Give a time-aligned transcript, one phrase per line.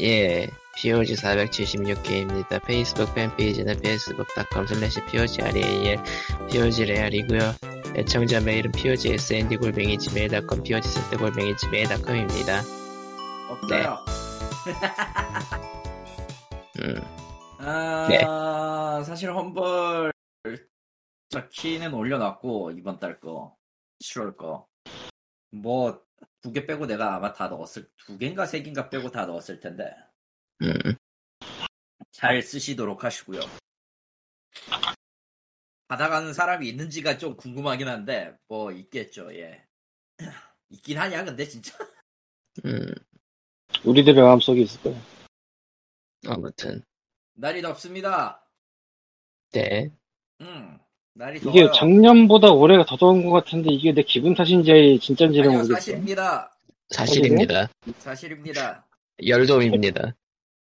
[0.00, 2.62] 예, POG 476개입니다.
[2.64, 6.02] 페이스북 팬페이지는 facebook.com slash POGREAL,
[6.50, 7.52] POGREAL이고요
[7.96, 12.62] 애청자 메일은 POGSND골뱅이 gmail.com, POGSND골뱅이 gmail.com입니다.
[13.50, 13.98] 없어요.
[16.80, 16.94] 음,
[17.58, 19.04] 아, 네.
[19.04, 20.12] 사실 험벌
[21.50, 23.56] 키는 올려놨고 이번 달 거,
[24.04, 24.66] 7월 거.
[25.50, 26.00] 뭐
[26.42, 29.94] 두 개 빼고 내가 아마 다 넣었을 두 개인가 세 개인가 빼고 다 넣었을 텐데
[30.62, 30.74] 음,
[32.12, 33.40] 잘 쓰시도록 하시고요.
[35.88, 39.34] 받아가는 사람이 있는지가 좀 궁금하긴 한데 뭐 있겠죠.
[39.34, 39.66] 예.
[40.70, 41.76] 있긴 하냐 근데 진짜.
[42.64, 42.94] 음,
[43.84, 45.00] 우리들의 마음속에 있을 거야.
[46.28, 46.82] 아무튼,
[47.34, 48.46] 날이 덥습니다.
[49.52, 49.90] 네.
[50.42, 50.78] 음,
[51.14, 51.72] 날이 이게 더워요.
[51.72, 55.74] 작년보다 올해가 더 더운 것 같은데 이게 내 기분 탓인지 진짠지는 아니요, 모르겠어.
[55.74, 56.56] 사실입니다.
[56.90, 57.68] 사실입니다.
[57.98, 58.86] 사실입니다.
[59.26, 60.14] 열돔입니다.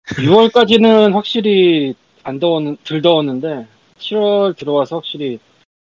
[0.06, 3.68] 6월까지는 확실히 안 더웠, 덜 더웠는데
[3.98, 5.40] 7월 들어와서 확실히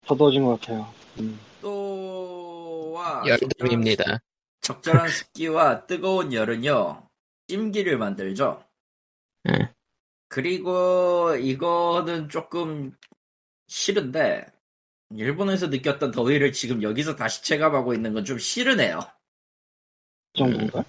[0.07, 0.87] 더 더워진 것 같아요.
[1.19, 1.39] 음.
[1.61, 4.21] 또와 열돔입니다.
[4.61, 7.03] 적절한 습기와 뜨거운 열은요
[7.49, 8.63] 찜기를 만들죠.
[9.45, 9.71] 네.
[10.29, 12.93] 그리고 이거는 조금
[13.77, 14.45] 싫은데
[15.17, 19.01] 일본에서 느꼈던 더위를 지금 여기서 다시 체감하고 있는 건 좀 싫으네요.
[20.35, 20.85] 그 정도인가?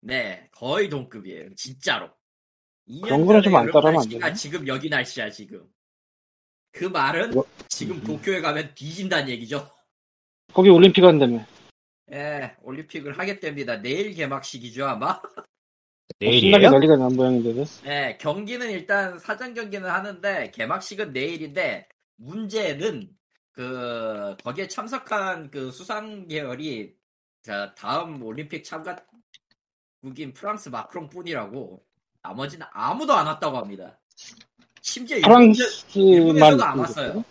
[0.00, 1.54] 네, 거의 동급이에요.
[1.54, 2.10] 진짜로.
[2.88, 4.32] 2년 그런 거는 전에 좀안 여름 따라하면 안 되나?
[4.34, 5.64] 지금 여기 날씨야 지금.
[6.72, 9.70] 그 말은 뭐- 지금 도쿄에 가면 뒤진다는 얘기죠.
[10.52, 11.44] 거기 올림픽 한다며.
[12.12, 13.76] 예, 올림픽을 하게 됩니다.
[13.80, 15.20] 내일 개막식이죠 아마.
[16.20, 17.64] 신나게 난리가 난 모양인데.
[17.84, 23.08] 네, 경기는 일단 사전 경기는 하는데 개막식은 내일인데 문제는
[23.52, 26.94] 그 거기에 참석한 그 수상 계열이
[27.42, 31.82] 자, 다음 올림픽 참가국인 프랑스 마크롱뿐이라고
[32.22, 33.98] 나머지는 아무도 안 왔다고 합니다.
[34.82, 35.52] 심지어 일본-
[35.92, 36.62] 프랑스만.
[36.62, 37.24] 안 왔어요.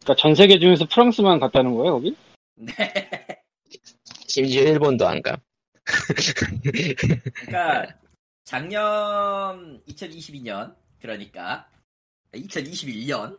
[0.00, 2.16] 그러니까 전 세계 중에서 프랑스만 갔다는 거예요, 거기?
[2.56, 2.72] 네,
[4.28, 5.36] 심지어 일본도 안 가.
[7.46, 7.98] 그러니까
[8.44, 11.68] 작년 2022년 그러니까
[12.32, 13.38] 2021년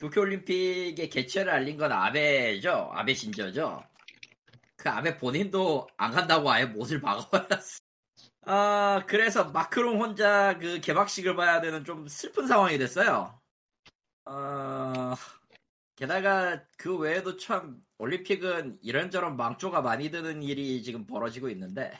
[0.00, 2.90] 도쿄올림픽의 개최를 알린 건 아베죠?
[2.92, 3.84] 아베 신저죠?
[4.76, 7.80] 그 아베 본인도 안 간다고 아예 못을 박아버렸어.
[8.46, 13.38] 아 그래서 마크롱 혼자 그 개막식을 봐야 되는 좀 슬픈 상황이 됐어요.
[14.24, 15.14] 어,
[15.96, 21.92] 게다가 그 외에도 참 올림픽은 이런저런 망조가 많이 드는 일이 지금 벌어지고 있는데.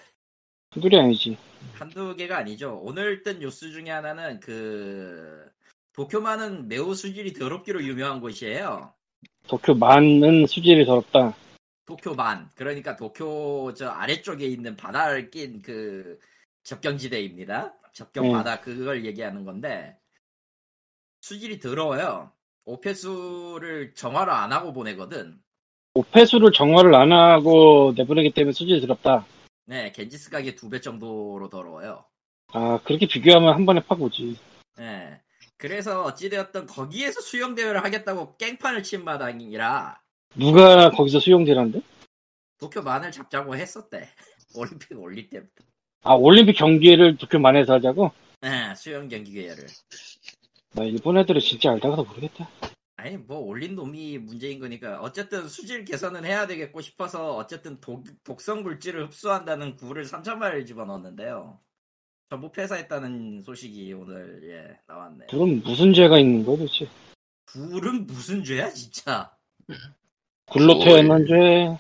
[0.70, 1.36] 그들이 아니지.
[1.74, 2.78] 한두 개가 아니죠.
[2.82, 5.50] 오늘 뜬 뉴스 중에 하나는 그
[6.00, 8.94] 도쿄만은 매우 수질이 더럽기로 유명한 곳이에요.
[9.48, 11.36] 도쿄만은 수질이 더럽다.
[11.84, 16.18] 도쿄만 그러니까 도쿄 저 아래쪽에 있는 바다를 낀 그
[16.62, 17.74] 접경지대입니다.
[17.92, 18.32] 접경 음.
[18.32, 19.94] 바다 그걸 얘기하는 건데
[21.20, 22.32] 수질이 더러워요.
[22.64, 25.38] 오페수를 정화를 안 하고 보내거든.
[25.92, 29.26] 오폐수를 정화를 안 하고 내보내기 때문에 수질이 더럽다.
[29.66, 32.06] 네, 겐지스 가게 두 배 정도로 더러워요.
[32.54, 34.38] 아, 그렇게 비교하면 한 번에 팍 오지.
[34.78, 35.20] 네.
[35.60, 40.00] 그래서 어찌되었든 거기에서 수영 대회를 하겠다고 깽판을 친 마당이라
[40.34, 41.82] 누가 거기서 수용되란데?
[42.58, 44.08] 도쿄 만을 잡자고 했었대.
[44.56, 45.64] 올림픽 올릴 때부터.
[46.02, 48.10] 아, 올림픽 경기를 도쿄 만에서 하자고?
[48.40, 49.66] 네, 수영 경기 기회를.
[50.72, 52.48] 나 일본 애들은 진짜 알다가도 모르겠다.
[52.96, 58.62] 아니 뭐 올린 놈이 문제인 거니까 어쨌든 수질 개선은 해야 되겠고 싶어서 어쨌든 독, 독성
[58.62, 61.60] 물질을 흡수한다는 굴을 3천 마리를 집어넣었는데요.
[62.30, 65.26] 전부 폐사했다는 소식이 오늘 예 나왔네요.
[65.28, 66.88] 그럼 무슨 죄가 있는 거야, 도대체?
[67.46, 69.36] 굴은 무슨 죄야 진짜?
[70.46, 70.84] 굴로 뭘.
[70.84, 71.76] 태어난 죄.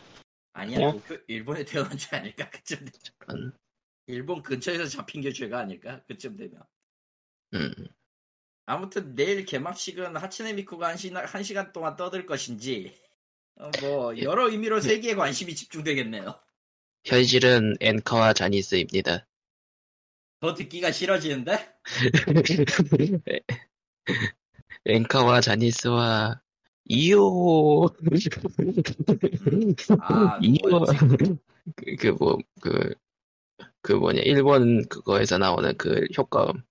[0.52, 0.90] 아니야 야?
[0.90, 2.92] 도쿄 일본에 태어난 죄 아닐까 그쯤 되면.
[3.18, 3.52] 그런,
[4.08, 6.60] 일본 근처에서 잡힌 게 죄가 아닐까 그쯤 되면.
[7.54, 7.72] 음,
[8.66, 12.92] 아무튼 내일 개막식은 하츠네 미쿠가 한, 시, 한 시간 동안 떠들 것인지
[13.54, 16.40] 어, 뭐 여러 의미로 세계에 관심이 집중되겠네요.
[17.04, 19.28] 현실은 앵커와 자니스입니다.
[20.40, 21.58] 더 듣기가 싫어지는데?
[24.86, 26.40] 앵커와 자니스와
[26.86, 27.86] 이오
[30.00, 30.84] 아, 이오?
[31.98, 36.62] 그뭐그그 뭐냐 일본 그거에서 나오는 그 효과음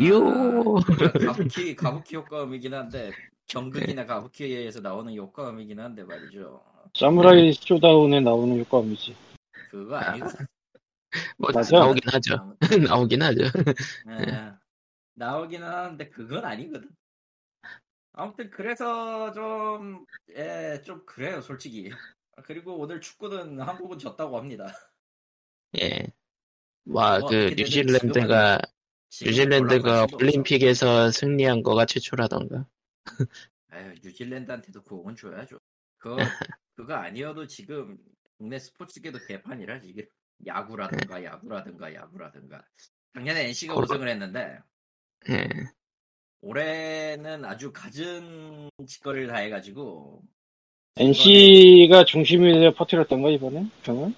[0.00, 0.82] 이오 아,
[1.26, 3.12] 가부키 가부키 효과음이긴 한데
[3.46, 6.62] 경극이나 가부키에서 나오는 효과음이긴 한데 말이죠.
[6.94, 9.14] 사무라이 쇼다운에 나오는 효과음이지.
[9.70, 10.26] 그거 아니고
[11.38, 11.76] 뭐 맞아.
[11.76, 12.56] 나오긴 하죠
[12.90, 13.42] 나오긴 하죠
[14.06, 14.52] 네.
[15.14, 16.90] 나오기는 하는데 그건 아니거든.
[18.12, 20.04] 아무튼 그래서 좀,
[20.36, 21.90] 예, 좀 그래요, 솔직히.
[22.44, 24.66] 그리고 오늘 축구는 한국은 졌다고 합니다.
[25.80, 26.06] 예
[26.86, 28.60] 와, 뭐그 뉴질랜드가
[29.22, 30.06] 뉴질랜드가.
[30.12, 32.66] 올림픽에서 승리한 거가 최초라던가.
[33.72, 35.58] 에휴, 뉴질랜드한테도 그건 줘야죠.
[35.98, 36.16] 그
[36.76, 37.98] 그거 아니어도 지금
[38.36, 40.04] 국내 스포츠계도 개판이라 지금
[40.46, 42.64] 야구라든가 야구라든가 야구라든가
[43.14, 43.84] 작년에 NC가 그럼.
[43.84, 44.58] 우승을 했는데
[45.30, 45.48] 예.
[46.40, 50.22] 올해는 아주 갖은 짓거리를 다 해가지고
[50.96, 54.14] NC가 중심이 되어 퍼뜨렸던 거 이번에 병은?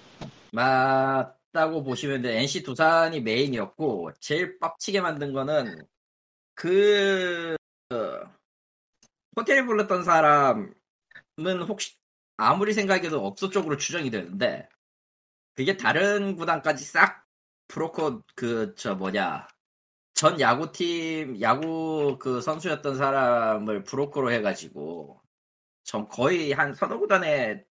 [0.51, 2.39] 맞다고 보시면 돼.
[2.39, 5.81] NC 두산이 메인이었고 제일 빡치게 만든 거는
[6.53, 7.55] 그
[7.91, 7.95] 어,
[9.35, 10.73] 호텔에 불렀던 사람은
[11.67, 11.95] 혹시
[12.35, 14.67] 아무리 생각해도 업소 쪽으로 추정이 되는데
[15.57, 17.25] 그게 다른 구단까지 싹
[17.69, 19.47] 프로코 그 저 뭐냐
[20.15, 25.21] 전 야구팀 야구 그 선수였던 사람을 브로커로 해가지고
[25.83, 27.65] 전 거의 한 서너 구단에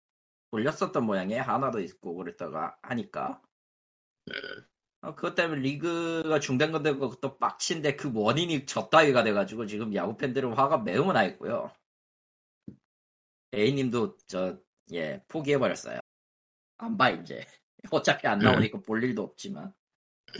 [0.52, 1.44] 올렸었던 모양이에요.
[1.44, 3.42] 하나도 있고 그랬다가 하니까.
[5.02, 10.18] 어, 그것 때문에 리그가 중단된 건데 그것도 빡친데 그 원인이 저 따위가 돼가지고 지금 야구
[10.18, 11.72] 팬들은 화가 매우 나 있고요.
[13.54, 14.58] A님도 저
[14.94, 16.00] 예 포기해버렸어요.
[16.78, 17.46] 안 봐 이제.
[17.92, 19.74] 어차피 안 나오니까 볼 일도 없지만.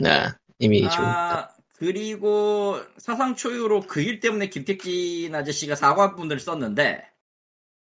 [0.00, 7.08] 나 이미 좀 아, 그리고 사상 초유로 그 일 때문에 김택진 아저씨가 사과문을 썼는데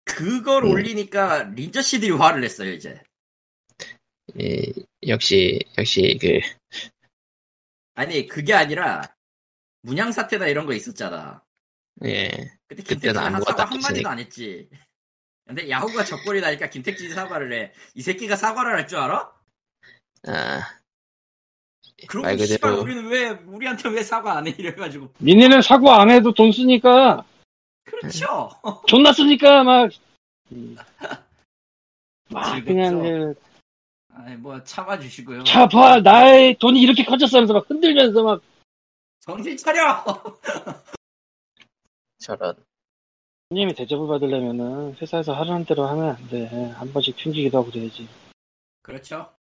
[0.05, 0.71] 그걸 음.
[0.71, 3.01] 올리니까 린저 씨들이 화를 냈어요 이제.
[4.39, 4.61] 예,
[5.07, 6.39] 역시 역시 그
[7.95, 9.15] 아니 그게 아니라
[9.81, 11.43] 문양 사태나 이런 거 있었잖아.
[12.05, 12.29] 예.
[12.67, 14.09] 근데 김택진 한 사과 안한 마디도.
[14.09, 14.69] 안 했지.
[15.45, 17.73] 근데 야후가 적골이 나니까 김택진이 사과를 해.
[17.95, 19.32] 이 새끼가 사과를 할 줄 알아?
[20.27, 20.61] 아,
[22.07, 24.51] 그러고 말 씨발 그대로- 우리는 왜 우리한테 왜 사과 안 해?
[24.57, 27.23] 이래가지고 니네는 사고 안 해도 돈 쓰니까
[27.85, 28.49] 그렇죠.
[28.87, 29.89] 존나 쓰니까 막.
[30.51, 30.75] 음.
[32.29, 32.65] 막 즐겁죠.
[32.65, 33.35] 그냥 그,
[34.15, 35.43] 아니 뭐 참아주시고요.
[35.43, 38.41] 자, 봐, 나의 돈이 이렇게 커졌어 하면서 막 흔들면서 막,
[39.19, 40.03] 정신 차려.
[42.19, 42.55] 저런.
[43.49, 46.47] 손님이 대접을 받으려면은 회사에서 하라는 대로 하면 안 돼.
[46.75, 48.07] 한 번씩 튕기기도 하고 그래야지.
[48.81, 49.31] 그렇죠.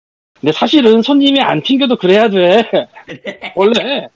[0.43, 2.69] 근데 사실은 손님이 안 튕겨도 그래야 돼.
[3.55, 4.09] 원래.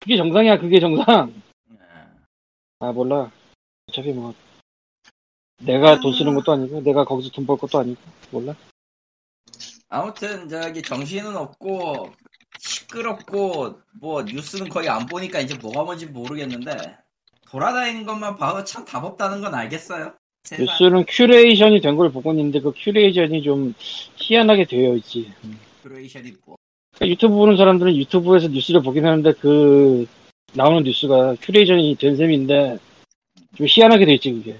[0.00, 1.32] 그게 정상이야, 그게 정상.
[2.80, 3.30] 아, 몰라.
[3.88, 4.34] 어차피 뭐,
[5.60, 8.00] 내가 돈 쓰는 것도 아니고, 내가 거기서 돈 벌 것도 아니고,
[8.32, 8.52] 몰라.
[9.90, 12.10] 아무튼 저기 정신은 없고
[12.58, 16.76] 시끄럽고 뭐 뉴스는 거의 안 보니까 이제 뭐가 뭔지 모르겠는데
[17.48, 20.17] 돌아다니는 것만 봐도 참 답 없다는 건 알겠어요.
[20.50, 23.74] 뉴스는 curation이 된 걸 보고 있는데, 그 curation이 좀
[24.16, 25.32] 희한하게 되어 있지.
[25.82, 26.56] curation이 뭐
[26.94, 30.06] 그러니까 유튜브 보는 사람들은 유튜브에서 뉴스를 보긴 하는데, 그,
[30.54, 32.78] 나오는 뉴스가 curation이 된 셈인데,
[33.56, 34.58] 좀 희한하게 돼 있지, 그게.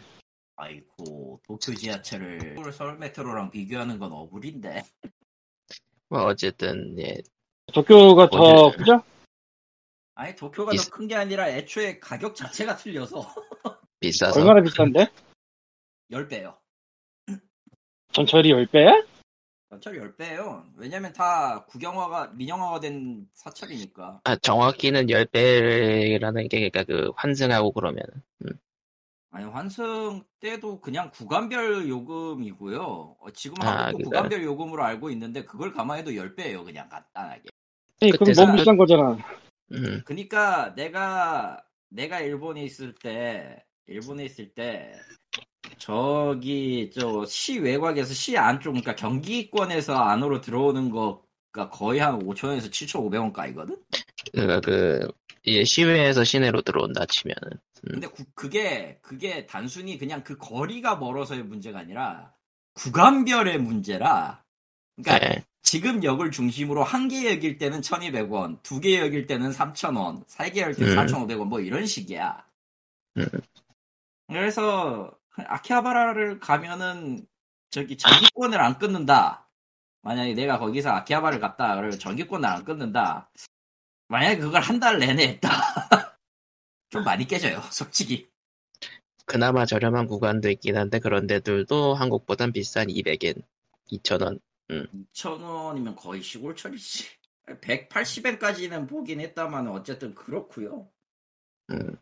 [0.57, 4.83] 아이고 도쿄 지하철을 서울 메트로랑 비교하는 건 어불인데
[6.09, 7.15] 뭐 어쨌든 예.
[7.73, 9.01] 도쿄가 더 크죠?
[10.17, 13.25] 아니 도쿄가 있- 더큰 게 아니라 애초에 가격 자체가 틀려서
[14.01, 15.07] 비싸서 얼마나 비싼데?
[16.11, 16.57] 10배요.
[18.13, 19.07] 전철이 10배야?
[19.71, 20.65] 전철 10배예요.
[20.77, 24.23] 왜냐면 다 국영화가 민영화가 된 사찰이니까.
[24.25, 28.03] 아, 정확히는 10배라는 게 그러니까 그 환승하고 그러면
[29.31, 33.17] 아니 환승 때도 그냥 구간별 요금이고요.
[33.21, 34.09] 어, 지금 아, 한국도 그러니까.
[34.09, 36.65] 구간별 요금으로 알고 있는데 그걸 감안해도 10배예요.
[36.65, 37.43] 그냥 간단하게.
[38.01, 39.19] 아니, 그럼 너무 비싼 거잖아.
[39.73, 44.93] 음, 그러니까 내가 내가 일본에 있을 때 일본에 있을 때
[45.79, 52.69] 저기 저 시 외곽에서 시 안쪽 그러니까 경기권에서 안으로 들어오는 거가 거의 한 5천 원에서
[52.71, 53.77] 7,500원 가이거든.
[54.33, 55.09] 그러니까 그
[55.45, 57.39] 이제 시외에서 시내로 들어온다 치면은
[57.91, 62.33] 근데 구- 그게 그게 단순히 그냥 그 거리가 멀어서의 문제가 아니라
[62.75, 64.45] 구간별의 문제라.
[64.97, 65.45] 그러니까 예.
[65.63, 70.63] 지금 역을 중심으로 한 개 역일 때는 1,200원, 두 개 역일 때는 3,000원, 세 개
[70.63, 70.97] 역일 때는 음.
[70.97, 72.45] 4,500원 뭐 이런 식이야.
[73.19, 73.27] 음.
[74.29, 77.27] 그래서 아키하바라를 가면은
[77.71, 79.49] 저기 전기권을 안 끊는다.
[80.03, 83.31] 만약에 내가 거기서 아키하바를 갔다 그러면 전기권을 안 끊는다.
[84.09, 85.49] 만약에 그걸 한 달 내내 했다.
[86.91, 88.31] 좀 많이 깨져요, 솔직히.
[89.27, 93.43] 그나마 저렴한 구간도 있긴 한데 그런 데들도 한국보단 비싼 200엔,
[93.93, 94.41] 2,000원.
[94.71, 97.05] 2,000원이면 거의 시골철이지.
[97.47, 100.91] 180엔까지는 보긴 했다만 어쨌든 그렇고요.
[101.71, 101.97] 음.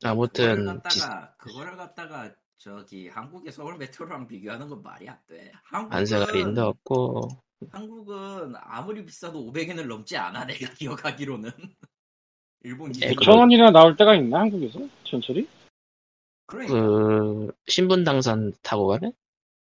[0.00, 5.52] 그거를 아무튼 비- 갖다가 그거를 갖다가 저기 한국의 서울 메트로랑 비교하는 건 말이 안 돼.
[5.64, 7.28] 한국은 없고
[7.70, 11.50] 한국은 아무리 비싸도 500엔을 넘지 않아 내가 기억하기로는.
[12.62, 13.16] 일본 예, 기준.
[13.16, 14.80] 그- 1,000원이나 나올 때가 있나, 한국에서?
[15.04, 15.48] 전철이?
[16.46, 19.12] 그러니까 그 신분 당선 타고 가면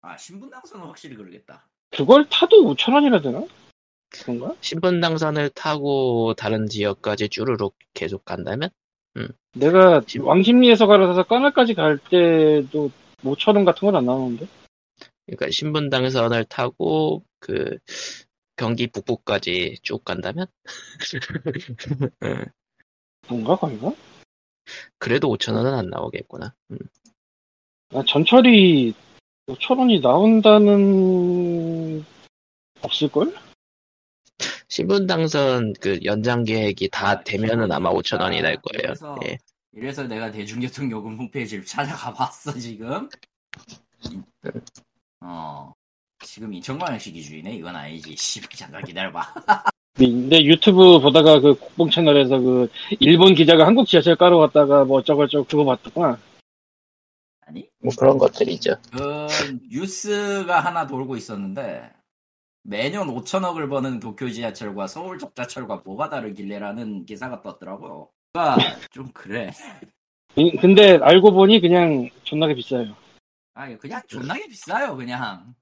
[0.02, 1.66] 아 신분 당선은 확실히 그러겠다.
[1.90, 3.46] 그걸 타도 5,000원이나 되나?
[4.10, 4.54] 그런가?
[4.60, 8.70] 신분 당선을 타고 다른 지역까지 쭈루룩 계속 간다면
[9.54, 12.90] 내가 집- 왕십리에서 갈아서 까날까지 갈 때도
[13.23, 14.47] 5천원 같은 건 안 나오는데?
[15.26, 17.78] 그러니까 신분 당선을 타고 그
[18.56, 20.47] 경기 북부까지 쭉 간다면
[22.25, 22.44] 응,
[23.26, 23.92] 그런가, 거기가?
[24.99, 26.54] 그래도 5천 원은 안 나오겠구나.
[26.73, 26.78] 음.
[27.94, 28.94] 아, 전철이
[29.47, 32.04] 5천원이 나온다는,
[32.83, 33.35] 없을걸?
[34.75, 38.83] 신분 당선 그 연장 계획이 다 아, 되면은 아마 5천 원이 날 거예요.
[38.88, 39.38] 그래서 예.
[39.71, 41.62] 이래서 내가 대중교통 요금 홈페이지를
[42.02, 43.09] 찾아가 봤어 지금.
[44.11, 44.21] 이-
[45.21, 45.73] 어
[46.25, 48.16] 지금 인천광역시 기준이네 이건 아니지.
[48.19, 49.35] 씨 잠깐 기다려봐.
[49.95, 55.45] 근데 유튜브 보다가 그 국뽕 채널에서 그 일본 기자가 한국 지하철 까러 갔다가 뭐 어쩌고저쩌고
[55.45, 56.19] 그거 봤더구나.
[57.47, 58.75] 아니 뭐 그런 것들이죠.
[58.90, 59.28] 그
[59.71, 61.93] 뉴스가 하나 돌고 있었는데
[62.68, 68.09] 매년 5천억을 버는 도쿄 지하철과 서울 적자철과 뭐가 다르길래라는 기사가 떴더라고요.
[68.33, 69.50] 그러니까 좀 그래.
[70.37, 72.97] 이- 근데 알고 보니 그냥 존나게 비싸요.
[73.52, 75.54] 아 그냥 존나게 비싸요 그냥.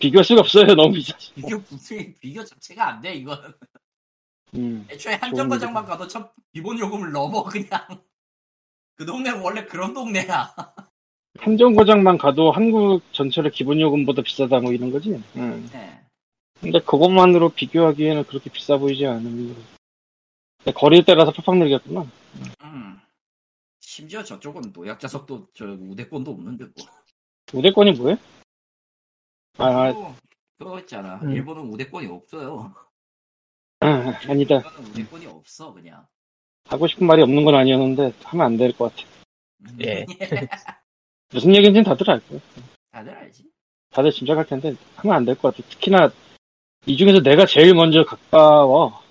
[0.00, 0.66] 비교할 수가 없어요.
[0.74, 1.16] 너무 비싸.
[1.36, 3.38] 비교 비교, 비교 자체가 안 돼 이건.
[4.56, 4.86] 음.
[4.90, 7.68] 애초에 한정거장만 가도 첫 기본 요금을 넘어 그냥.
[8.96, 10.54] 그 동네는 원래 그런 동네야.
[11.38, 15.10] 한정거장만 가도 한국 전철의 기본 요금보다 비싸다 뭐 이런 거지.
[15.36, 15.68] 음.
[15.72, 16.00] 네.
[16.60, 19.54] 근데 그것만으로 비교하기에는 그렇게 비싸 보이지 않은.
[20.74, 22.06] 거리에 따라서 팍팍 늘겠구나.
[22.62, 22.98] 음.
[23.80, 26.86] 심지어 저쪽은 노약자석도 저 우대권도 없는데 뭐.
[27.52, 28.16] 우대권이 뭐해?
[29.58, 30.14] 아, 그거-
[30.58, 31.16] 그거 있잖아.
[31.22, 31.32] 음.
[31.32, 32.74] 일본은 우대권이 없어요.
[33.80, 33.86] 아,
[34.28, 34.56] 아니다.
[34.56, 36.06] 일본은 우대권이 없어 그냥.
[36.66, 39.06] 하고 싶은 말이 없는 건 아니었는데 하면 안 될 것 같아.
[39.84, 40.06] 예.
[41.34, 42.40] 무슨 얘기인지는 다들 알 거야.
[42.92, 43.44] 다들 알지.
[43.90, 45.68] 다들 짐작할 텐데 하면 안 될 것 같아.
[45.68, 46.10] 특히나
[46.86, 49.02] 이 중에서 내가 제일 먼저 가까워.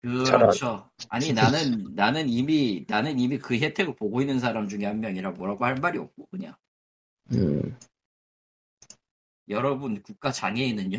[0.00, 0.88] 그렇죠.
[1.10, 5.64] 아니 나는 나는 이미 나는 이미 그 혜택을 보고 있는 사람 중에 한 명이라 뭐라고
[5.64, 6.54] 할 말이 없고 그냥
[7.32, 7.76] 음.
[9.48, 10.98] 여러분 국가 장애인은요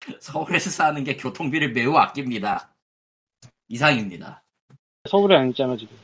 [0.20, 2.74] 서울에서 사는 게 교통비를 매우 아낍니다.
[3.68, 4.44] 이상입니다.
[5.08, 5.96] 서울에 안 있잖아 지금.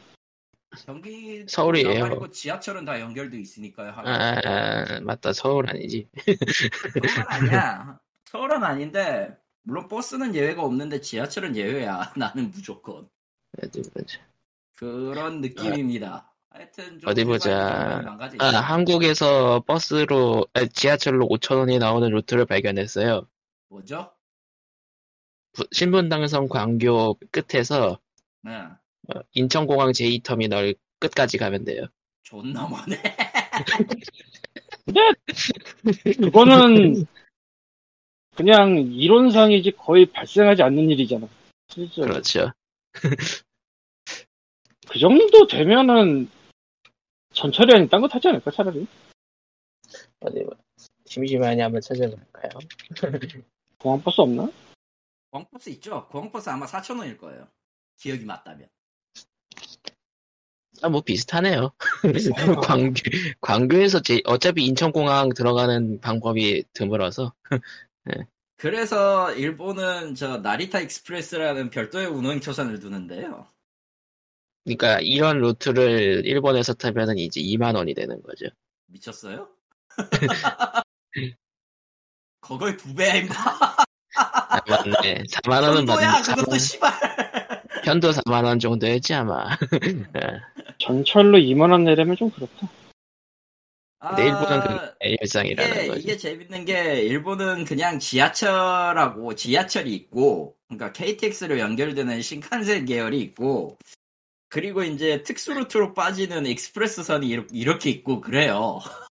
[0.87, 2.05] 경기 서울이에요.
[2.05, 3.93] 그리고 지하철은 다 연결돼 있으니까요.
[3.97, 5.33] 아, 아, 맞다.
[5.33, 6.09] 서울 아니지.
[6.95, 7.99] 서울은 아니야.
[8.27, 12.13] 서울은 아닌데 물론 버스는 예외가 없는데 지하철은 예외야.
[12.17, 13.09] 나는 무조건
[13.63, 14.19] 어디 보자.
[14.77, 16.33] 그런 느낌입니다.
[16.51, 18.03] 하여튼 좀 어디 보자.
[18.39, 18.51] 아.
[18.61, 23.27] 한국에서 버스로, 아, 지하철로 5천 원이 나오는 루트를 발견했어요.
[23.69, 24.13] 뭐죠?
[25.53, 27.99] 부- 신분 당선 광교 끝에서
[28.43, 28.53] 네.
[29.15, 31.87] 어, 인천공항 제2터미널 끝까지 가면 돼요.
[32.23, 33.01] 존나 머네.
[36.21, 37.07] 그거는
[38.37, 41.27] 그냥 이론상이지 거의 발생하지 않는 일이잖아.
[41.69, 42.09] 실제로.
[42.09, 42.53] 그렇죠.
[44.89, 46.31] 그 정도 되면은
[47.33, 48.87] 전철이 아닌 딴거 타지 않을까 차라리?
[50.21, 50.53] 어디 봐.
[51.07, 52.51] 심심하니 한번 찾아볼까요?
[53.79, 54.51] 공항버스 없나?
[55.31, 56.07] 공항버스 있죠?
[56.09, 57.49] 공항버스 아마 4,000원일 거예요.
[57.97, 58.69] 기억이 맞다면.
[60.83, 61.73] 아, 뭐 비슷하네요.
[62.63, 62.95] 광교,
[63.41, 67.35] 광교에서 제, 어차피 인천공항 들어가는 방법이 드물어서.
[68.57, 73.47] 그래서 일본은 저 나리타 익스프레스라는 별도의 운행 노선을 두는데요.
[74.65, 78.47] 그러니까 이런 루트를 일본에서 타면은 이제 2만 원이 되는 거죠.
[78.87, 79.49] 미쳤어요?
[82.41, 83.35] 그거의 두 배야 임마.
[84.17, 85.23] 아, 맞네.
[85.31, 86.23] 4만 원은 정도야 맞네.
[86.35, 87.48] 그것도 씨발.
[87.85, 89.45] 편도 4만원 정도였지, 아마.
[90.79, 92.69] 전철로 2만원 내려면 좀 그렇다.
[94.01, 96.01] 근데 일본은 그 아, 일상이라는 이게, 거지.
[96.01, 103.77] 이게 재밌는 게 일본은 그냥 지하철하고 지하철이 있고 그러니까 KTX로 연결되는 신칸센 계열이 있고
[104.49, 108.79] 그리고 이제 특수 루트로 빠지는 익스프레스선이 이렇게 있고 그래요.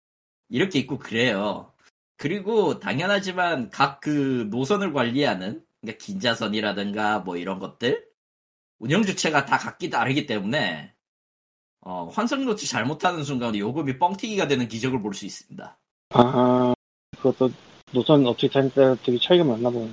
[0.50, 1.72] 이렇게 있고 그래요.
[2.17, 8.05] 그리고 당연하지만 각 그 노선을 관리하는 그러니까 긴자선이라든가 뭐 이런 것들
[8.84, 10.94] 운영 주체가 다 각기 다르기 때문에
[11.80, 15.80] 어, 환승 루트 잘못하는 순간 요금이 뻥튀기가 되는 기적을 볼 수 있습니다.
[16.10, 16.74] 아,
[17.16, 17.50] 그것도
[17.94, 19.90] 노선 어떻게 타니까 되게 차이가 많나 보네.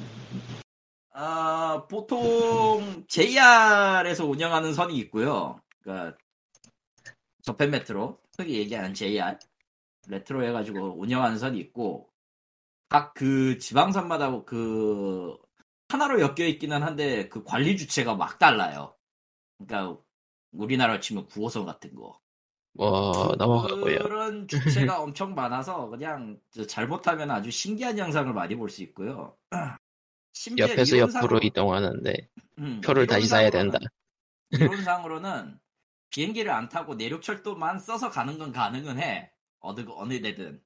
[1.13, 5.61] 아, 보통 JR에서 운영하는 선이 있고요.
[5.81, 6.19] 그러니까
[7.43, 9.39] 저펜 메트로, 흔히 얘기하는 JR
[10.09, 12.11] 레트로 해가지고 운영하는 선이 있고
[12.89, 15.39] 각 그 지방선마다 그
[15.91, 18.95] 하나로 엮여 있기는 한데 그 관리 주체가 막 달라요.
[19.59, 20.01] 그러니까
[20.53, 22.19] 우리나라로 치면 9호선 같은 거.
[22.73, 23.99] 뭐, 넘어가고요.
[23.99, 29.37] 그런 주체가 엄청 많아서 그냥 저 잘못하면 아주 신기한 영상을 많이 볼 수 있고요.
[30.33, 32.29] 심지어 옆에서 옆으로 이동하는데
[32.59, 33.79] 음, 표를 다시 사야 된다.
[34.51, 35.59] 이론상으로는
[36.11, 39.33] 비행기를 안 타고 내륙철도만 써서 가는 건 가능은 해.
[39.59, 40.63] 어느 어느 데든.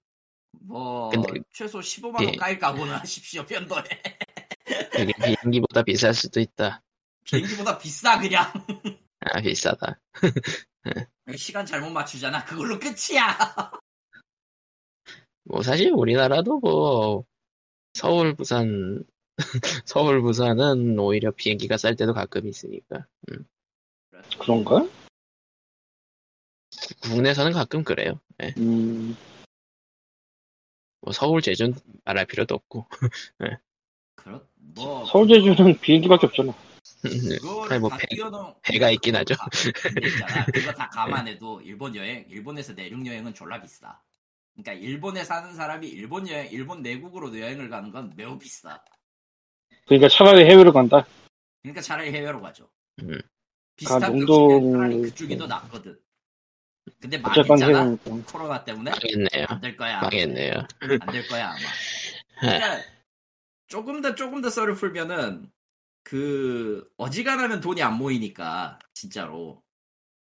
[0.61, 2.37] 뭐 근데 최소 15만 원 예.
[2.37, 3.83] 까일 각오는 하십시오 편도에.
[4.65, 6.83] 그게 비행기보다 비쌀 수도 있다.
[7.25, 8.53] 비행기보다 비싸 그냥.
[9.21, 10.01] 아 비싸다.
[11.37, 12.45] 시간 잘못 맞추잖아.
[12.45, 13.39] 그걸로 끝이야.
[15.45, 17.25] 뭐 사실 우리나라도 뭐
[17.93, 19.05] 서울 부산
[19.85, 23.47] 서울 부산은 오히려 비행기가 쌀 때도 가끔 있으니까 음.
[24.39, 24.87] 그런가?
[27.03, 28.21] 국내에서는 가끔 그래요.
[28.43, 28.55] 예.
[28.59, 29.17] 음,
[31.01, 32.87] 뭐 서울 제주는 말할 필요도 없고
[34.17, 36.53] 그렇 뭐 서울 제주는 비행기밖에 없잖아.
[37.03, 39.35] 그거를 아니, 뭐다 배- 뛰어넘 배가 있긴 하죠.
[39.83, 40.45] 근데 있잖아.
[40.53, 43.99] 그거 다 감안해도 일본 여행, 일본에서 내륙 여행은 졸라 비싸.
[44.55, 48.81] 그러니까 일본에 사는 사람이 일본 여행, 일본 내국으로 여행을 가는 건 매우 비싸.
[49.87, 51.05] 그러니까 차라리 해외로 간다.
[51.63, 52.69] 그러니까 차라리 해외로 가죠.
[53.03, 53.21] 음.
[53.77, 55.99] 비슷한 아, 농동- 차라리 그쪽이 더 낫거든.
[57.01, 57.97] 근데 망했잖아.
[58.27, 59.47] 코로나 때문에 망했네요.
[59.49, 60.01] 안 될 거야.
[60.03, 60.53] 망했네요.
[61.01, 61.59] 안 될 거야 아마.
[62.41, 62.83] 그러니까
[63.75, 65.51] 조금 더 조금 더 썰을 풀면은
[66.05, 69.65] 그 어지간하면 돈이 안 모이니까 진짜로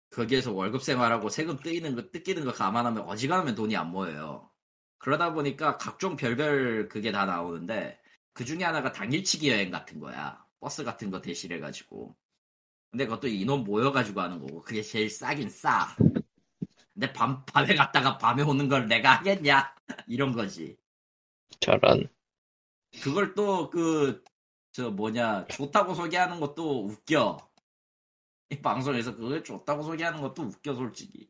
[0.10, 4.52] 거기에서 월급 생활하고 세금 뜯기는 거 뜯기는 거 감안하면 어지간하면 돈이 안 모여요.
[4.98, 7.98] 그러다 보니까 각종 별별 그게 다 나오는데
[8.34, 10.46] 그 중에 하나가 당일치기 여행 같은 거야.
[10.60, 12.18] 버스 같은 거 대실해 가지고.
[12.92, 15.96] 근데 그것도 인원 모여 가지고 하는 거고 그게 제일 싸긴 싸.
[16.94, 19.74] 근데 밤 밤에 갔다가 밤에 오는 걸 내가 하겠냐
[20.06, 20.76] 이런 거지.
[21.62, 22.10] 저런
[23.02, 24.24] 그걸 또 그
[24.78, 27.40] 저 뭐냐 좋다고 소개하는 것도 웃겨.
[28.52, 31.28] 이 방송에서 그걸 좋다고 소개하는 것도 웃겨 솔직히.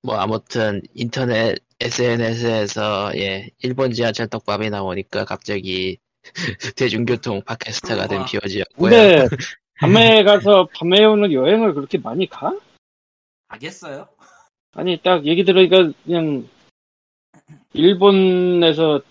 [0.00, 5.98] 뭐 아무튼 인터넷 SNS에서 예 일본 지하철 떡밥이 나오니까 갑자기
[6.76, 8.26] 대중교통 팟캐스트가 된 우와.
[8.26, 8.90] POG였고요.
[8.90, 9.28] 근데
[9.80, 12.58] 밤에 가서 밤에 오는 여행을 그렇게 많이 가?
[13.48, 14.08] 알겠어요?
[14.72, 16.48] 아니 딱 얘기 들으니까 그냥
[17.74, 19.02] 일본에서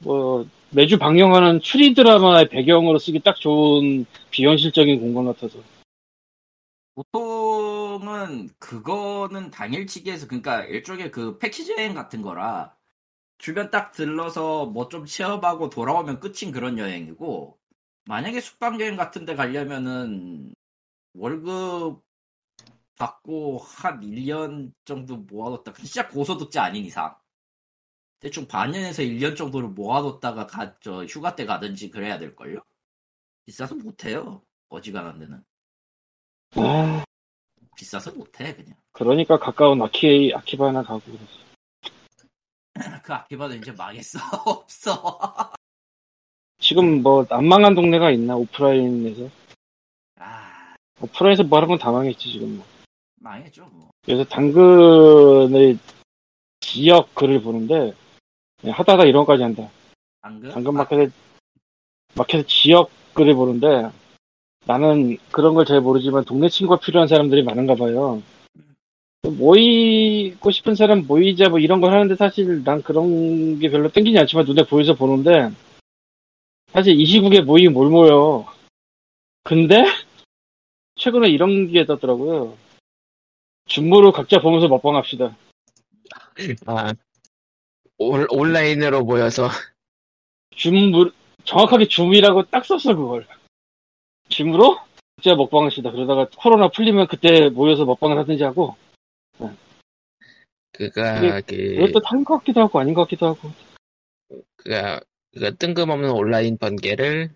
[0.00, 5.58] 뭐 매주 방영하는 추리 드라마의 배경으로 쓰기 딱 좋은 비현실적인 공간 같아서.
[6.94, 12.76] 보통은 그거는 당일치기에서 그러니까 일종의 그 패키지 여행 같은 거라
[13.38, 17.58] 주변 딱 들러서 뭐 좀 체험하고 돌아오면 끝인 그런 여행이고
[18.06, 20.54] 만약에 숙박 여행 같은 데 가려면은
[21.14, 22.02] 월급
[22.96, 25.72] 받고 한 1년 정도 모아뒀다.
[25.74, 27.16] 진짜 고소득자 아닌 이상
[28.24, 32.62] 대충 반년에서 1년 정도를 모아뒀다가 가, 저 휴가 때 가든지 그래야 될걸요?
[33.44, 35.44] 비싸서 못해요 어지간한 데는.
[36.56, 37.04] 아.
[37.76, 38.76] 비싸서 못해 그냥.
[38.92, 41.26] 그러니까 가까운 아키 아키바나 가고 그랬어.
[43.04, 44.18] 그 아키바도 이제 망했어.
[44.46, 45.52] 없어.
[46.60, 49.28] 지금 뭐 안 망한 동네가 있나 오프라인에서?
[50.16, 50.74] 아.
[51.02, 52.66] 오프라인에서 뭐 하는 건다 망했지 지금 뭐.
[53.16, 53.90] 망했죠 뭐.
[54.02, 55.78] 그래서 당근의
[56.60, 57.92] 지역 글을 보는데
[58.64, 59.68] 그냥 하다가 이런 거까지 한다.
[60.22, 61.10] 당근 당근 마켓의
[62.14, 63.90] 마켓의 지역 글을 보는데
[64.64, 68.22] 나는 그런 걸 잘 모르지만 동네 친구가 필요한 사람들이 많은가 봐요.
[69.22, 74.46] 모이고 싶은 사람 모이자 뭐 이런 걸 하는데 사실 난 그런 게 별로 땡기지 않지만
[74.46, 75.50] 눈에 보여서 보는데
[76.72, 78.46] 사실 이 시국에 모이긴 뭘 모여.
[79.42, 79.84] 근데
[80.96, 82.56] 최근에 이런 게 떴더라고요.
[83.66, 85.36] 줌으로 각자 보면서 먹방합시다.
[86.66, 86.94] 아,
[87.98, 89.48] 올, 온라인으로 모여서
[90.56, 90.92] 줌,
[91.44, 93.26] 정확하게 줌이라고 딱 썼어, 그걸.
[94.28, 94.78] 줌으로?
[95.16, 95.90] 각자 먹방합시다.
[95.90, 98.76] 그러다가 코로나 풀리면 그때 모여서 먹방을 하든지 하고,
[100.72, 103.50] 그가 그 이것도 한것 같기도 하고 아닌 것 같기도 하고.
[104.56, 105.00] 그가
[105.32, 107.30] 그 뜬금없는 온라인 번개를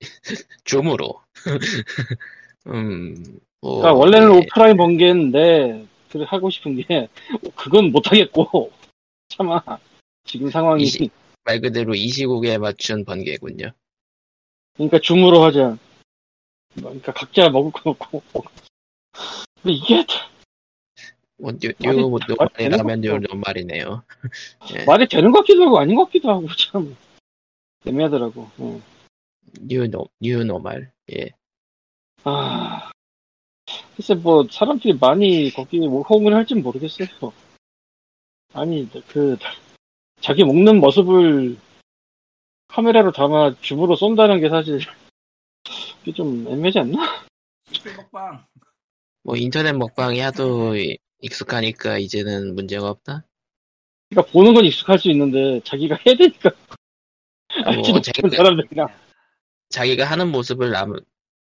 [0.64, 1.20] 줌으로
[2.68, 5.86] 음 뭐, 그러니까 원래는 예, 오프라인 번개인데,
[6.26, 7.08] 하고 싶은 게,
[7.56, 8.70] 그건 못 하겠고,
[9.28, 9.62] 참아.
[10.24, 10.82] 지금 상황이.
[10.82, 11.10] 이 시-
[11.44, 13.70] 말 그대로 이 시국에 맞춘 번개군요.
[14.74, 15.76] 그러니까 줌으로 하자.
[16.74, 18.20] 그러니까 각자 먹을 거 먹고.
[19.62, 20.04] 근데 이게
[21.36, 24.02] 뭐, new, 말이- new, 말이 normal이라면 되는 new normal이네요.
[24.74, 24.84] 예.
[24.84, 26.96] 말이 되는 것 같기도 하고 아닌 것 같기도 하고, 참.
[27.86, 28.50] 애매하더라고.
[28.60, 28.82] 응.
[29.60, 30.92] new, nor, new normal.
[31.12, 31.30] 예.
[32.24, 32.90] 아,
[33.94, 37.08] 글쎄 뭐 사람들이 많이 거기 뭐 호응을 할진 모르겠어요.
[38.54, 39.36] 아니 그
[40.24, 41.58] 자기 먹는 모습을
[42.68, 44.78] 카메라로 담아 줌으로 쏜다는 게 사실
[46.00, 47.26] 이게 좀 애매하지 않나?
[47.94, 48.46] 먹방
[49.22, 50.72] 뭐 인터넷 먹방이 하도
[51.20, 53.26] 익숙하니까 이제는 문제가 없다.
[54.08, 56.50] 그러니까 보는 건 익숙할 수 있는데 자기가 해야 되니까
[57.66, 58.88] 알지 뭐 자기가- 사람들이랑
[59.68, 60.94] 자기가 하는 모습을 남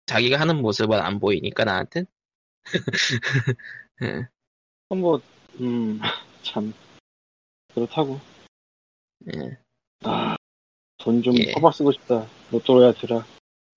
[0.07, 2.07] 자기가 하는 모습은 안 보이니까 나한텐
[4.03, 4.27] 예,
[4.89, 5.21] 뭐,
[5.61, 6.01] 음,
[6.43, 6.75] 참.
[7.73, 8.21] 그렇다고.
[9.35, 9.59] 예,
[10.05, 10.37] 아,
[10.99, 11.53] 돈 좀 예.
[11.53, 12.27] 퍼박 쓰고 싶다.
[12.53, 13.23] 로또로야 들어.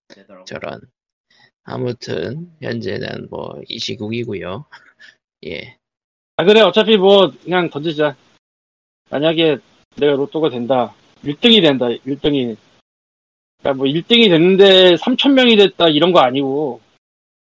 [0.08, 0.46] 되더라고.
[0.46, 0.82] 저런
[1.64, 4.66] 아무튼 현재는 뭐 이 시국이고요
[5.46, 5.78] 예
[6.38, 6.62] 아, 그래.
[6.62, 8.16] 어차피 뭐, 그냥 던지자.
[9.10, 9.58] 만약에
[9.98, 10.96] 내가 로또가 된다.
[11.24, 11.88] 1등이 된다.
[11.88, 12.56] 1등이.
[13.58, 15.90] 그러니까 뭐 1등이 됐는데 3,000명이 됐다.
[15.90, 16.80] 이런 거 아니고.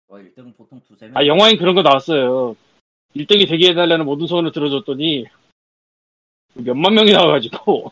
[0.07, 1.15] 뭐 1등은 보통 두세 명.
[1.15, 2.55] 아, 영화엔 그런 거 나왔어요.
[3.15, 5.25] 1등이 되게 해달라는 모든 소원을 들어줬더니
[6.53, 7.91] 몇만 명이 나와가지고.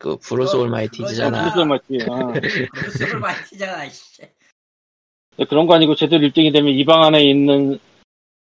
[0.00, 1.98] 그 브루스 그거- 올마이티잖아 그래서 맞지.
[2.08, 2.32] 아.
[2.98, 4.22] 그걸 많이 튀잖아, 씨.
[5.48, 7.78] 그런 거 아니고 제대로 1등이 되면 이 방 안에 있는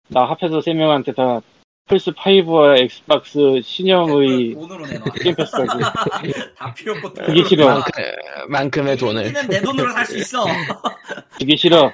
[0.09, 1.40] 나 합해서 3명한테 다
[1.87, 5.05] 플스 5와 엑스박스 신형의 돈으로 내놔.
[5.22, 5.79] 게임 패스까지.
[6.59, 7.66] 다 필요 없고 그게 싫어.
[7.68, 7.92] 만큼,
[8.48, 10.44] 만큼의 돈을 내 돈으로 살 수 있어.
[11.38, 11.92] 주기 싫어.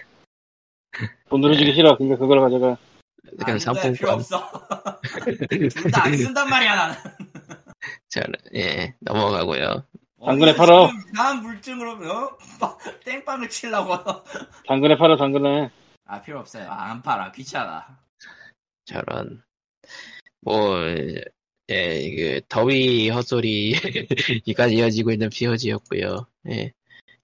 [1.28, 1.96] 돈으로 주기 싫어.
[1.96, 2.76] 그러니까 그걸 가져가.
[3.38, 4.50] 그냥 안 돼, 필요 없어.
[5.74, 6.94] 둘다안 쓴단 말이야, 나는.
[8.14, 9.85] 저는 예 넘어가고요
[10.24, 10.88] 당근에 어디서 팔어.
[11.12, 12.38] 이상한 물증으로, 어?
[13.04, 13.92] 땜빵을 치려고.
[14.66, 15.68] 당근에 팔아, 당근에.
[16.07, 16.66] 아, 필요 없어요.
[16.70, 17.33] 아, 안 팔아.
[17.33, 17.85] 귀찮아.
[18.87, 19.42] 저런
[20.42, 20.79] 뭐
[21.70, 26.72] 예 그 더위 헛소리가 이어지고 있는 POG였고요 예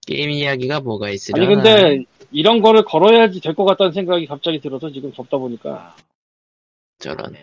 [0.07, 4.91] 게임 이야기가 뭐가 아니, 있으려나 근데 이런 거를 걸어야지 될 것 같다는 생각이 갑자기 들어서
[4.91, 5.97] 지금 덥다 보니까 아,
[6.99, 7.35] 저런.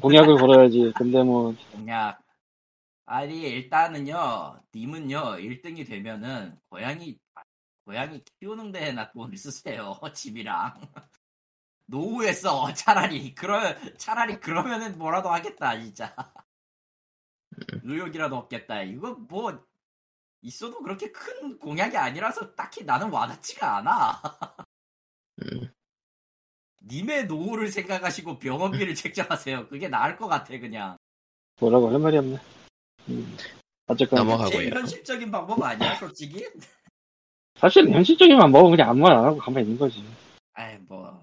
[0.00, 0.92] 공약을 걸어야지.
[0.94, 2.18] 근데 뭐, 공약.
[3.06, 7.18] 아니, 일단은요, 님은요, 1등이 되면은, 고양이,
[7.84, 9.98] 고양이 키우는 데에나 돈을 쓰세요.
[10.12, 10.74] 집이랑.
[11.86, 13.32] 노후에 써, 차라리.
[13.34, 13.60] 그러,
[13.96, 16.14] 차라리 그러면은 뭐라도 하겠다, 진짜.
[17.84, 18.82] 의욕이라도 없겠다.
[18.82, 19.64] 이거 뭐,
[20.42, 24.22] 있어도 그렇게 큰 공약이 아니라서 딱히 나는 와닿지가 않아.
[25.42, 25.72] 음,
[26.82, 29.68] 님의 노후를 생각하시고 병원비를 책정하세요.
[29.68, 30.96] 그게 나을 것 같아, 그냥.
[31.60, 32.55] 뭐라고 할 말이 없네.
[33.08, 33.36] 음.
[33.86, 34.18] 어쨌건.
[34.18, 36.44] 넘어가고요 제일 현실적인 방법 아니야, 솔직히?
[37.56, 40.04] 사실 현실적이면 뭐 그냥 아무 말 안 하고 가만히 있는 거지.
[40.54, 41.22] 아이, 뭐.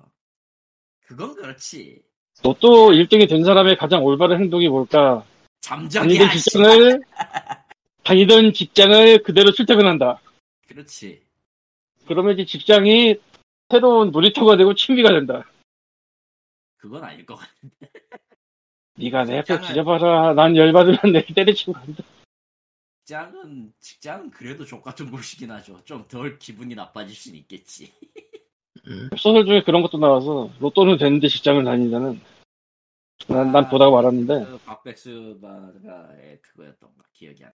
[1.06, 2.02] 그건 그렇지.
[2.44, 5.24] 로또 1등이 된 사람의 가장 올바른 행동이 뭘까?
[5.62, 7.02] 잠정이야, 다니던 직장을,
[8.04, 10.20] 다니던 직장을 그대로 출퇴근한다.
[10.68, 11.22] 그렇지.
[12.08, 13.16] 그러면 이제 직장이
[13.70, 15.46] 새로운 놀이터가 되고 취미가 된다.
[16.78, 17.52] 그건 아닐 것 같아.
[18.96, 20.34] 네가 내 앞에 지려봐라.
[20.34, 22.04] 난 열받으면 내 때려치고 간다.
[23.06, 25.84] 직장은, 직장은 그래도 족 같은 곳이긴 하죠.
[25.84, 27.92] 좀 덜 기분이 나빠질 수는 있겠지.
[28.88, 32.22] 음, 소설 중에 그런 것도 나와서 로또는 됐는데 직장을 다닌다는.
[33.28, 37.56] 난, 난 보다가 말았는데 그 박백수바가의 그거였던가, 기억이 안 나.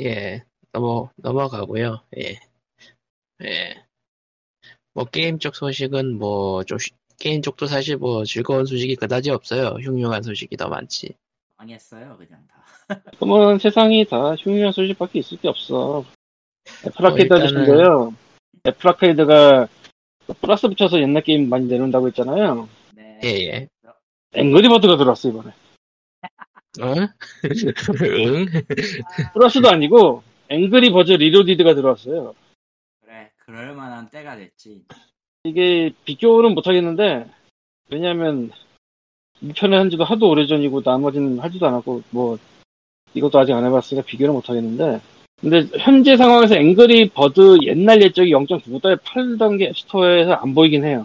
[0.00, 2.38] 예 넘어 넘어가고요 예
[3.42, 3.84] 예.
[4.94, 6.78] 뭐 게임 쪽 소식은 뭐좀
[7.22, 11.14] 게임 쪽도 사실 뭐 즐거운 소식이 그다지 없어요 흉흉한 소식이 더 많지
[11.56, 13.00] 망했어요, 그냥 다.
[13.16, 16.04] 그러면 세상이 다 흉흉한 소식밖에 있을 게 없어.
[16.84, 18.14] 애플 아케이드 어, 하신 일단은- 거예요.
[18.66, 19.68] 애플 아케이드가
[20.40, 22.68] 플러스 붙여서 옛날 게임 많이 내놓는다고 했잖아요.
[22.96, 23.20] 네.
[23.22, 23.68] 예 예
[24.34, 25.50] 앵그리버드가 들어왔어 이번에.
[26.80, 26.94] 어?
[28.02, 28.46] 응?
[29.34, 32.34] 플러스도 아니고 앵그리버드 리로디드가 들어왔어요.
[33.04, 34.82] 그래, 그럴 만한 때가 됐지.
[35.52, 37.26] 이게 비교는 못하겠는데
[37.90, 38.50] 왜냐하면
[39.42, 42.38] 2편을 한 지도 하도 오래전이고 나머지는 하지도 않았고 뭐
[43.14, 45.00] 이것도 아직 안 해봤으니까 비교를 못하겠는데
[45.40, 51.04] 근데 현재 상황에서 Angry Bird 옛날 예전에 0.9달러에 팔던 게 App Store에서 안 보이긴 해요.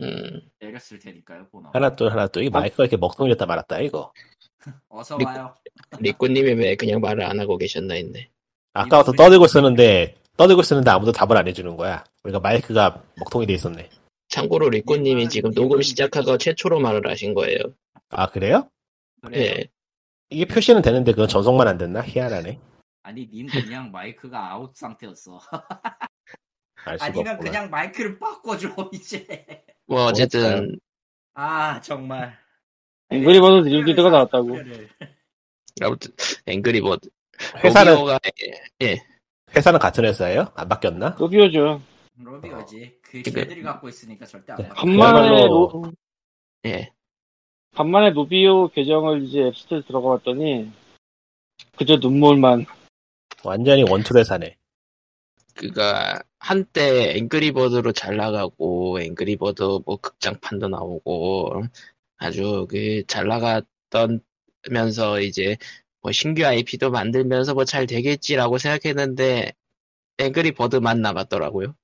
[0.00, 1.70] 음, 내렸을 테니까요, 보너.
[1.72, 4.12] 하나 또 하나 또이 마이크가 이렇게 먹통이었다 말았다 이거.
[4.88, 5.54] 어서 리- 와요.
[6.00, 8.28] 리꾸님이 왜 그냥 말을 안 하고 계셨나 했네
[8.72, 12.04] 아까부터 떠들고 있었는데 떠들고 있었는데 아무도 답을 안 해주는 거야.
[12.22, 13.88] 그러니까 마이크가 먹통이 돼 있었네.
[14.28, 17.58] 참고로 리꾸님이 이건- 지금 녹음 시작하고 최초로 말을 하신 거예요
[18.08, 18.68] 아 그래요?
[19.22, 19.38] 그래.
[19.40, 19.64] 예
[20.30, 22.00] 이게 표시는 되는데 그건 전송만 안 됐나?
[22.02, 22.58] 희한하네.
[23.02, 25.38] 아니, 님 그냥 마이크가 아웃 상태였어.
[26.86, 27.36] 아니면 없구나.
[27.38, 29.26] 그냥 마이크를 바꿔줘, 이제.
[29.86, 30.78] 뭐 어쨌든
[31.34, 32.36] 아, 정말.
[33.10, 34.46] Angry Bird Reloaded가 나왔다고.
[34.46, 34.88] 그래를.
[35.82, 36.12] 아무튼
[36.46, 37.08] Angry Bird
[37.62, 38.18] 회사는 Rovio가
[39.52, 40.48] 회사는 같은 회사예요?
[40.54, 41.16] 안 바뀌었나?
[41.18, 41.80] Rovio죠.
[42.18, 42.98] Rovio지.
[43.02, 44.74] 그 걔들이 갖고 있으니까 절대 안 바꿔.
[44.74, 45.92] 간만에 그야말로- 로,
[46.66, 46.90] 예
[47.74, 50.70] 간만에 Rovio 계정을 이제 App Store에 들어가 봤더니
[51.76, 52.66] 그저 눈물만
[53.44, 54.56] 완전히 원툴 회사네.
[55.54, 61.62] 그가 한때 Angry Bird로 잘 나가고 Angry Bird 뭐 극장판도 나오고
[62.16, 64.20] 아주 그 잘 나갔던
[64.70, 65.56] 면서 이제
[66.04, 69.52] 뭐 신규 IP도 만들면서 뭐 잘 되겠지라고 생각했는데
[70.18, 71.74] 앵그리 버드만 남았더라고요.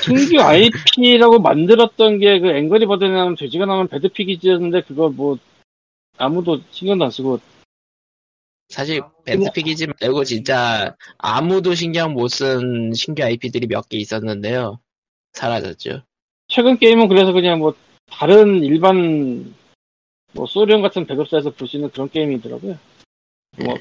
[0.00, 5.38] 신규 IP라고 만들었던 게 그 앵그리 버드에 나오는 돼지가 나오는 배드피기즈였는데 그거 뭐
[6.16, 7.40] 아무도 신경도 안 쓰고
[8.68, 14.78] 사실 밴드픽이지 말고 진짜 아무도 신경 못 쓴 신규 IP들이 몇 개 있었는데요.
[15.32, 16.02] 사라졌죠.
[16.46, 17.74] 최근 게임은 그래서 그냥 뭐
[18.10, 19.52] 다른 일반
[20.32, 22.78] 뭐 소련 같은 배급사에서 볼 수 있는 그런 게임이더라고요.
[23.64, 23.74] 뭐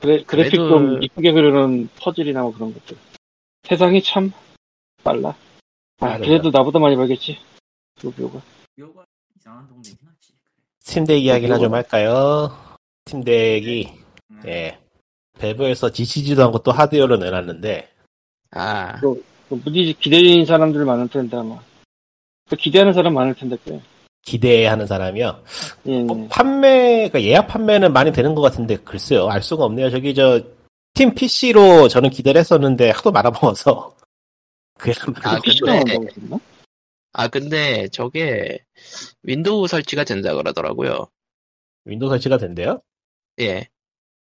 [0.00, 2.96] 그래, 그래픽 그래도- 좀 이쁘게 그리는 퍼즐이나 뭐 그런 것들.
[3.62, 4.32] 세상이 참
[5.02, 5.30] 빨라.
[5.30, 5.36] 아,
[6.06, 6.24] 빠르다.
[6.26, 7.38] 그래도 나보다 많이 벌겠지.
[8.04, 8.42] 요요가.
[8.78, 9.04] 요거
[9.38, 10.32] 이상한 동네긴 하지.
[10.80, 12.50] Steam Deck 이야기나 좀 할까요?
[13.06, 13.88] Steam Deck이
[14.30, 14.42] 음.
[14.46, 14.78] 예
[15.38, 17.88] Valve에서 지치지도 않고 또 하드웨어로 내놨는데
[18.50, 21.58] 아, 그 무지 기대인 사람들 많을 텐데 아마.
[22.48, 23.80] 그 기대하는 사람 많을 텐데 꽤.
[24.24, 25.42] 기대하는 사람이요.
[25.86, 26.00] 예, 예.
[26.08, 29.90] 어, 판매, 그러니까 예약 판매는 많이 되는 것 같은데 글쎄요, 알 수가 없네요.
[29.90, 30.54] 저기 저
[30.94, 33.96] Steam PC로 저는 기대를 했었는데 하도 말아먹어서
[34.78, 36.38] 그냥 아, 근데-?
[37.12, 38.64] 아 근데 저게
[39.22, 41.08] Windows 설치가 된다 그러더라고요.
[41.84, 42.80] Windows 설치가 된대요.
[43.40, 43.68] 예.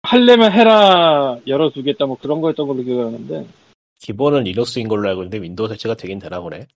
[0.02, 3.46] 할려면 해라 열어두겠다 뭐 그런 거였던 걸로 기억하는데
[3.98, 6.66] 기본은 Linux인 걸로 알고 있는데 Windows 설치가 되긴 되나 보네.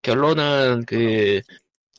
[0.00, 1.42] 결론은 그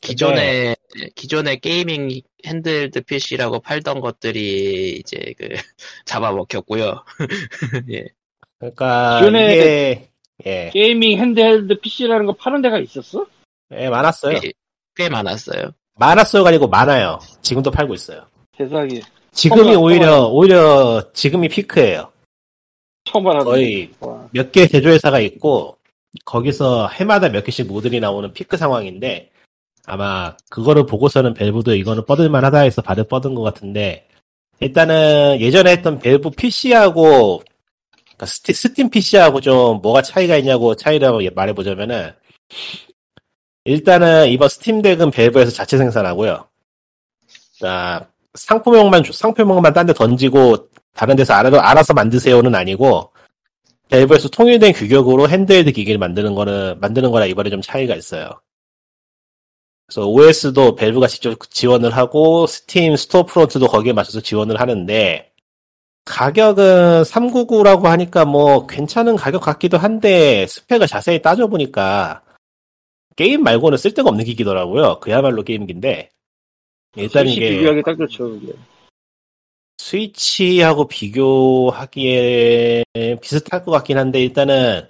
[0.00, 0.76] 기존의
[1.14, 5.48] 기존의 gaming handheld PC라고 팔던 것들이 이제 그
[6.06, 7.04] 잡아먹혔고요.
[7.92, 8.06] 예.
[8.58, 10.08] 그러니까 기존에- 이게
[10.46, 13.26] 예, gaming handheld PC라는 거 파는 데가 있었어?
[13.74, 14.40] 예, 많았어요.
[14.40, 14.52] 꽤,
[14.96, 15.72] 꽤 많았어요.
[15.96, 17.18] 많았어요가 아니고 많아요.
[17.42, 18.26] 지금도 팔고 있어요.
[18.56, 19.00] 세상에
[19.32, 20.26] 지금이 처음 오히려.
[20.28, 22.10] 오히려 지금이 피크예요.
[23.04, 23.44] 처음 알았네.
[23.44, 24.26] 거의 와.
[24.32, 25.76] 몇개 제조회사가 있고
[26.24, 29.30] 거기서 해마다 몇 개씩 모델이 나오는 피크 상황인데
[29.86, 34.06] 아마 그거를 보고서는 Valve도 이거는 뻗을만 하다 해서 발을 뻗은 것 같은데
[34.60, 37.42] 일단은 예전에 했던 Valve PC하고
[38.04, 42.12] 그러니까 스티, Steam PC하고 좀 뭐가 차이가 있냐고 차이를 말해보자면은
[43.64, 46.46] 일단은 이번 Steam Deck은 Valve에서 자체 생산하고요.
[47.60, 53.12] 자, 상품명만 줘- 상품명만 딴 데 던지고 다른 데서 알아서, 알아서 만드세요는 아니고
[53.90, 58.30] Valve에서 통일된 규격으로 handheld 기기를 만드는 거는 만드는 거랑 이번에 좀 차이가 있어요.
[59.90, 65.32] 그래서 OS도 Valve가 직접 지원을 하고 Steam store front도 거기에 맞춰서 지원을 하는데
[66.04, 72.22] 가격은 399라고 하니까 뭐 괜찮은 가격 같기도 한데 스펙을 자세히 따져보니까
[73.16, 75.00] 게임 말고는 쓸데가 없는 기기더라고요.
[75.00, 76.10] 그야말로 게임기인데
[76.96, 78.30] 일단 이게 비교하기 딱 좋죠.
[78.30, 78.52] 그게.
[79.78, 82.84] 스위치하고 비교하기에
[83.20, 84.86] 비슷할 것 같긴 한데 일단은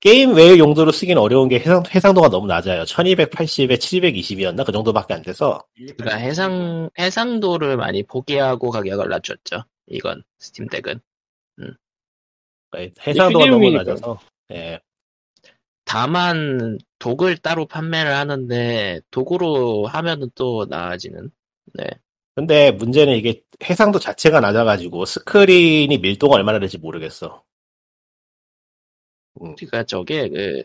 [0.00, 2.82] 게임 외의 용도로 쓰기는 어려운 게 해상, 해상도가 너무 낮아요.
[2.82, 4.64] 1280에 720이었나?
[4.64, 9.64] 그 정도밖에 안 돼서 그러니까 해상 해상도를 많이 포기하고 가격을 낮췄죠.
[9.88, 11.00] 이건 스팀덱은.
[12.70, 13.70] 그러니까 해상도가 너무.
[13.70, 14.18] 낮아서
[14.52, 14.80] 예.
[15.84, 21.30] 다만 dock을 따로 판매를 하는데 dock으로 하면은 또 나아지는.
[21.74, 21.84] 네.
[22.34, 27.42] 근데 문제는 이게 해상도 자체가 낮아가지고 스크린이 밀도가 얼마나 될지 모르겠어.
[29.38, 30.62] 그러니까 저게 그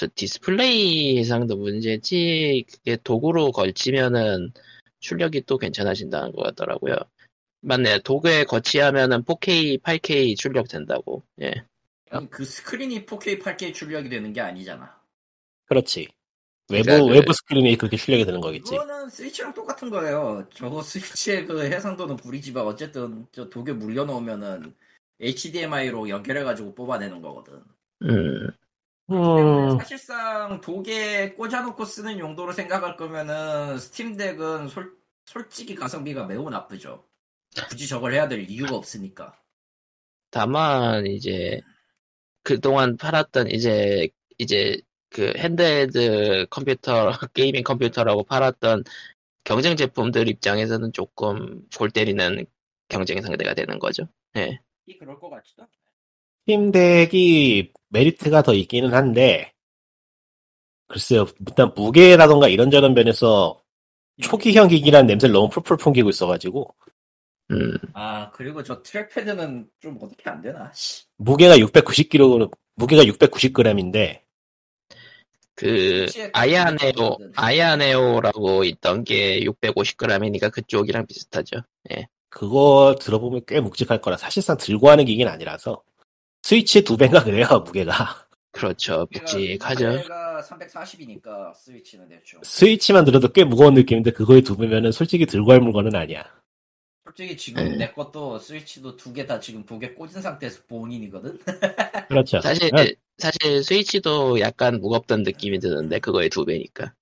[0.00, 4.50] 저 디스플레이 해상도 문제지 그게 dock으로 거치면은
[5.00, 6.94] 출력이 또 괜찮아진다는 것 같더라고요.
[7.60, 7.98] 맞네.
[7.98, 11.22] dock에 거치하면은 4K, 8K 출력 된다고.
[11.42, 11.52] 예.
[12.30, 14.98] 그 스크린이 4K, 8K 출력이 되는 게 아니잖아.
[15.66, 16.08] 그렇지.
[16.70, 18.70] 외부 그러니까 그- 외부 스크린이 그렇게 출력이 되는 거겠지.
[18.70, 20.48] 그거는 Switch랑 똑같은 거예요.
[20.54, 24.74] 저거 스위치의 그 해상도는 구리지만 어쨌든 저 dock에 물려 놓으면은
[25.20, 27.62] HDMI로 연결해가지고 뽑아내는 거거든.
[28.02, 28.48] 음.
[29.10, 34.92] 음, 사실상 dock에 꽂아놓고 쓰는 용도로 생각할 거면은 Steam Deck은 솔,
[35.24, 37.04] 솔직히 가성비가 매우 나쁘죠.
[37.68, 39.36] 굳이 저걸 해야 될 이유가 없으니까.
[40.30, 41.60] 다만 이제
[42.44, 48.84] 그동안 팔았던 이제 이제 그 handheld 컴퓨터 gaming 컴퓨터라고 팔았던
[49.42, 52.46] 경쟁 제품들 입장에서는 조금 골 때리는
[52.88, 54.08] 경쟁 상대가 되는 거죠.
[54.36, 54.50] 예.
[54.50, 55.70] 이 그럴 것 같지도 않네.
[56.46, 59.52] Steam Deck이 메리트가 더 있기는 한데
[60.88, 63.62] 글쎄요 일단 무게라던가 이런저런 면에서
[64.20, 66.74] 초기형 기기라는 냄새를 너무 풀풀 풍기고 있어가지고
[67.52, 67.76] 음.
[67.94, 70.70] 아 그리고 저 트랙패드는 좀 어떻게 안 되나?
[70.74, 71.04] 씨.
[71.16, 74.20] 무게가 690kg 무게가 690g인데
[75.54, 77.32] 그 혹시 아야네오 그거거든.
[77.36, 81.58] 아야네오라고 있던 게 650g이니까 그쪽이랑 비슷하죠.
[82.30, 85.82] 그거 들어보면 꽤 묵직할 거라 사실상 들고 하는 기기는 아니라서
[86.42, 89.06] 스위치 두 배인가 그래요 무게가 그렇죠.
[89.12, 89.88] 묵직하죠.
[89.92, 92.40] 무게가 340이니까 스위치는 대충.
[92.42, 96.24] 스위치만 들어도 꽤 무거운 느낌인데 그거에 두 배면은 솔직히 들고 할 물건은 아니야
[97.04, 97.76] 솔직히 지금 네.
[97.76, 101.38] 내 것도 스위치도 두 개 다 지금 두개 꽂은 상태에서 봉인이거든.
[102.08, 102.40] 그렇죠.
[102.40, 102.94] 사실 네.
[103.18, 106.92] 사실 스위치도 약간 무겁던 느낌이 드는데 그거의 두 배니까.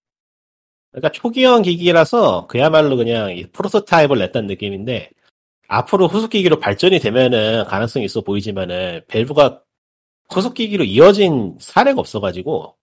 [0.93, 5.11] 그러니까 초기형 기기라서 그야말로 그냥 이 프로토타입을 냈다는 느낌인데
[5.69, 9.63] 앞으로 후속 기기로 발전이 되면은 가능성이 있어 보이지만은 밸브가
[10.31, 12.75] 후속 기기로 이어진 사례가 없어가지고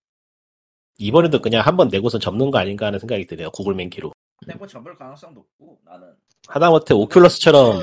[0.97, 3.49] 이번에도 그냥 한 번 내고선 접는 거 아닌가 하는 생각이 드네요.
[3.51, 4.13] 구글 맨키로.
[4.37, 6.13] 근데 뭐 접을 가능성 높고 나는
[6.47, 7.81] 하다못해 오큘러스처럼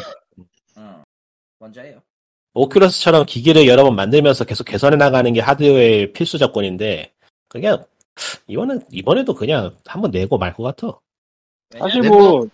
[0.78, 1.02] 응
[1.58, 2.00] 먼저 해요.
[2.54, 7.12] 오큘러스처럼 기기를 여러 번 만들면서 계속 개선해 나가는 게 하드웨어의 필수 조건인데
[7.48, 7.84] 그냥
[8.46, 10.98] 이번엔 이번에도 그냥 한 번 내고 말 것 같아.
[11.78, 12.46] 사실 뭐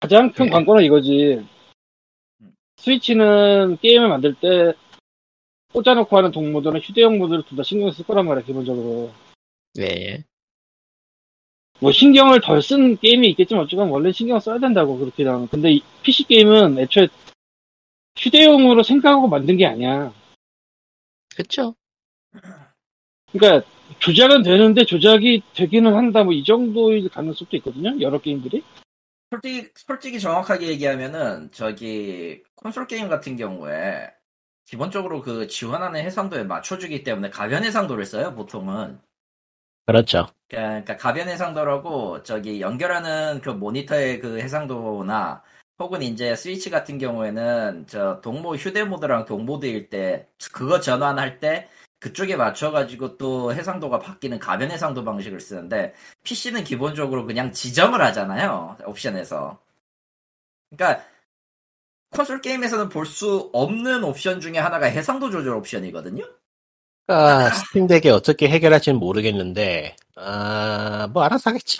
[0.00, 0.50] 가장 큰 네.
[0.50, 1.46] 관건은 이거지.
[2.78, 2.82] 음.
[2.82, 4.72] 스위치는 게임을 만들 때
[5.72, 9.12] 꽂아놓고 하는 동모드는 휴대용 모드를 둘 다 신경 쓸 거란 말이야 기본적으로.
[9.74, 10.24] 네.
[11.80, 15.48] 뭐 신경을 덜 쓴 게임이 있겠지만 어쨌건 원래 신경 써야 된다고 그렇게 나오는.
[15.48, 17.08] 근데 이 PC 게임은 애초에
[18.16, 20.12] 휴대용으로 생각하고 만든 게 아니야.
[21.34, 21.74] 그쵸?
[23.32, 23.66] 그러니까
[23.98, 27.98] 조작은 되는데 조작이 되기는 한다 뭐 이 정도의 가능성도 있거든요.
[28.00, 28.62] 여러 게임들이.
[29.32, 34.10] 솔직히 솔직히 정확하게 얘기하면은 저기 콘솔 게임 같은 경우에
[34.66, 39.00] 기본적으로 그 지원하는 해상도에 맞춰주기 때문에 가변 해상도를 써요 보통은.
[39.86, 40.26] 그렇죠.
[40.48, 45.42] 그러니까 가변 해상도라고 저기 연결하는 그 모니터의 그 해상도나
[45.78, 51.70] 혹은 이제 스위치 같은 경우에는 저 동모 휴대모드랑 동모드일 때 그거 전환할 때
[52.02, 59.56] 그쪽에 맞춰가지고 또 해상도가 바뀌는 가변 해상도 방식을 쓰는데 PC는 기본적으로 그냥 지정을 하잖아요 옵션에서.
[60.74, 61.04] 그러니까
[62.10, 66.24] 콘솔 게임에서는 볼 수 없는 옵션 중에 하나가 해상도 조절 옵션이거든요.
[67.06, 71.78] 그러니까 Steam Deck에 어떻게 해결할지는 모르겠는데 아 뭐 알아서 하겠죠.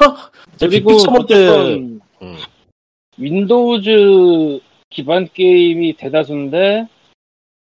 [0.56, 2.36] 저 그리고 모드 어쨌건 음.
[3.18, 6.86] Windows 기반 게임이 대다수인데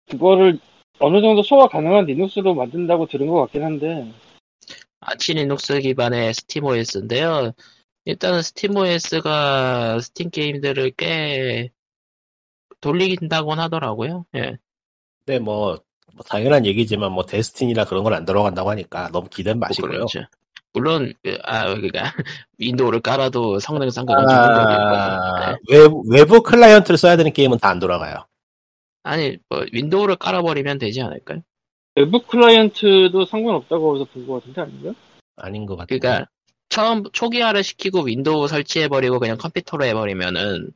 [0.10, 0.60] 그거를
[1.00, 4.12] 어느 정도 소화 가능한 리눅스로 만든다고 들은 것 같긴 한데
[5.02, 7.52] 아치 리눅스 기반의 스팀OS인데요.
[8.06, 11.70] 일단은 스팀OS가 스팀 게임들을 꽤
[12.82, 14.26] 돌리긴다곤 하더라고요.
[14.36, 14.58] 예.
[15.26, 15.80] 근데 뭐,
[16.14, 19.92] 뭐 당연한 얘기지만 뭐 데스티니나 그런 건 안 들어간다고 하니까 너무 기대는 뭐 마시고요.
[19.92, 20.20] 그렇죠.
[20.74, 22.04] 물론 그, 아 그러니까
[22.58, 24.96] 윈도우를 깔아도 성능상 그건 기본적이거든요.
[24.96, 28.26] 아, 외부, 외부 클라이언트를 써야 되는 게임은 다 안 돌아가요.
[29.04, 31.42] 아니 뭐 윈도우를 깔아버리면 되지 않을까요?
[31.96, 34.94] 외부 클라이언트도 상관없다고 거기서 본 것 같은데 아닌가?
[35.36, 36.00] 아닌 것 같아요.
[36.00, 36.30] 그러니까
[36.70, 40.72] 처음 초기화를 시키고 윈도우 설치해버리고 그냥 컴퓨터로 해버리면은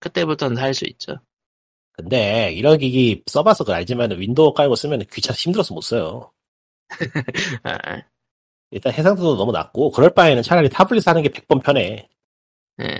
[0.00, 1.16] 그때부터는 할 수 있죠.
[1.92, 6.30] 근데 이런 기기 써봐서 그 알지만 윈도우 깔고 쓰면 귀찮아 힘들어서 못 써요.
[7.64, 8.02] 아,
[8.70, 12.08] 일단 해상도도 너무 낮고 그럴 바에는 차라리 타블릿 사는 게 100번 편해.
[12.82, 12.98] 예.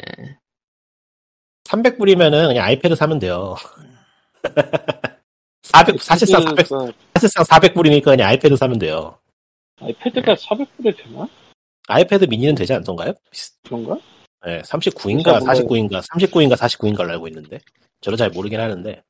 [1.64, 3.54] 300불이면은 그냥 아이패드 사면 돼요.
[5.62, 9.18] 400, 사실상 400, 아이패드가- 사실상 400불이니까 그냥 아이패드 사면 돼요.
[9.80, 11.28] 아이패드가 400불에 되나?
[11.88, 13.12] 아이패드 미니는 되지 않던가요?
[13.64, 13.98] 그런가?
[14.44, 17.58] 네, 39인가 진짜 49인가 39인가 49인가로 알고 있는데
[18.00, 19.02] 저도 잘 모르긴 하는데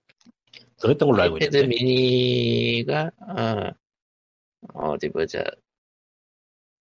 [0.80, 3.70] 그랬던 걸로 알고 아이패드 있는데 미니가 어,
[4.92, 5.42] 어디 보자.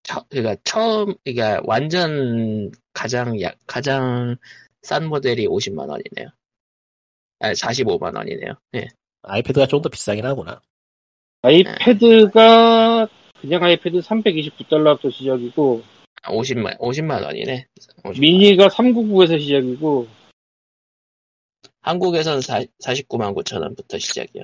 [0.03, 4.35] 처, 그러니까 처음 그러니까 완전 가장 약 가장
[4.83, 6.29] 싼 모델이 50만 원이네요.
[7.39, 8.53] 아 45만 원이네요.
[8.75, 8.87] 예.
[9.23, 10.61] 아이패드가 좀 더 비싸긴 하구나.
[11.41, 13.07] 아이패드가
[13.41, 15.83] 그냥 아이패드 329달러부터 시작이고
[16.23, 17.67] 50만 50만 원이네.
[18.03, 18.19] 50만.
[18.19, 20.07] 미니가 399에서 시작이고
[21.81, 24.43] 한국에서는 4, 49만 9천 원부터 시작이요.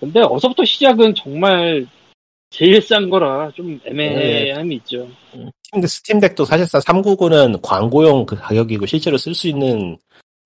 [0.00, 1.86] 근데 어서부터 시작은 정말
[2.50, 5.08] 제일 싼 거라 좀 애매함이 있죠.
[5.70, 9.96] 근데 스팀덱도 사실상 399는 광고용 그 가격이고 실제로 쓸 수 있는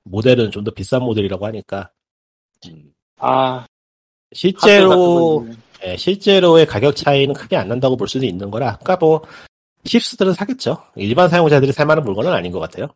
[0.05, 1.91] 모델은 좀 더 비싼 모델이라고 하니까
[2.69, 3.67] 음, 아
[4.33, 5.47] 실제로
[5.85, 9.23] 예, 실제로의 가격 차이는 크게 안 난다고 볼 수도 있는 거라 그러니까 뭐
[9.87, 10.79] 힙스들은 사겠죠.
[10.97, 12.89] 일반 사용자들이 살 만한 물건은 아닌 것 같아요.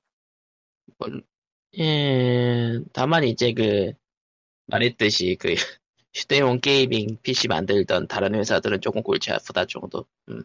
[1.78, 3.92] 예, 다만 이제 그
[4.66, 5.54] 말했듯이 그
[6.14, 10.06] 휴대용 게이밍 PC 만들던 다른 회사들은 조금 골치 아프다 정도.
[10.28, 10.42] 음.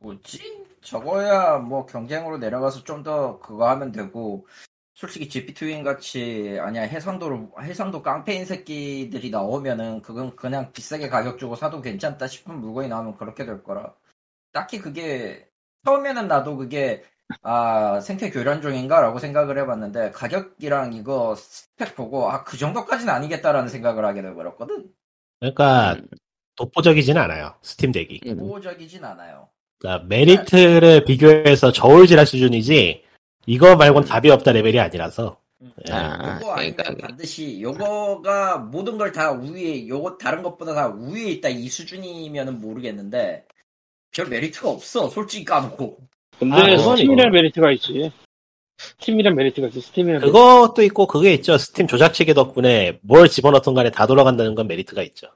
[0.00, 0.66] 뭐지?
[0.82, 4.46] 저거야 뭐 경쟁으로 내려가서 좀 더 그거 하면 되고
[4.96, 11.82] 솔직히 GP2인 같이 아니야 해상도로 해상도 깡패인 새끼들이 나오면은 그건 그냥 비싸게 가격 주고 사도
[11.82, 13.94] 괜찮다 싶은 물건이 나오면 그렇게 될 거라
[14.52, 15.46] 딱히 그게
[15.84, 17.04] 처음에는 나도 그게
[17.42, 24.22] 아 생태 교란종인가라고 생각을 해봤는데 가격이랑 이거 스펙 보고 아 그 정도까지는 아니겠다라는 생각을 하게
[24.22, 24.90] 돼버렸거든
[25.40, 26.08] 그러니까 음,
[26.56, 27.54] 독보적이진 않아요.
[27.60, 28.20] 스팀 덱이.
[28.28, 28.38] 음.
[28.38, 33.04] 독보적이진 않아요 그러니까 메리트를 비교해서 저울질할 수준이지
[33.46, 35.38] 이거 말고는 답이 없다 레벨이 아니라서
[35.88, 35.92] 예.
[35.92, 41.30] 아, 요거 아니면 그러니까 반드시 요거가 모든 걸 다 우위에 요거 다른 것보다 다 우위에
[41.30, 43.44] 있다 이 수준이면은 모르겠는데
[44.14, 45.98] 별 메리트가 없어 솔직히 까놓고
[46.38, 47.32] 근데 아, 스팀이란.
[47.32, 48.12] 메리트가 있지.
[48.78, 49.80] 스팀이란 메리트가 있지.
[49.80, 50.32] 스팀이란 메리트.
[50.32, 51.56] 그것도 있고 그게 있죠.
[51.56, 55.28] 스팀 조작 체계 덕분에 뭘 집어넣던 간에 다 돌아간다는 건 메리트가 있죠.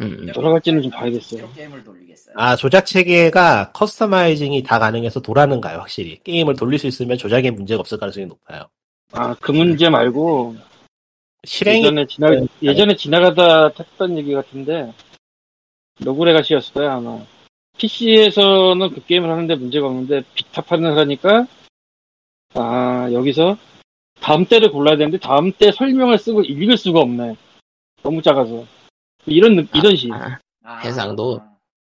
[0.00, 1.50] 음, 돌아갈지는 좀 봐야겠어요.
[1.52, 2.34] 게임을 돌리겠어요.
[2.36, 7.98] 아 조작 체계가 customizing이 다 가능해서 돌아가요 확실히 게임을 돌릴 수 있으면 조작에 문제가 없을
[7.98, 8.68] 가능성이 높아요.
[9.12, 10.56] 아, 그 문제 말고
[11.44, 12.28] 실행이 예전에 지나
[12.62, 14.92] 예전에 지나가다 했던 얘기 같은데
[16.00, 17.18] 로그레가시였을 거야 아마.
[17.78, 21.46] PC에서는 그 게임을 하는데 문제가 없는데 비타판을 하니까
[22.54, 23.56] 아 여기서
[24.20, 27.36] 다음 때를 골라야 되는데 다음 때 설명을 쓰고 읽을 수가 없네.
[28.02, 28.66] 너무 작아서
[29.26, 30.12] 이런 느- 이런 식.
[30.12, 31.40] 아, 아, 해상도?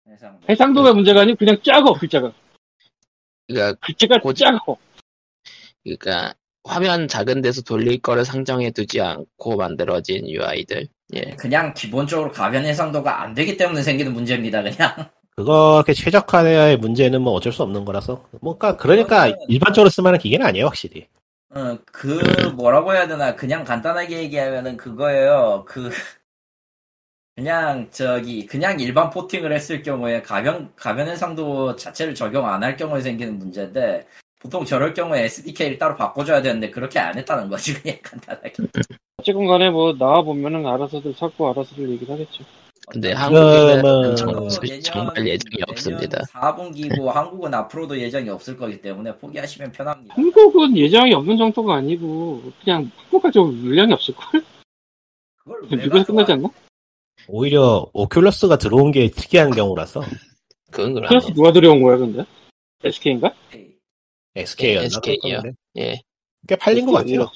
[0.10, 0.40] 해상도.
[0.50, 2.32] 해상도가 문제가 아니고 그냥 작어 글자가
[3.48, 4.78] 그러니까 글자가 고지- 작어.
[5.84, 6.34] 그러니까
[6.64, 10.88] 화면 작은 데서 돌릴 거를 상정해 두지 않고 만들어진 UI들.
[11.16, 11.22] 예.
[11.40, 17.52] 그냥 기본적으로 가변 해상도가 안 되기 때문에 생기는 문제입니다 그냥 그렇게 최적화의 문제는 뭐 어쩔
[17.52, 21.08] 수 없는 거라서 뭔가 그러니까 그거는- 일반적으로 쓸만한 기계는 아니에요 확실히.
[21.56, 22.20] 어, 그
[22.56, 25.90] 뭐라고 해야 되나 그냥 간단하게 얘기하면은 그거예요 그
[27.44, 33.00] 그냥 저기 그냥 일반 포팅을 했을 경우에 가변 가변 해상도 자체를 적용 안 할 경우에
[33.00, 34.06] 생기는 문제인데
[34.42, 38.52] 보통 저럴 경우에 SDK를 따로 바꿔줘야 되는데 그렇게 안 했다는 거지 그냥 간단하게
[39.20, 42.44] 어쨌건 간에 뭐 나와 보면은 알아서들 찾고 알아서들 얘기를 하겠죠.
[42.92, 46.22] 근데 그러면- 한국에는 정, 어, 정말 예정이 없습니다.
[46.34, 50.14] 4분기고 한국은 앞으로도 예정이 없을 거기 때문에 포기하시면 편합니다.
[50.14, 54.44] 한국은 예정이 없는 정도가 아니고 그냥 한국까지 물량이 없을걸?
[55.38, 56.34] 그걸 왜 미국에서 끝나지?
[56.34, 56.50] 않나?
[57.32, 60.02] 오히려 오큘러스가 들어온 게 특이한 경우라서
[60.72, 61.34] 그건 그래서 그렇네.
[61.34, 62.26] 누가 들여온 거야 근데?
[62.84, 63.34] SK인가?
[64.36, 64.86] SK였나?
[64.86, 65.42] SK 요.
[65.78, 66.02] 예.
[66.48, 67.30] 꽤 팔린 것 같아요.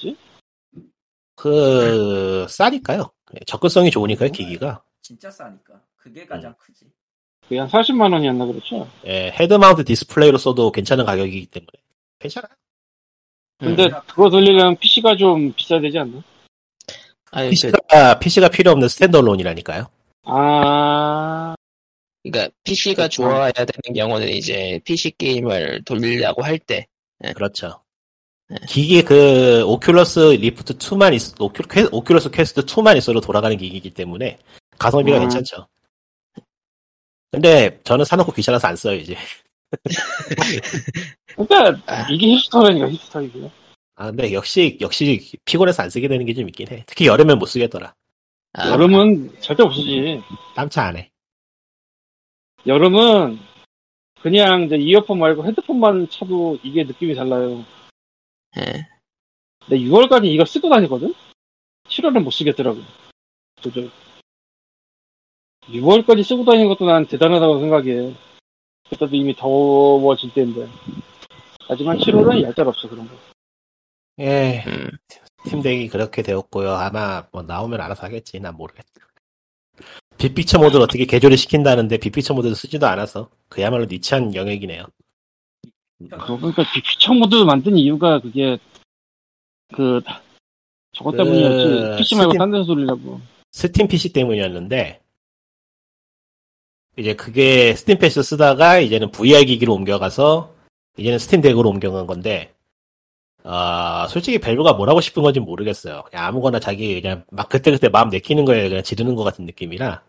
[1.36, 3.10] 그 싸니까요.
[3.46, 4.82] 접근성이 좋으니까요 기기가.
[5.02, 5.80] 진짜 싸니까.
[5.96, 6.54] 그게 가장 음.
[6.58, 6.86] 크지.
[7.42, 8.88] 그게 한 40만 원이었나 그렇죠?
[9.06, 11.70] 예, head mount display로 써도 괜찮은 가격이기 때문에
[12.18, 12.54] 괜찮아요.
[13.58, 13.90] 근데 음.
[14.08, 16.22] 그거 돌리려면 PC가 좀 비싸야 되지 않나?
[17.34, 19.86] 아니, 그, PC가 PC가 필요 없는 standalone이라니까요.
[20.26, 21.54] 아,
[22.22, 23.22] 그러니까 PC가 그렇죠.
[23.22, 26.86] 좋아야 되는 경우는 이제 PC 게임을 돌리려고 할 때,
[27.34, 27.80] 그렇죠.
[28.68, 34.38] 기기 그 오큘러스 리프트 2만 있, 오큘, 퀘- 오큘러스 퀘스트 2만 있어도 돌아가는 기기이기 때문에
[34.78, 35.22] 가성비가 음.
[35.22, 35.66] 괜찮죠.
[37.32, 39.16] 근데 저는 사놓고 귀찮아서 안 써요 이제.
[41.36, 42.06] 그러니까 아.
[42.10, 43.50] 이게 hipster라니까 hipster 이게.
[43.96, 46.84] 아 근데 역시 역시 피곤해서 안 쓰게 되는 게 좀 있긴 해.
[46.86, 47.94] 특히 여름엔 못 쓰겠더라.
[48.54, 50.20] 아, 여름은 절대 없으지.
[50.54, 51.10] 땀차 안 해.
[52.66, 53.38] 여름은
[54.22, 57.64] 그냥 이제 이어폰 말고 헤드폰만 차도 이게 느낌이 달라요.
[58.58, 58.86] 예.
[59.66, 61.14] 근데 6월까지 이거 쓰고 다니거든?
[61.88, 62.80] 7월은 못 쓰겠더라고.
[63.62, 63.90] 도저히.
[65.68, 68.14] 6월까지 쓰고 다니는 것도 난 대단하다고 생각해.
[68.90, 70.68] 그때도 이미 더워질 때인데.
[71.68, 73.14] 하지만 7월은 얄짤 없어, 그런 거.
[74.20, 74.90] 예, 음,
[75.48, 76.72] 스팀덱이 그렇게 되었고요.
[76.72, 78.38] 아마 뭐 나오면 알아서 하겠지.
[78.40, 78.88] 난 모르겠다.
[80.18, 84.86] Big Picture 모드를 어떻게 개조를 시킨다는데 Big Picture 모드를 쓰지도 않아서 그야말로 niche한 영역이네요.
[86.10, 88.58] 그러고 보니까 Big Picture 모드 만든 이유가 그게,
[89.74, 90.00] 그,
[90.92, 91.98] 저것 그, 때문이었지.
[91.98, 93.20] PC 말고 스팀- 딴 데서 돌리려고.
[93.52, 95.00] 스팀 PC 때문이었는데
[96.96, 100.54] 이제 그게 스팀 패스 쓰다가 이제는 VR 기기로 옮겨가서
[100.96, 102.54] 이제는 스팀 덱으로 옮겨간 건데
[103.44, 106.02] 아 솔직히 밸브가 뭘 하고 싶은 건지 모르겠어요.
[106.10, 110.02] 그냥 아무거나 자기 그냥 막 그때그때 마음 내키는 거에 그냥 지르는 것 같은 느낌이라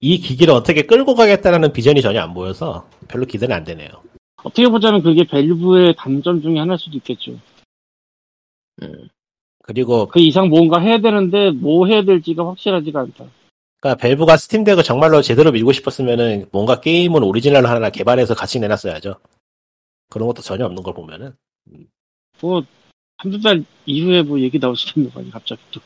[0.00, 3.88] 이 기기를 어떻게 끌고 가겠다라는 비전이 전혀 안 보여서 별로 기대는 안 되네요.
[4.42, 7.32] 어떻게 보자면 그게 밸브의 단점 중에 하나일 수도 있겠죠.
[8.82, 9.08] 음.
[9.62, 13.24] 그리고 그 이상 뭔가 해야 되는데 뭐 해야 될지가 확실하지가 않다.
[13.80, 19.16] 그러니까 밸브가 스팀 덱을 정말로 제대로 밀고 싶었으면은 뭔가 게임은 오리지널로 하나 개발해서 같이 내놨어야죠.
[20.10, 21.34] 그런 것도 전혀 없는 걸 보면은
[22.44, 22.62] 뭐
[23.16, 25.80] 한두 달 이후에 뭐 얘기 나올 수도 있는 거 아니야 갑자기 또.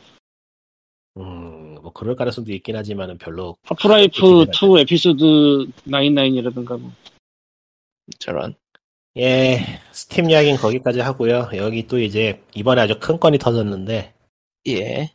[1.17, 5.23] 음, 뭐 그럴 가능성도 있긴 하지만은 별로 하프라이프 기대가 2 에피소드
[5.87, 6.91] 99이라든가 뭐.
[8.19, 8.55] 저런.
[9.17, 11.49] 예 스팀 이야기는 거기까지 하고요.
[11.55, 14.13] 여기 또 이제 이번에 아주 큰 건이 터졌는데
[14.67, 15.13] 예.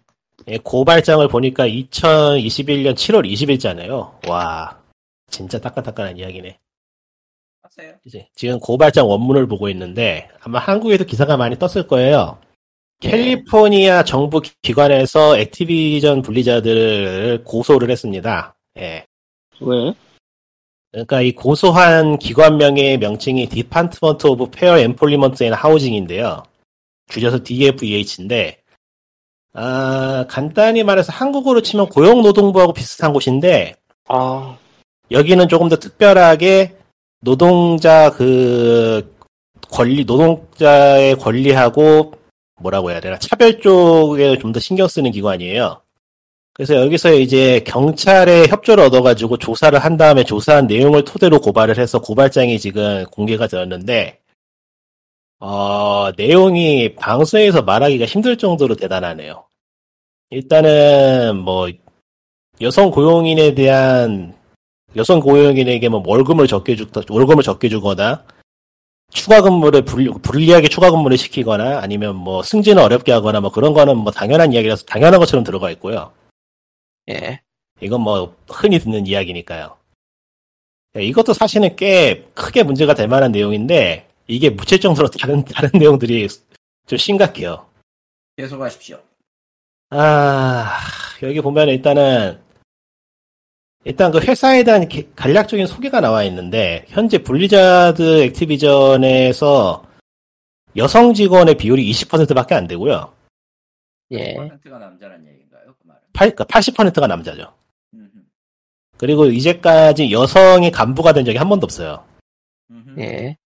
[0.49, 4.29] 예, 고발장을 보니까 2021년 7월 20일자네요.
[4.29, 4.83] 와
[5.29, 6.59] 진짜 따끈따끈한 이야기네.
[7.77, 7.95] 하세요.
[8.05, 12.39] 이제 지금 고발장 원문을 보고 있는데 아마 한국에도 기사가 많이 떴을 거예요.
[13.01, 18.55] 캘리포니아 정부 기관에서 액티비전 블리자드를 고소를 했습니다.
[18.79, 19.05] 예.
[19.61, 19.95] 왜?
[20.93, 26.45] 그러니까 이 고소한 기관명의 명칭이 Department of Fair Employment and Housing인데요.
[27.09, 28.59] 줄여서 DFEH인데
[29.53, 33.75] 아, 간단히 말해서 한국어로 치면 고용노동부하고 비슷한 곳인데
[34.09, 34.57] 아,
[35.11, 36.74] 여기는 조금 더 특별하게
[37.25, 39.15] 노동자 그
[39.71, 42.13] 권리 노동자의 권리하고
[42.61, 45.81] 뭐라고 해야 되나 차별 쪽에 좀 더 신경 쓰는 기관이에요.
[46.53, 52.61] 그래서 여기서 이제 경찰의 협조를 얻어가지고 조사를 한 다음에 조사한 내용을 토대로 고발을 해서 고발장이
[52.61, 54.21] 지금 공개가 되었는데
[55.41, 59.45] 어, 내용이 방송에서 말하기가 힘들 정도로 대단하네요.
[60.31, 61.69] 일단은 뭐
[62.61, 64.35] 여성 고용인에 대한
[64.97, 68.25] 여성 고용인에게 뭐 월급을 적게 주 월급을 적게 주거나
[69.11, 73.97] 추가 근무를 불리, 불리하게 추가 근무를 시키거나 아니면 뭐 승진을 어렵게 하거나 뭐 그런 거는
[73.97, 76.13] 뭐 당연한 이야기라서 당연한 것처럼 들어가 있고요.
[77.09, 77.41] 예.
[77.81, 79.77] 이건 뭐 흔히 듣는 이야기니까요.
[80.95, 86.29] 네, 이것도 사실은 꽤 크게 문제가 될 만한 내용인데 이게 묻힐 정도로 다른 다른 내용들이
[86.87, 87.67] 좀 심각해요.
[88.37, 89.01] 계속하십시오.
[89.91, 90.79] 아
[91.23, 92.44] 여기 보면 일단은
[93.85, 99.85] 일단 그 회사에 대한 개- 간략적인 소개가 나와 있는데 현재 블리자드 액티비전에서
[100.77, 103.13] 여성 직원의 비율이 20%밖에 안 되고요.
[104.13, 104.35] 예.
[104.35, 105.75] 퍼센트가 남자란 얘기인가요?
[105.81, 106.01] 그 말은.
[106.13, 107.53] 8, 80%가 남자죠.
[107.95, 108.09] 음흠.
[108.97, 112.05] 그리고 이제까지 여성이 간부가 된 적이 한 번도 없어요.
[112.71, 113.01] 음흠.
[113.01, 113.37] 예.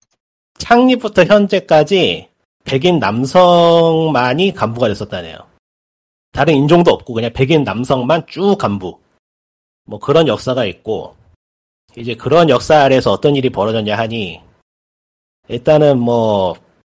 [0.59, 2.28] 창립부터 현재까지
[2.64, 5.36] 백인 남성만이 간부가 됐었다네요.
[6.32, 8.99] 다른 인종도 없고 그냥 백인 남성만 쭉 간부.
[9.89, 11.16] 뭐 그런 역사가 있고
[11.97, 14.41] 이제 그런 역사 아래서 어떤 일이 벌어졌냐 하니
[15.49, 16.55] 일단은 뭐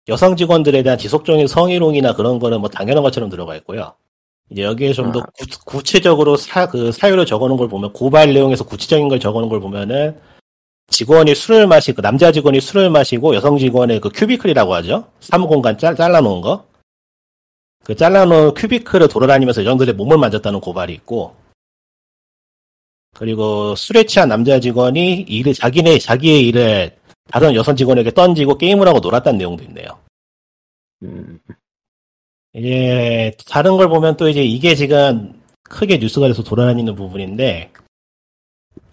[0.07, 3.93] 여성 직원들에 대한 지속적인 성희롱이나 그런 거는 뭐 당연한 것처럼 들어가 있고요.
[4.49, 5.25] 이제 여기에 좀더 아.
[5.65, 10.19] 구체적으로 사, 그 사유를 적어놓은 걸 보면 고발 내용에서 구체적인 걸 적어놓은 걸 보면은
[10.87, 15.05] 직원이 술을 마시고 남자 직원이 술을 마시고 여성 직원의 그 큐비클이라고 하죠.
[15.19, 16.65] 사무공간 잘, 잘라놓은 거.
[17.83, 21.35] 그 잘라놓은 큐비클을 돌아다니면서 여성들의 몸을 만졌다는 고발이 있고
[23.19, 26.97] 그리고 술에 취한 남자 직원이 일을 자기네 자기의 일을
[27.29, 29.99] 다른 여성 직원에게 던지고 게임을 하고 놀았다는 내용도 있네요.
[31.03, 31.37] 음.
[32.53, 37.73] 이제 다른 걸 보면 또 이제 이게 지금 크게 뉴스가 돼서 돌아다니는 부분인데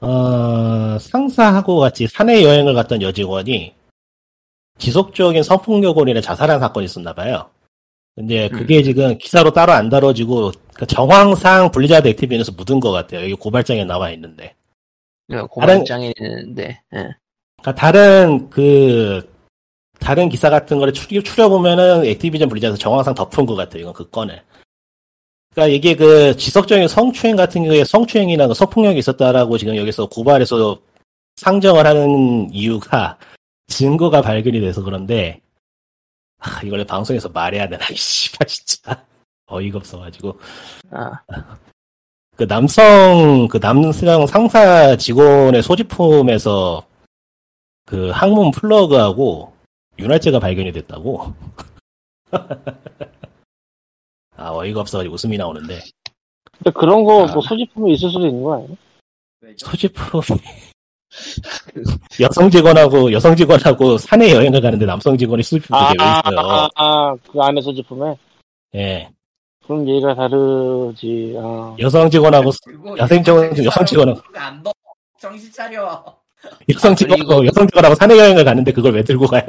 [0.01, 3.75] 어, 상사하고 같이 사내 여행을 갔던 여직원이
[4.79, 7.49] 지속적인 성폭력으로 자살한 사건이 있었나 봐요.
[8.17, 13.23] 근데 그게 지금 기사로 따로 안 다뤄지고 그 정황상 블리자드 액티비전에서 묻은 것 같아요.
[13.23, 14.55] 여기 고발장에 나와 있는데.
[15.47, 16.81] 고발장이 있는데.
[16.95, 17.15] 예.
[17.61, 19.31] 그러니까 다른 그
[19.99, 23.83] 다른 기사 같은 거를 추려, 추려 보면은 액티비전 블리자드 정황상 덮은 것 같아요.
[23.83, 24.43] 이건 그 건을.
[25.55, 30.79] 그러니까 이게 그 지속적인 성추행 같은 경우에 성추행이나 그 성폭력이 있었다라고 지금 여기서 고발해서
[31.37, 33.19] 상정을 하는 이유가
[33.67, 35.41] 증거가 발견이 돼서 그런데
[36.39, 39.05] 아, 이걸 방송에서 말해야 되나 이 씨발 진짜
[39.47, 40.39] 어이가 없어가지고
[40.91, 41.21] 아,
[42.37, 46.87] 그 남성 그 남성 상사 직원의 소지품에서
[47.87, 49.55] 그 항문 플러그하고
[49.99, 51.33] 윤활제가 발견이 됐다고.
[54.37, 55.81] 아 어이가 없어가지고 웃음이 나오는데
[56.59, 57.33] 근데 그런 거 아.
[57.33, 58.77] 뭐 소지품이 있을 수도 있는 거 아니에요?
[59.41, 59.67] 왜죠?
[59.67, 60.21] 소지품
[62.21, 66.41] 여성 직원하고 여성 직원하고 사내 여행을 가는데 남성 직원이 소지품 아, 왜 있어요?
[66.41, 68.17] 아, 아, 그 안에 소지품에?
[68.75, 69.09] 예
[69.65, 71.35] 그럼 얘기가 다르지.
[71.39, 71.75] 아.
[71.81, 72.51] 여성 직원하고
[72.99, 74.71] 야생 정- 여성 직원은- 안 봐.
[75.19, 76.05] 정신 차려.
[76.73, 79.43] 여성 아, 직원하고 그리고- 여성 직원하고 사내 여행을 가는데 그걸 왜 들고 가요?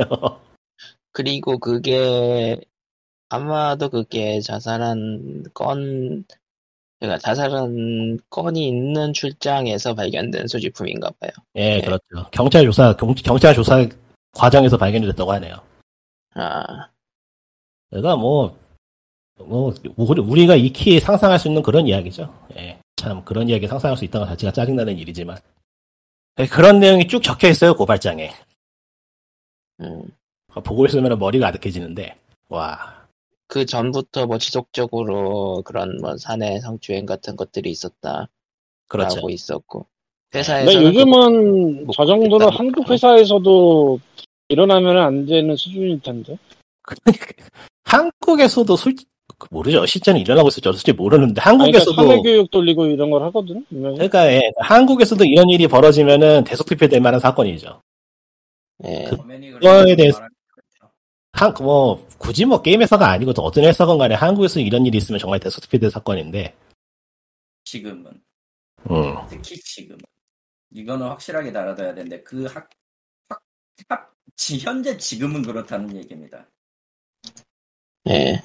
[1.11, 2.59] 그리고 그게
[3.29, 6.23] 아마도 그게 자살한 건
[6.99, 11.31] 그러니까 자살한 건이 있는 출장에서 발견된 소지품인가 봐요.
[11.55, 11.81] 예 네.
[11.81, 12.29] 그렇죠.
[12.31, 13.85] 경찰 조사 경, 경찰 조사
[14.33, 15.55] 과정에서 발견이 됐다고 하네요.
[16.33, 16.89] 아,
[17.89, 18.57] 그러니까 뭐,
[19.39, 22.31] 뭐, 우리- 우리가 익히 상상할 수 있는 그런 이야기죠.
[22.57, 22.79] 예.
[22.95, 25.37] 참, 그런 이야기 상상할 수 있다는 것 자체가 짜증나는 일이지만.
[26.39, 28.31] 예, 그런 내용이 쭉 적혀 있어요, 고발장에.
[29.81, 30.03] 음.
[30.63, 32.15] 보고 있으면 머리가 아득해지는데,
[32.49, 32.96] 와.
[33.47, 38.27] 그 전부터 뭐 지속적으로 그런 뭐 사내 성추행 같은 것들이 있었다라고
[38.87, 39.29] 그렇죠.
[39.29, 39.85] 있었고
[40.29, 42.93] 근데 회사에서 요즘은 뭐 저 정도는 그랬다는 한국 거.
[42.93, 43.99] 회사에서도
[44.49, 46.37] 일어나면 안 되는 수준일 텐데.
[47.85, 49.09] 한국에서도 솔직히,
[49.51, 49.85] 모르죠.
[49.85, 53.95] 실제는 일어나고 있을지 솔직히 모르는데, 아니, 그러니까 한국에서도, 사내교육 돌리고 이런 걸 하거든, 분명히.
[53.95, 57.81] 그러니까, 예, 한국에서도 이런 일이 벌어지면은 대속 투표될 만한 사건이죠.
[58.85, 59.17] 예, 그-
[59.59, 60.21] 그거에 대해서-.
[61.37, 65.19] 한, 뭐, 굳이 뭐 게임 회사가 아니고 또 어떤 회사건 간에 한국에서 이런 일이 있으면
[65.19, 66.55] 정말 투표될 사건인데,
[67.63, 68.05] 지금은
[68.89, 69.15] 음.
[69.29, 69.99] 특히 지금은
[70.71, 72.69] 이거는 확실하게 달아둬야 되는데 그 학,
[73.29, 73.43] 학,
[73.89, 76.47] 학 지, 현재 지금은 그렇다는 얘기입니다.
[78.09, 78.41] 예.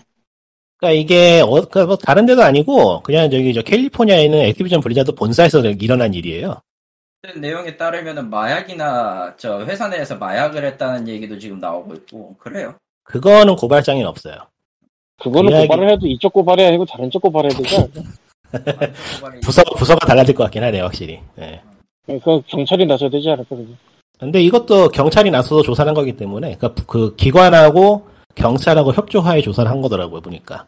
[0.76, 5.12] 그러니까 이게 어, 그러니까 뭐 다른 데도 아니고 그냥 저기 저 캘리포니아에 있는 액티비전 블리자드
[5.14, 6.61] 본사에서 일어난 일이에요.
[7.36, 12.76] 내용에 따르면은 마약이나 저 회사 내에서 마약을 했다는 얘기도 지금 나오고 있고 그래요.
[13.05, 14.36] 그거는 고발장이 없어요.
[15.20, 18.03] 그거는 이야기- 고발을 해도 이쪽 고발이 아니고 다른 쪽 고발해야 되지 않을까?
[19.42, 21.20] 부서 부서가 달라질 것 같긴 하네요, 확실히.
[21.38, 21.62] 예.
[22.07, 23.57] 그 경찰이 나서야 되지 않을까?
[23.57, 23.72] 그게.
[24.18, 29.80] 근데 이것도 경찰이 나서서 조사를 한 거기 때문에 그러니까 그 기관하고 경찰하고 협조하에 조사를 한
[29.80, 30.66] 거더라고요 보니까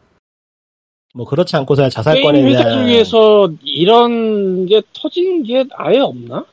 [1.14, 6.44] 뭐 그렇지 않고서 자살권에 게임 회사 대한 중에서 이런 게 터진 게 아예 없나?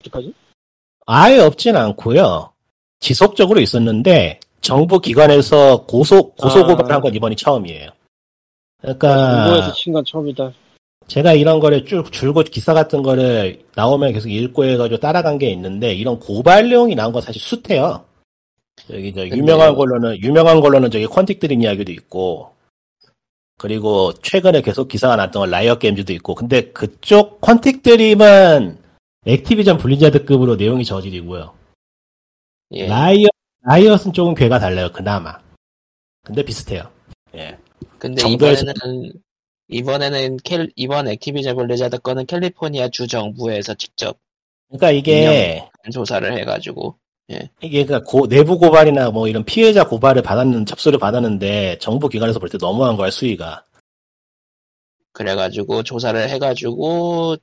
[0.00, 0.34] 아직까지?
[1.06, 2.50] 아예 없진 않고요
[3.00, 6.66] 지속적으로 있었는데 정부 기관에서 고소 고소 아.
[6.66, 7.90] 고발한 건 이번이 처음이에요.
[8.80, 10.52] 그러니까 공부에서 친 건 처음이다.
[11.06, 15.92] 제가 이런 거를 쭉 줄곧 기사 같은 거를 나오면 계속 읽고 해가지고 따라간 게 있는데
[15.94, 18.04] 이런 고발 내용이 나온 건 사실 숱해요.
[18.90, 19.26] 여기 저.
[19.26, 22.50] 유명한 걸로는 유명한 걸로는 저기 퀀틱 드림 이야기도 있고
[23.58, 28.78] 그리고 최근에 계속 기사가 났던 건 라이엇 게임즈도 있고 근데 그쪽 퀀틱 드림은
[29.26, 31.52] 액티비전 블리자드급으로 내용이 저질이고요.
[32.72, 32.86] 예.
[32.88, 33.28] 라이어
[33.64, 35.38] 라이엇은 조금 궤가 달라요 그나마.
[36.22, 36.90] 근데 비슷해요.
[37.34, 37.56] 예.
[37.98, 39.12] 근데 이번에는
[39.68, 44.18] 이번에는 캘 이번 액티비전 블리자드 거는 캘리포니아 주 정부에서 직접
[44.68, 46.96] 그러니까 이게 조사를 해가지고
[47.62, 52.50] 이게 그러니까 고- 내부 고발이나 뭐 이런 피해자 고발을 받았는 접수를 받았는데 정부 기관에서 볼
[52.50, 53.64] 때 너무한 거야 수위가.
[55.12, 57.36] 그래가지고 조사를 해가지고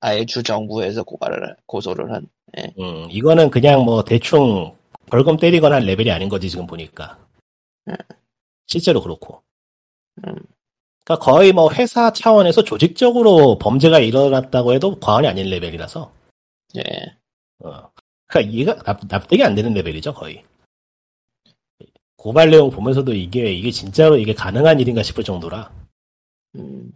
[0.00, 2.26] 아예 주 정부에서 고발을 고소를 한.
[2.78, 4.72] 음, 이거는 그냥 뭐 대충
[5.10, 7.18] 벌금 때리거나 할 레벨이 아닌 거지 지금 보니까.
[7.88, 7.94] 음.
[8.66, 9.42] 실제로 그렇고.
[10.26, 10.34] 음.
[11.04, 16.12] 그러니까 거의 뭐 회사 차원에서 조직적으로 범죄가 일어났다고 해도 과언이 아닌 레벨이라서.
[16.76, 16.82] 예.
[17.60, 17.90] 어.
[18.26, 20.44] 그러니까 이해가 납, 납득이 안 되는 레벨이죠 거의.
[22.16, 25.70] 고발 내용 보면서도 이게 이게 진짜로 이게 가능한 일인가 싶을 정도라.
[26.56, 26.92] 음,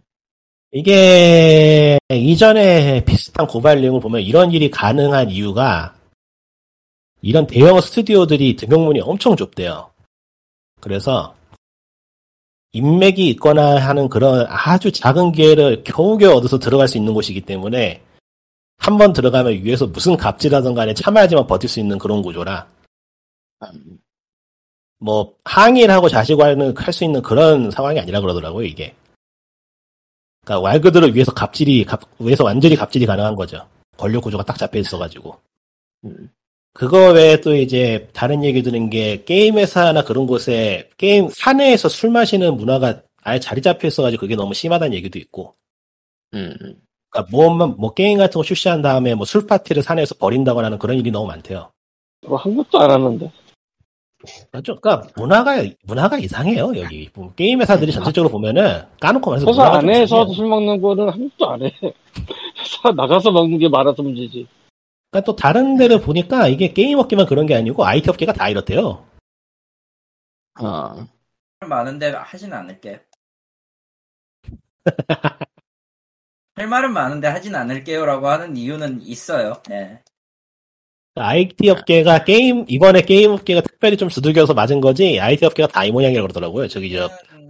[0.71, 5.95] 이게 이전에 비슷한 고발 내용을 보면 이런 일이 가능한 이유가
[7.23, 9.89] 이런 대형 스튜디오들이 등용문이 엄청 좁대요.
[10.81, 11.33] 그래서
[12.73, 18.03] 인맥이 있거나 하는 그런 아주 작은 기회를 겨우겨우 얻어서 들어갈 수 있는 곳이기 때문에
[18.77, 22.67] 한 번 들어가면 위에서 무슨 갑질하든 간에 참아야지만 버틸 수 있는 그런 구조라
[23.63, 23.99] 음,
[24.99, 28.93] 뭐 항의를 하고 자식과는 할수 있는 그런 상황이 아니라 그러더라고요 이게.
[30.43, 33.65] 그러니까 말 그대로 위에서 갑질이 갑- 위에서 완전히 갑질이 가능한 거죠.
[33.95, 35.39] 권력 구조가 딱 잡혀 있어가지고.
[36.03, 36.29] 음.
[36.73, 42.09] 그거 외에 또 이제 다른 얘기 드는 게 게임 회사나 그런 곳에 게임 사내에서 술
[42.09, 45.53] 마시는 문화가 아예 자리 잡혀 있어가지고 그게 너무 심하다는 얘기도 있고.
[46.33, 46.75] 음, 음.
[47.09, 50.97] 그러니까 뭐, 뭐 게임 같은 거 출시한 다음에 뭐 술 파티를 사내에서 벌인다거나 하는 그런
[50.97, 51.71] 일이 너무 많대요.
[52.27, 53.31] 뭐 한국도 안 하는데.
[54.51, 54.79] 그렇죠.
[54.79, 60.25] 그러니까 문화가 문화가 이상해요 여기 뭐 게임 회사들이 전체적으로 보면은 까놓고 말해서 회사 안에서.
[60.33, 61.71] 술 먹는 거는 한국도 안 해.
[62.57, 64.47] 회사 나가서 먹는 게 많아서 문제지.
[65.13, 69.05] 그러니까 또 다른 데를 보니까 이게 게임 업계만 그런 게 아니고 IT 업계가 다 이렇대요.
[70.59, 71.07] 어,
[71.61, 72.99] 많은데 하진 않을게.
[76.55, 79.61] 할 말은 많은데 하진 않을게요라고 하는 이유는 있어요.
[79.69, 80.01] 예.
[81.15, 85.91] IT 업계가 게임 이번에 게임 업계가 특별히 좀 두들겨서 맞은 거지 IT 업계가 다 이
[85.91, 86.67] 모양이라고 그러더라고요.
[86.67, 87.42] 저기 저 음,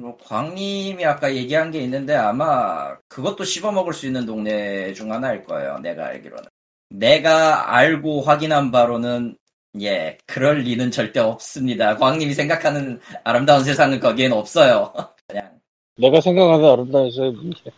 [0.00, 5.42] 뭐 광님이 아까 얘기한 게 있는데 아마 그것도 씹어 먹을 수 있는 동네 중 하나일
[5.44, 5.78] 거예요.
[5.80, 6.44] 내가 알기로는.
[6.88, 9.36] 내가 알고 확인한 바로는
[9.82, 11.96] 예 그럴 리는 절대 없습니다.
[11.96, 14.92] 광님이 생각하는 아름다운 세상은 거기엔 없어요.
[15.28, 15.60] 그냥
[15.96, 17.70] 내가 생각하는 아름다워서의 문제.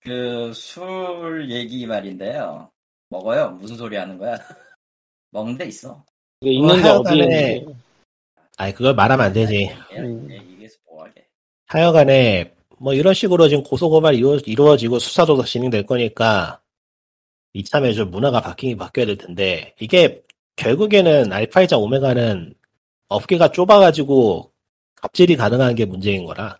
[0.00, 2.70] 그술 얘기 말인데요.
[3.08, 3.50] 먹어요.
[3.52, 4.34] 무슨 소리 하는 거야?
[5.30, 6.04] 먹는 데 있어.
[6.40, 7.66] 이게 있는데 하여간에 어디에.
[8.56, 9.70] 아이 그걸 말하면 안 되지.
[9.92, 10.28] 예, 음.
[10.30, 10.47] 예, 뭐
[11.68, 16.60] 하여간에 뭐 이런 식으로 지금 고소 고발이 이루어, 이루어지고 수사도 진행될 거니까
[17.52, 20.22] 이참에 좀 문화가 바뀌긴 바뀌어야 될 텐데 이게
[20.56, 22.54] 결국에는 알파이자 오메가는
[23.08, 24.50] 업계가 좁아가지고
[24.96, 26.58] 갑질이 가능한 게 문제인 거라.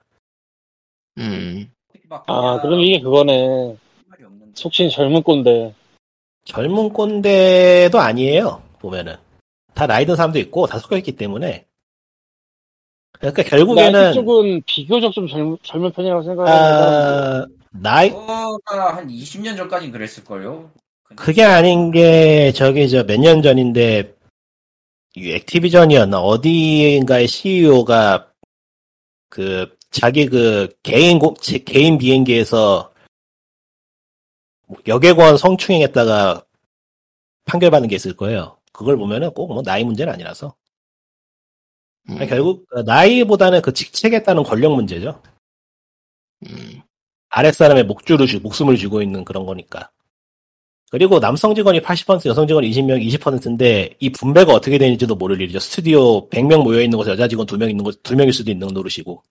[1.18, 1.70] 음,
[2.08, 3.76] 아, 그럼 이게 그거네.
[4.54, 5.74] 속신 젊은 꼰대.
[6.44, 8.62] 젊은 꼰대도 아니에요.
[8.78, 9.16] 보면은
[9.74, 11.67] 다 나이 든 사람도 있고 다 섞여 있기 때문에
[13.12, 16.58] 그러니까 결국에는 쪽은 비교적 좀 젊, 젊은 편이라고 생각하는
[17.42, 20.70] 아, 나이 그거가 한 20년 전까진 그랬을 걸요?
[21.16, 24.14] 그게 아닌 게 저기 저 몇 년 전인데
[25.16, 28.30] 이 액티비전이었나 어디인가의 CEO가
[29.30, 32.92] 그 자기 그 개인 고, 제- 개인 비행기에서
[34.86, 36.44] 여객원 성추행했다가
[37.46, 38.58] 판결받는 게 있을 거예요.
[38.72, 40.54] 그걸 보면은 꼭 뭐 나이 문제는 아니라서
[42.10, 45.20] 음, 결국 그 나이보다는 그 직책에 따른 권력 문제죠.
[46.46, 46.82] 음,
[47.30, 49.90] 아랫사람의 목줄을 주, 목숨을 쥐고 있는 그런 거니까.
[50.90, 55.58] 그리고 남성 직원이 80%, 여성 직원이 20명, 20%인데 이 분배가 어떻게 되는지도 모를 일이죠.
[55.58, 59.22] 스튜디오 100명 모여 있는 곳에 여자 직원 2명 있는 곳, 2명일 수도 있는 노릇이고.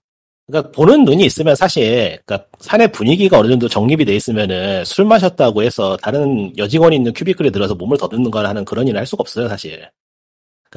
[0.45, 5.61] 그러니까 보는 눈이 있으면 사실 그러니까 사내 분위기가 어느 정도 정립이 돼 있으면은 술 마셨다고
[5.61, 9.49] 해서 다른 여직원이 있는 큐비클에 들어서 몸을 더듬는 거나 하는 그런 일을 할 수가 없어요,
[9.49, 9.89] 사실.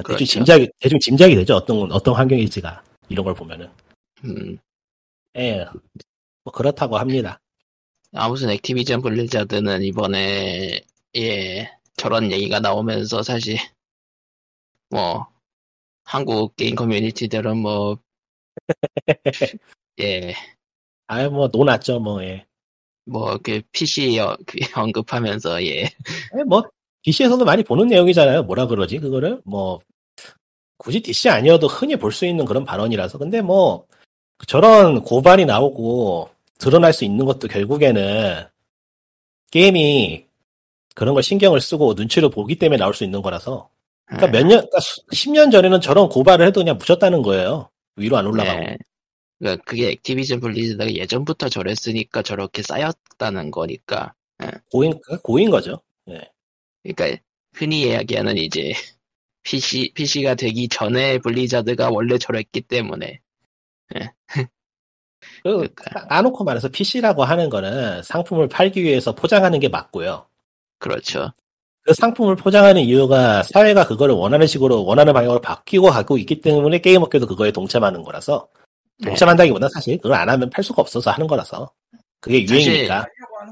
[0.02, 0.52] 그러니까 대충 그렇죠.
[0.54, 1.56] 짐작이 대충 짐작이 되죠.
[1.56, 3.68] 어떤 어떤 환경일지가 이런 걸 보면은.
[4.24, 4.58] 음.
[5.36, 5.66] 예.
[6.44, 7.40] 뭐 그렇다고 합니다.
[8.12, 10.80] 아무튼 액티비전 블리자드는 이번에
[11.16, 13.56] 예 저런 얘기가 나오면서 사실
[14.90, 15.28] 뭐
[16.04, 17.98] 한국 게임 커뮤니티들은 뭐
[20.00, 20.34] 예,
[21.06, 22.46] 아유 뭐 논았죠 뭐 예.
[23.06, 26.62] 뭐그 PC 어, 그 언급하면서 예, 예, 뭐
[27.02, 28.44] DC에서도 많이 보는 내용이잖아요.
[28.44, 29.80] 뭐라 그러지 그거를 뭐
[30.76, 33.86] 굳이 DC 아니어도 흔히 볼 수 있는 그런 발언이라서 근데 뭐
[34.46, 38.44] 저런 고발이 나오고 드러날 수 있는 것도 결국에는
[39.50, 40.26] 게임이
[40.94, 43.68] 그런 걸 신경을 쓰고 눈치를 보기 때문에 나올 수 있는 거라서
[44.06, 47.70] 그러니까 몇 년, 그러니까 10년 전에는 저런 고발을 해도 그냥 묻혔다는 거예요.
[47.96, 48.58] 위로 안 올라가고.
[48.58, 48.76] 네.
[49.38, 54.14] 그러니까 그게 액티비전 블리자드가 예전부터 저랬으니까 저렇게 쌓였다는 거니까.
[54.70, 55.80] 고인, 고인 거죠.
[56.82, 57.22] 그러니까
[57.54, 58.72] 흔히 이야기하는 이제
[59.42, 63.20] PC PC가 되기 전에 블리자드가 원래 저랬기 때문에.
[65.42, 70.26] 그, 그러니까 까놓고 말해서 PC라고 하는 거는 상품을 팔기 위해서 포장하는 게 맞고요.
[70.78, 71.32] 그렇죠.
[71.82, 77.02] 그 상품을 포장하는 이유가 사회가 그거를 원하는 식으로 원하는 방향으로 바뀌고 가고 있기 때문에 게임
[77.02, 78.48] 업계도 그거에 동참하는 거라서
[78.98, 79.06] 네.
[79.08, 81.72] 동참한다기보다 사실 그걸 안 하면 팔 수가 없어서 하는 거라서
[82.20, 83.06] 그게 유행이니까.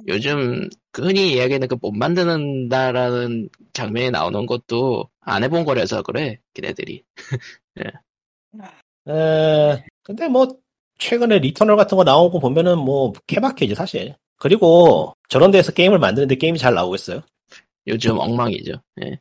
[0.09, 7.03] 요즘 그 흔히 이야기하는 그 못 만드는다라는 장면이 나오는 것도 안 해본 거라서 그래 걔네들이.
[9.09, 10.49] 에, 근데 뭐
[10.99, 14.15] 최근에 리터널 같은 거 나오고 보면은 뭐 케바케지 사실.
[14.39, 17.23] 그리고 저런 데서 게임을 만드는데 게임이 잘 나오고 있어요.
[17.87, 18.73] 요즘 엉망이죠.
[19.05, 19.19] 예.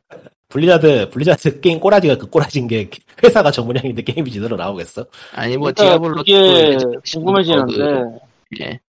[0.48, 2.88] 블리자드 블리자드 게임 꼬라지가 그 꼬라진 게
[3.22, 5.06] 회사가 저 모양인데 게임이 제대로 나오겠어?
[5.34, 7.74] 아니 뭐 그러니까 디아블로 그게 또 궁금해지는데.
[7.74, 8.80] 그, 예.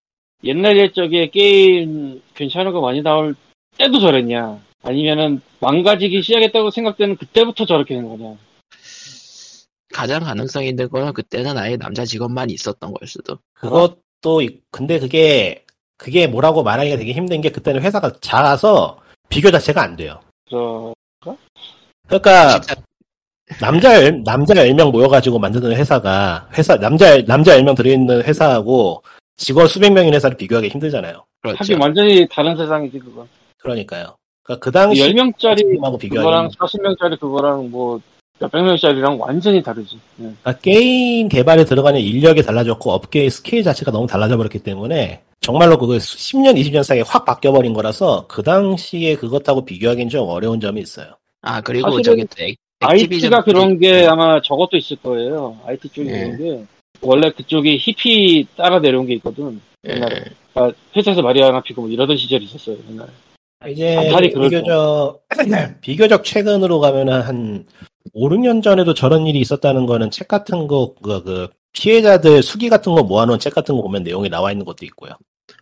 [0.43, 3.35] 옛날 옛적에 게임 괜찮은 거 많이 나올
[3.77, 8.35] 때도 저랬냐 아니면은 망가지기 시작했다고 생각되는 그때부터 저렇게 된 거냐
[9.93, 13.39] 가장 가능성 있는 거는 그때는 아예 남자 직원만 있었던 걸 수도.
[13.55, 15.65] 그것도 있- 근데 그게
[15.97, 20.21] 그게 뭐라고 말하기가 되게 힘든 게 그때는 회사가 작아서 비교 자체가 안 돼요.
[20.49, 20.93] 저
[22.07, 22.61] 그러니까
[23.59, 29.01] 남자 열- 남자 10명 모여가지고 만드는 회사가 회사 남자 남자 10명 들어있는 회사하고
[29.39, 31.23] 직원 수백 명인 회사를 비교하기 힘들잖아요.
[31.41, 31.57] 그렇죠.
[31.59, 33.25] 하긴 완전히 다른 세상이지 그거
[33.57, 34.15] 그러니까요.
[34.43, 36.21] 그러니까 그 당시 10명짜리 하고 힘들죠.
[36.21, 37.99] 40명짜리 그거랑 뭐
[38.39, 40.23] 몇백 명짜리랑 완전히 다르지 예.
[40.23, 45.93] 그러니까 게임 개발에 들어가는 인력이 달라졌고 업계의 스케일 자체가 너무 달라져 버렸기 때문에 정말로 그거
[45.95, 51.07] 10년 20년 사이에 확 바뀌어 버린 거라서 그 당시에 그것하고 비교하기는 좀 어려운 점이 있어요.
[51.41, 56.09] 아 그리고 저기 또 액- IT가 그런 게 블리- 아마 저것도 있을 거예요 IT 쪽이
[56.09, 56.13] 예.
[56.13, 56.65] 그런 게
[57.01, 59.93] 원래 그쪽이 히피 따라 내려온 게 있거든 예.
[59.93, 60.25] 옛날에
[60.55, 63.09] 아, 회사에서 마리아나 피고 뭐 이러던 시절이 있었어요 옛날에
[63.69, 64.49] 이제 아무리 그래도.
[64.49, 65.23] 비교적
[65.81, 67.65] 비교적 최근으로 가면은 한
[68.13, 72.95] 5, 6년 전에도 저런 일이 있었다는 거는 책 같은 거, 그, 그 피해자들 수기 같은
[72.95, 75.11] 거 모아놓은 책 같은 거 보면 내용이 나와 있는 것도 있고요.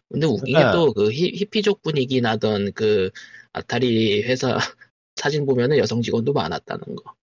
[0.09, 3.09] 근데 웃긴 그러니까- 게또그 히피족 분위기 나던 그
[3.53, 4.57] 아타리 회사
[5.15, 7.13] 사진 보면은 여성 직원도 많았다는 거.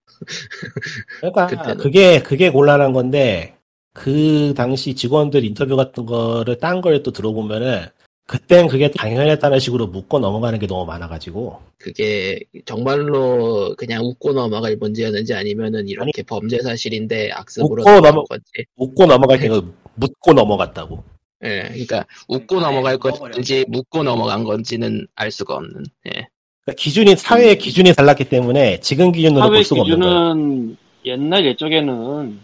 [1.20, 1.76] 그러니까 그때는.
[1.78, 3.55] 그게 그게 곤란한 건데
[3.95, 7.86] 그 당시 직원들 인터뷰 같은 거를 딴 걸 또 들어보면은
[8.26, 15.34] 그땐 그게 당연했다는 식으로 묻고 넘어가는 게 너무 많아가지고 그게 정말로 그냥 웃고 넘어갈 문제였는지
[15.34, 18.45] 아니면은 이렇게 범죄 사실인데 악습으로 웃고 넘어- 건지.
[18.76, 19.62] 웃고 넘어갈 때가
[19.95, 21.05] 묻고 넘어갔다고.
[21.45, 22.99] 예, 그러니까 웃고 넘어갈.
[22.99, 25.84] 건지 묻고 넘어간 건지는 알 수가 없는.
[26.07, 26.26] 예.
[26.64, 30.14] 그러니까 기준이 사회의 기준이 달랐기 때문에 지금 기준으로 사회 볼 수가 없는 거예요.
[30.34, 32.40] 기준은 옛날 옛적에는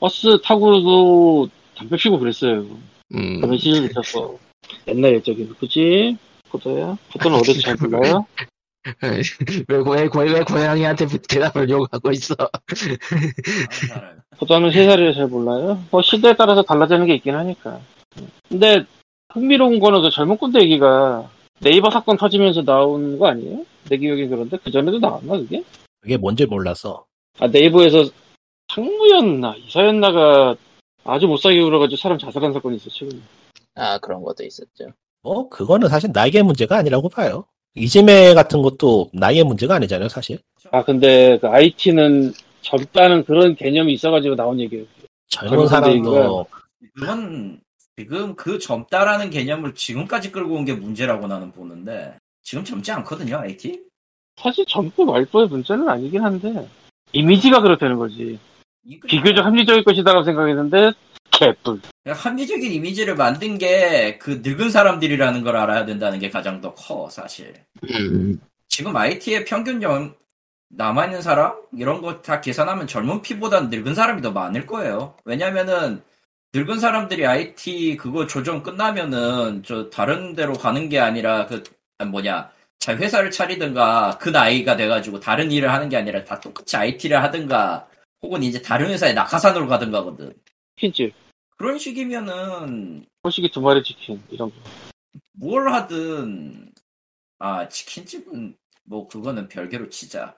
[0.00, 2.66] 버스 타고도 담배 피고 그랬어요.
[3.14, 4.36] 음, 그런 시절이 있었어.
[4.86, 6.16] 옛날 옛적에는 그치?
[6.50, 6.96] 포도야?
[7.12, 8.26] 포도는 어디서 잘 불러요?
[9.68, 12.34] 왜, 고- 왜, 고- 왜 고양이한테 대답을 욕하고 있어?
[13.88, 14.18] 사람.
[14.38, 15.82] 포도하면 세 살이라 잘 몰라요?
[15.90, 17.80] 뭐 시대에 따라서 달라지는 게 있긴 하니까.
[18.48, 18.84] 근데
[19.32, 21.28] 흥미로운 거는 그 젊은 꾼대 얘기가
[21.60, 23.64] 네이버 사건 터지면서 나온 거 아니에요?
[23.90, 25.62] 내 기억에 그런데 그 전에도 나왔나 그게?
[26.00, 27.04] 그게 뭔지 몰라서
[27.40, 28.04] 아 네이버에서
[28.82, 30.56] 상무였나 이사였나가
[31.04, 33.20] 아주 못 살게 굴어가지고 사람 자살한 사건이 있어 최근에.
[33.74, 34.92] 아, 그런 것도 있었죠.
[35.22, 37.44] 뭐 그거는 사실 나이의 문제가 아니라고 봐요.
[37.74, 40.38] 이지매 같은 것도 나이의 문제가 아니잖아요, 사실.
[40.70, 44.84] 아 근데 그 IT는 젊다는 그런 개념이 있어가지고 나온 얘기예요.
[45.28, 46.46] 젊은 사람도
[46.94, 47.60] 그건
[47.96, 53.82] 지금 그 젊다라는 개념을 지금까지 끌고 온 게 문제라고 나는 보는데 지금 젊지 않거든요, IT.
[54.36, 56.68] 사실 젊고 말고의 문제는 아니긴 한데
[57.12, 58.38] 이미지가 그렇다는 거지.
[59.06, 60.92] 비교적 합리적일 것이다라고 생각했는데
[61.30, 61.80] 개뿔.
[62.06, 67.54] 합리적인 이미지를 만든 게 그 늙은 사람들이라는 걸 알아야 된다는 게 가장 더 커, 사실.
[67.90, 70.14] 음, 지금 IT의 평균 연
[70.70, 75.14] 남아있는 사람 이런 거 다 계산하면 젊은 피보단 늙은 사람이 더 많을 거예요.
[75.24, 76.02] 왜냐면은
[76.54, 81.62] 늙은 사람들이 IT 그거 조정 끝나면은 저 다른 데로 가는 게 아니라 그
[81.98, 86.76] 아, 뭐냐 자 회사를 차리든가 그 나이가 돼가지고 다른 일을 하는 게 아니라 다 똑같이
[86.76, 87.87] IT를 하든가
[88.22, 90.34] 혹은 이제 다른 회사에 낙하산으로 가든가거든.
[90.76, 91.14] 치킨집,
[91.56, 94.56] 그런 식이면은 호식이 두 마리 치킨 이런 거.
[95.32, 96.72] 뭘 하든
[97.38, 100.36] 아 치킨집은 뭐 그거는 별개로 치자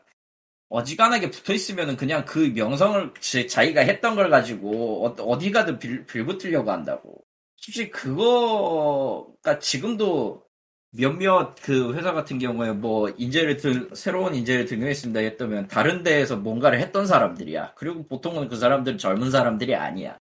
[0.68, 6.06] 어지간하게 붙어 있으면은 그냥 그 명성을 지- 자기가 했던 걸 가지고 어, 어디 가든 빌,
[6.06, 7.24] 빌붙으려고 한다고
[7.56, 10.44] 솔직히 그거가 지금도
[10.92, 16.80] 몇몇 그 회사 같은 경우에 뭐 인재를 들 새로운 인재를 등용했습니다 했다면 다른 데에서 뭔가를
[16.80, 20.18] 했던 사람들이야 그리고 보통은 그 사람들은 젊은 사람들이 아니야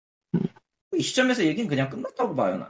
[0.96, 2.68] 이 시점에서 얘기는 그냥 끝났다고 봐요 난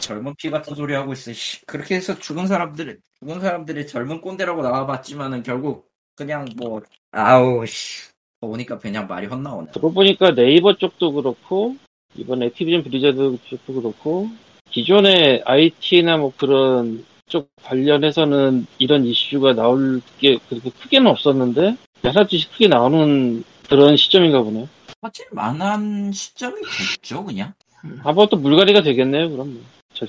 [0.00, 1.32] 젊은 피 같은 소리 하고 있어.
[1.32, 1.64] 씨.
[1.66, 6.80] 그렇게 해서 죽은 사람들, 죽은 사람들이 젊은 꼰대라고 나와봤지만은 결국 그냥 뭐
[7.12, 8.08] 아우 씨.
[8.40, 9.70] 보니까 그냥 말이 헛나오네.
[9.72, 11.76] 그러고 보니까 네이버 쪽도 그렇고
[12.14, 14.28] 이번 액티비전 블리자드 쪽도 그렇고
[14.70, 22.68] 기존의 IT나 뭐 그런 쪽 관련해서는 이런 이슈가 나올 게 그렇게 크게는 없었는데 하나씩 크게
[22.68, 24.66] 나오는 그런 시점인가 보네.
[25.02, 27.52] 사실 만한 시점이겠죠, 그냥.
[28.30, 29.60] 또 물갈이가 되겠네요 그럼.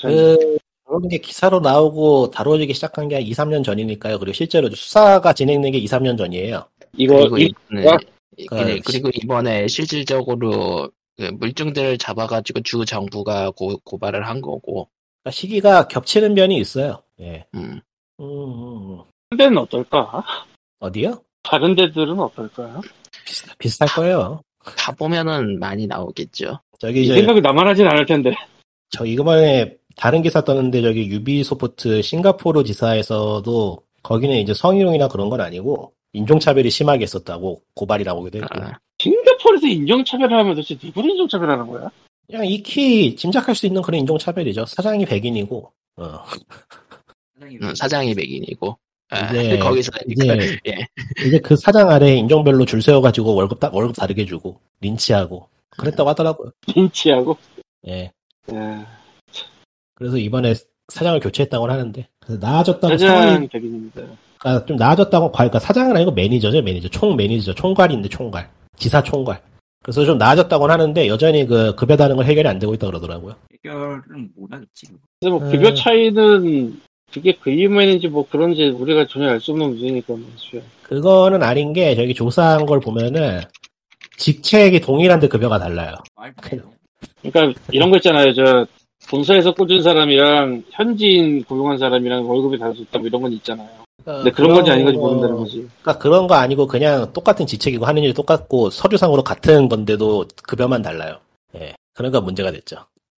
[0.01, 4.17] 그 그런 게 기사로 나오고 다뤄지기 시작한 게한 2, 3년 전이니까요.
[4.17, 6.65] 그리고 실제로 수사가 진행된 게 2, 3년 전이에요.
[6.97, 7.53] 이거 그리고, 이,
[7.85, 7.97] 와.
[8.37, 10.89] 이- 그, 네, 그리고 이번에 실질적으로
[11.19, 14.87] 그 물증들을 잡아가지고 주 정부가 고, 고발을 한 거고,
[15.21, 17.03] 그러니까 시기가 겹치는 면이 있어요.
[17.19, 17.45] 예.
[17.55, 17.81] 음,
[18.21, 19.03] 음, 음, 음.
[19.29, 20.23] 다른 데는 어떨까?
[20.79, 21.21] 어디요?
[21.43, 22.79] 다른 데들은 어떨까요?
[23.25, 24.41] 비슷, 비슷할 거예요.
[24.59, 26.61] 가 보면은 많이 나오겠죠.
[26.79, 28.31] 저기 이 이제 생각이 나만 하진 않을 텐데.
[28.89, 35.93] 저 이번에 다른 기사 떴는데 저기 유비소프트 싱가포르 지사에서도 거기는 이제 성희롱이나 그런 건 아니고
[36.13, 41.89] 인종차별이 심하게 있었다고 고발이 나오기도 했고 아, 싱가포르에서 인종차별을 하면 도대체 누구를 인종차별하는 거야?
[42.27, 44.65] 그냥 익히 짐작할 수 있는 그런 인종차별이죠.
[44.65, 46.23] 사장이 백인이고 어.
[47.41, 48.77] 음, 사장이 백인이고,
[49.09, 50.87] 아, 이제- 거기서 이제 예.
[51.25, 55.47] 이제 그 사장 아래 인종별로 줄 세워가지고 월급 다, 월급 다르게 주고 린치하고
[55.77, 56.51] 그랬다고 하더라고요.
[56.75, 57.37] 린치하고.
[57.87, 58.11] 예.
[58.51, 58.85] 예.
[59.95, 60.53] 그래서 이번에
[60.89, 64.01] 사장을 교체했다고 하는데 그래서 나아졌다고 사장 상황이 백인입니다.
[64.43, 66.87] 아, 좀 나아졌다고, 과- 그러니까 사장은 아니고 매니저죠, 매니저.
[66.89, 68.49] 총 매니저, 총괄인데, 총괄.
[68.79, 69.39] 지사 총괄.
[69.83, 73.35] 그래서 좀 나아졌다고는 하는데, 여전히 그, 급여 다른 건 해결이 안 되고 있다 그러더라고요.
[73.65, 74.87] 해결은 못 하겠지.
[75.19, 75.51] 그래서 뭐 음.
[75.51, 76.79] 급여 차이는
[77.13, 80.61] 그게 그 이유만인지 뭐 그런지 우리가 전혀 알 수 없는 문제니까 말이죠.
[80.83, 83.41] 그거는 아닌 게, 저기 조사한 걸 보면은,
[84.17, 85.95] 직책이 동일한데 급여가 달라요.
[86.41, 86.61] 그- 안
[87.21, 87.29] 돼.
[87.31, 88.33] 그러니까 이런 거 있잖아요.
[88.33, 88.65] 저
[89.09, 93.69] 본사에서 꽂은 사람이랑 현지인 고용한 사람이랑 월급이 다르다 뭐 이런 건 있잖아요.
[94.05, 95.69] 근데 그런 건지 아닌 건지 거- 모른다는 거지.
[95.81, 101.19] 그러니까 그런 거 아니고, 그냥 똑같은 직책이고 하는 일이 똑같고, 서류상으로 같은 건데도 급여만 달라요.
[101.55, 101.73] 예.
[101.93, 102.77] 그러니까 문제가 됐죠.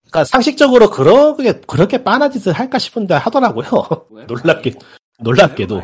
[0.09, 3.67] 그러니까 상식적으로 그렇게, 그렇게 빤한 짓을 할까 싶은데 하더라고요.
[4.09, 4.25] 왜?
[4.27, 4.73] 놀랍게,
[5.19, 5.81] 놀랍게도.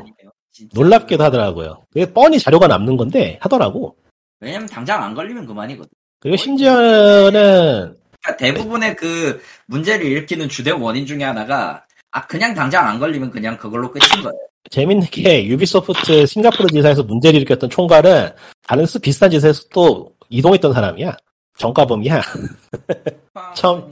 [0.73, 1.83] 놀랍게도 하더라고요.
[1.93, 3.95] 그게 뻔히 자료가 남는 건데 하더라고.
[4.39, 5.89] 왜냐면 당장 안 걸리면 그만이거든.
[6.19, 12.97] 그리고 심지어는 그러니까 대부분의 그 문제를 일으키는 주된 원인 중에 하나가 아 그냥 당장 안
[12.99, 14.46] 걸리면 그냥 그걸로 끝인 거예요.
[14.69, 18.29] 재밌는 게 유비소프트 싱가포르 지사에서 문제를 일으켰던 총괄은
[18.67, 21.15] 다른 스 비슷한 지사에서 또 이동했던 사람이야.
[21.57, 22.21] 정가범이야.
[23.55, 23.89] 처음-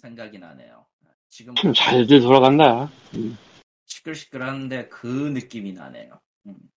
[0.00, 0.84] 생각이 나네요.
[1.30, 2.90] 지금 참 잘들 돌아간다.
[3.86, 6.10] 시끌시끌한데 그 느낌이 나네요.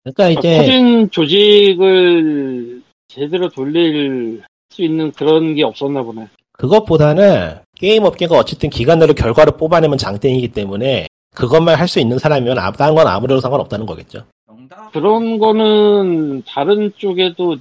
[0.02, 6.26] 그러니까 이제 커진 조직을 제대로 돌릴 수 있는 그런 게 없었나 보네.
[6.52, 11.07] 그것보다는 게임 업계가 어쨌든 기간 내로 결과를 뽑아내면 장땡이기 때문에
[11.38, 14.24] 그것만 할 수 있는 사람이면 아무 다른 건 아무래도 상관없다는 거겠죠.
[14.92, 17.56] 그런 거는 다른 쪽에도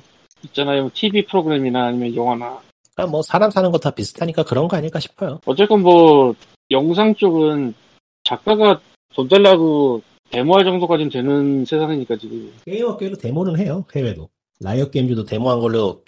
[0.45, 0.89] 있잖아요.
[0.93, 2.59] TV 프로그램이나 아니면 영화나.
[2.95, 5.39] 그러니까 뭐 사람 사는 거 다 비슷하니까 그런 거 아닐까 싶어요.
[5.45, 6.33] 어쨌건 뭐
[6.71, 7.73] 영상 쪽은
[8.23, 8.79] 작가가
[9.15, 10.01] 돈 달라고
[10.31, 12.51] 데모할 정도까지는 되는 세상이니까 지금.
[12.65, 13.85] 게임 업계도 데모는 해요.
[13.95, 14.27] 해외도.
[14.59, 16.01] 라이엇 게임즈도 데모한 걸로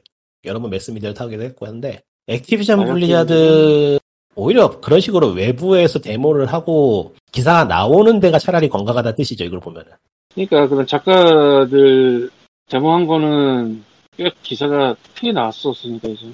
[0.45, 3.99] 여러 번 매스미디어를 타기도 했고 한데 액티비전 블리자드
[4.36, 9.43] 오히려 그런 식으로 외부에서 데모를 하고 기사가 나오는 데가 차라리 건강하다는 뜻이죠.
[9.43, 9.91] 이걸 보면은.
[10.34, 12.30] 그러니까 그런 작가들
[12.67, 13.84] 데모한 거는
[14.17, 16.27] 꽤 기사가 크게 나왔었으니까 이제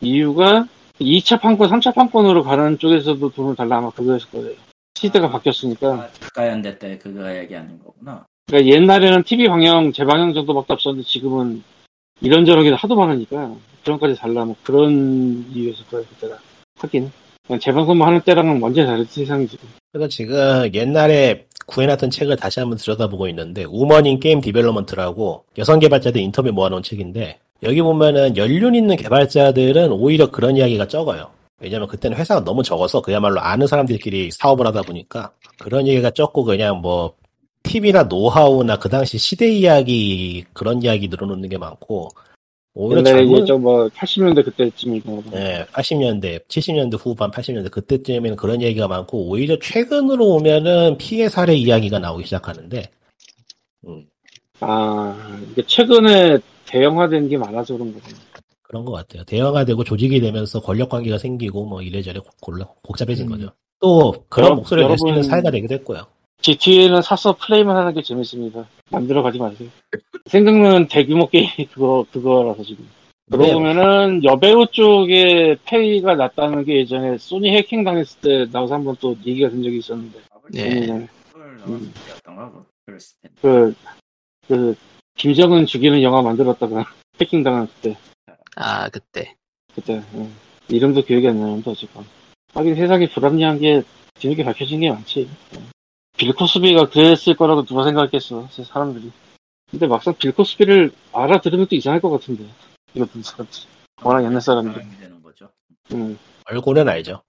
[0.00, 0.66] 이유가
[1.00, 4.54] 2차 판권, 3차 판권으로 가는 쪽에서도 돈을 달라 아마 그거였을 거예요.
[4.94, 5.88] 시대가 바뀌었으니까.
[5.88, 8.26] 아, 작가연대 때 그거 얘기하는 거구나.
[8.46, 11.62] 그러니까 옛날에는 TV 방영, 재방영 정도밖에 없었는데 지금은
[12.20, 16.38] 이런저런 게 하도 많으니까 그런 것까지 달라 뭐 그런 이유였을 거예요 그때가.
[16.78, 17.10] 하긴
[17.60, 19.68] 재방송만 하는 때랑은 완전히 다른 세상이 지금.
[19.92, 26.20] 그래서 지금 옛날에 구해놨던 책을 다시 한번 들여다보고 있는데 Women in Game Development라고 여성 개발자들
[26.20, 31.30] 인터뷰 모아놓은 책인데 여기 보면은 연륜 있는 개발자들은 오히려 그런 이야기가 적어요.
[31.60, 36.80] 왜냐면 그때는 회사가 너무 적어서 그야말로 아는 사람들끼리 사업을 하다 보니까 그런 얘기가 적고 그냥
[36.80, 37.14] 뭐
[37.62, 42.08] 팁이나 노하우나 그 당시 시대 이야기 그런 이야기 늘어놓는 게 많고
[42.74, 49.58] 오히려 옛날에 좀뭐 80년대 그때쯤이고 예, 80년대, 70년대 후반, 80년대 그때쯤에는 그런 얘기가 많고 오히려
[49.60, 52.88] 최근으로 오면은 피해 사례 이야기가 나오기 시작하는데
[53.88, 54.06] 음,
[54.60, 58.16] 아 이게 최근에 대형화된 게 많아서 그런 거구나.
[58.62, 59.24] 그런 것 같아요.
[59.24, 63.32] 대형화되고 조직이 되면서 권력 관계가 생기고 뭐 이래저래 골라, 복잡해진 음.
[63.32, 63.50] 거죠.
[63.80, 66.06] 또 그런 여러- 목소리를 낼수 있는 사회가 되기도 했고요.
[66.40, 68.66] GTA는 사서 플레이만 하는 게 재밌습니다.
[68.90, 69.68] 만들어 가지 마세요.
[70.26, 72.88] 생각나는 대규모 게임 그거 그거라서 지금.
[73.30, 73.52] 그러고 네.
[73.54, 79.48] 보면은 여배우 쪽에 페이가 났다는 게 예전에 소니 해킹 당했을 때 나와서 한번 또 얘기가
[79.50, 80.18] 된 적이 있었는데.
[80.52, 80.88] 네.
[80.88, 81.08] 음,
[81.66, 81.92] 음.
[83.40, 83.74] 그,
[84.48, 84.74] 그,
[85.16, 86.84] 김정은 죽이는 영화 만들었다가
[87.20, 87.96] 해킹 당한 그때.
[88.56, 89.34] 아 그때
[89.74, 90.02] 그때.
[90.14, 90.34] 음.
[90.68, 92.04] 이름도 기억이 안 나는데 어쨌건.
[92.52, 93.82] 하긴 세상이 불합리한 게
[94.14, 95.28] 뒤늦게 밝혀진 게 많지.
[96.20, 96.26] 음.
[96.26, 99.10] 빌 코스비가 그랬을 거라고 누가 생각했겠어, 사람들이.
[99.70, 102.44] 근데 막상 빌 코스비를 알아들으면 또 이상할 것 같은데.
[102.94, 103.60] 이거 듣는 사람들.
[104.02, 104.82] 워낙 옛날 사람들.
[105.00, 105.48] 되는 거죠.
[105.92, 106.18] 음.
[106.46, 107.22] 얼굴은 알죠.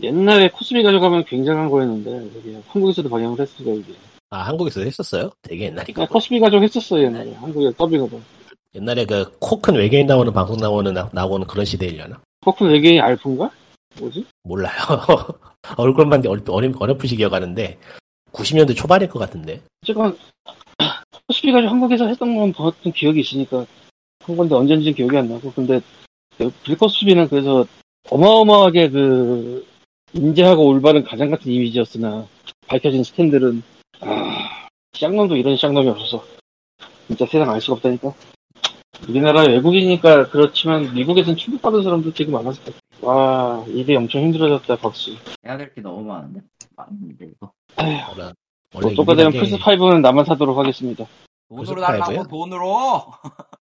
[0.00, 3.98] 옛날에 코스비 가져가면 굉장한 거였는데, 여기 한국에서도 방영을 했으니까, 이게.
[4.30, 5.30] 아 한국에서 했었어요?
[5.42, 7.32] 되게 옛날이고 그냥 코스비 가족 했었어요, 옛날에.
[7.34, 8.16] 한국에 더빙하다.
[8.74, 12.20] 옛날에 그 코 큰 외계인 나오는 방송 나오는 나, 나오는 그런 시대이려나?
[12.44, 13.50] 코 큰 외계인 알프인가?
[13.98, 14.24] 뭐지?
[14.44, 14.74] 몰라요.
[15.78, 17.78] 얼굴만 어렴, 어렴풋이 기억하는데
[18.38, 19.60] 90년대 초반일 것 같은데.
[19.82, 20.16] 어쨌건,
[21.26, 23.66] 코스비 가족 한국에서 했던 건 봤던 기억이 있으니까,
[24.24, 25.80] 한 건데 언젠지 기억이 안 나고, 근데,
[26.62, 27.66] 빌 코스비는 그래서
[28.10, 29.66] 어마어마하게 그,
[30.12, 32.26] 인재하고 올바른 가장 같은 이미지였으나,
[32.66, 33.62] 밝혀진 스캔들은,
[34.00, 36.24] 아, 쌍놈도 이런 쌍놈이 없어서,
[37.08, 38.14] 진짜 세상 알 수가 없다니까.
[39.08, 42.74] 우리나라 외국이니까 그렇지만, 미국에선 충격받은 사람도 되게 많았을 거야.
[43.00, 45.16] 와, 일이 엄청 힘들어졌다, 박수.
[45.46, 46.40] 해야 될 게 너무 많은데.
[46.78, 47.52] 많은데 이거.
[47.76, 48.32] 원래, 뭐,
[48.74, 51.04] 원래 똑같으면 유일하게 플스5는 나만 사도록 하겠습니다.
[51.48, 51.80] 돈으로 플스5 요?
[51.80, 53.04] 달라고 돈으로.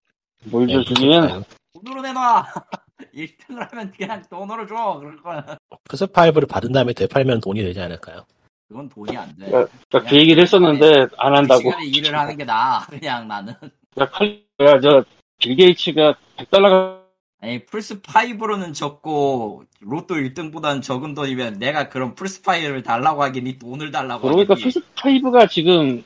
[0.52, 1.46] 뭘 예, 줄 주면, 플스5.
[1.86, 2.46] 돈으로 내놔.
[3.14, 4.98] 1등을 하면 그냥 돈으로 줘.
[5.00, 5.58] 그럴 거야.
[5.90, 8.26] 플스5를 받은 다음에 되팔면 돈이 되지 않을까요?
[8.68, 9.46] 그건 돈이 안 돼.
[9.46, 11.62] 그러니까 그 얘기를 했었는데, 안그 한다고.
[11.62, 12.86] 시간에 일을 하는 게 나아.
[12.88, 13.54] 그냥 나는.
[14.00, 15.04] 야, 칼, 야, 저,
[15.38, 17.02] 빌 게이츠가 100달러가,
[17.40, 23.60] 아니 플스 5로는 적고 로또 1등보다는 적은 돈이면 내가 그럼 플스 5를 달라고 하긴 이
[23.60, 24.64] 돈을 달라고 그러니까 하겠니.
[24.64, 26.04] 플스 5가 지금,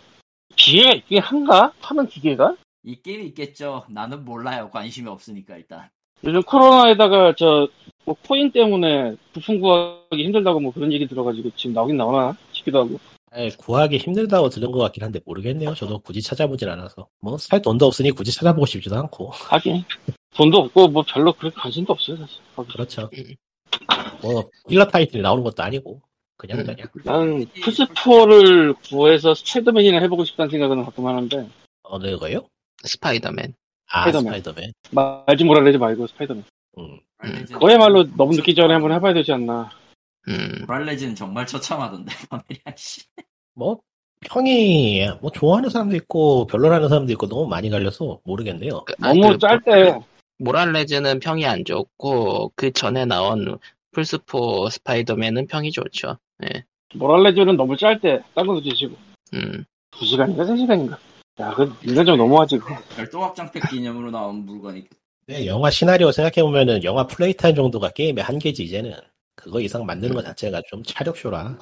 [0.55, 1.71] 기계가 있긴 한가?
[1.81, 2.57] 하는 기계가?
[2.83, 3.85] 이 게임이 있겠죠.
[3.89, 4.69] 나는 몰라요.
[4.71, 5.89] 관심이 없으니까 일단.
[6.23, 7.67] 요즘 코로나에다가 저,
[8.05, 12.35] 뭐, 코인 때문에 부품 구하기 힘들다고 뭐 그런 얘기 들어가지고 지금 나오긴 나오나?
[12.51, 12.99] 싶기도 하고.
[13.33, 15.73] 아니, 구하기 힘들다고 들은 것 같긴 한데 모르겠네요.
[15.73, 17.07] 저도 굳이 찾아보진 않아서.
[17.21, 19.29] 뭐 살 돈도 없으니 굳이 찾아보고 싶지도 않고.
[19.49, 19.83] 하긴.
[20.35, 22.39] 돈도 없고, 뭐 별로 그렇게 관심도 없어요, 사실.
[22.55, 22.71] 거기.
[22.73, 23.09] 그렇죠.
[24.21, 26.01] 뭐 힐러 타이틀이 나오는 것도 아니고
[26.37, 26.65] 그냥 음.
[26.65, 31.49] 그냥 난 플스4를 구해서 스파이더맨이나 해보고 싶다는 생각은 가끔 하는데,
[31.83, 32.41] 어느 거요?
[32.83, 33.53] 스파이더맨
[33.91, 34.41] 아 스파이더맨.
[34.41, 34.71] 스파이더맨.
[34.91, 36.43] 마일즈 모랄레즈 말고 스파이더맨.
[36.79, 36.99] 음.
[37.51, 39.69] 그거야말로 너무 늦기 전에 한번 해봐야 되지 않나.
[40.27, 42.11] 음 모랄레즈는 정말 처참하던데.
[42.29, 43.01] 파메리아 씨.
[43.53, 43.79] 뭐
[44.21, 48.83] 평이 뭐 좋아하는 사람도 있고 별로라는 사람도 있고 너무 많이 갈려서 모르겠네요.
[48.85, 49.99] 그, 아니, 너무 그 짧대.
[50.37, 53.59] 모랄레즈는 평이 안 좋고 그 전에 나온
[53.93, 56.17] 플스4 스파이더맨은 평이 좋죠.
[56.43, 56.63] 예.
[56.95, 58.21] 모랄레즈는 너무 짧대.
[58.33, 58.95] 딴 것도 주시고.
[59.33, 59.65] 음.
[59.99, 60.97] 2 시간인가 3 시간인가.
[61.39, 62.75] 야, 그 인간적 너무하지, 그거.
[62.95, 64.85] 별도 확장팩 기념으로 나온 물건이
[65.27, 68.93] 네, 영화 시나리오 생각해 보면은 영화 플레이 타임 정도가 게임의 한계지 이제는
[69.35, 71.59] 그거 이상 만드는 것 자체가 좀 차력쇼라.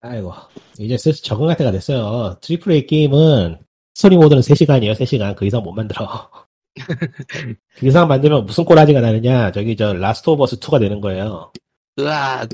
[0.00, 0.32] 아이고
[0.78, 2.36] 이제 슬슬 적응할 때가 됐어요.
[2.40, 3.58] triple A 게임은
[3.94, 4.92] 스토리 모드는 3시간이에요.
[4.92, 6.30] 3시간 그 이상 못 만들어.
[7.76, 11.50] 그 이상 만들면 무슨 꼬라지가 나느냐 저기 저 라스트 오브 어스 2가 되는 거예요.
[11.98, 12.48] 으악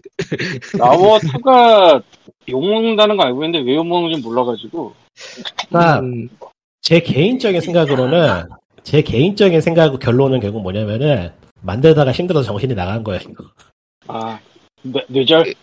[0.79, 2.03] 라오어 2가
[2.49, 4.95] 욕먹는다는 거 알고 있는데 왜 욕먹는지 몰라가지고.
[5.69, 6.29] 그러니까 음,
[6.81, 8.49] 제 개인적인 생각으로는
[8.83, 13.21] 제 개인적인 생각 결론은 결국 뭐냐면은 만들다가 힘들어서 정신이 나간 거예요.
[14.07, 14.39] 아,
[14.83, 15.55] 뇌, 뇌절?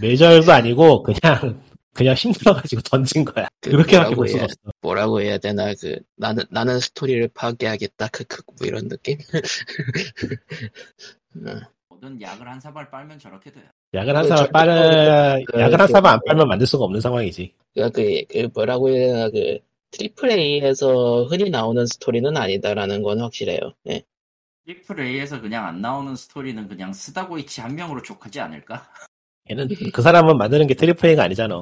[0.00, 3.48] 뇌절도 아니고 그냥 그냥 힘들어가지고 던진 거야.
[3.60, 4.56] 그 그렇게밖에 뭐라고 볼 수가 해야- 없어.
[4.80, 9.18] 뭐라고 해야 되나 그 나는 나는 스토리를 파괴하겠다 크크 뭐 이런 느낌
[11.46, 13.64] 어, 모든 약을 한 사발 빨면 저렇게 돼요.
[13.94, 17.00] 약을 한그 사발 저- 빠른 그- 약을 한 그- 사발 안 빨면 만들 수가 없는
[17.00, 17.54] 상황이지.
[17.74, 19.58] 그러니까 그, 그 뭐라고 해야 되나 그
[19.92, 24.02] triple A에서 흔히 나오는 스토리는 아니다라는 건 확실해요 예.
[24.66, 28.88] triple A에서 그냥 안 나오는 스토리는 그냥 스다 고이치 한 명으로 족하지 않을까?
[29.46, 31.56] 걔는 그 사람은 만드는 게 triple A가 아니잖아.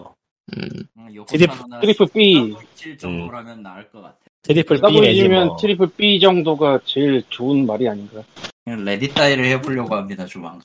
[0.57, 0.68] 음,
[0.99, 2.34] 응, 요코 triple- triple B.
[2.34, 4.16] 스다 고이치 정도라면 나을 것 같아.
[4.42, 5.57] triple 싸고 B 내지 이면 뭐.
[5.56, 8.22] triple B 정도가 제일 좋은 말이 아닌가.
[8.64, 10.62] 그냥 Let It Die를 해보려고 합니다 조만간.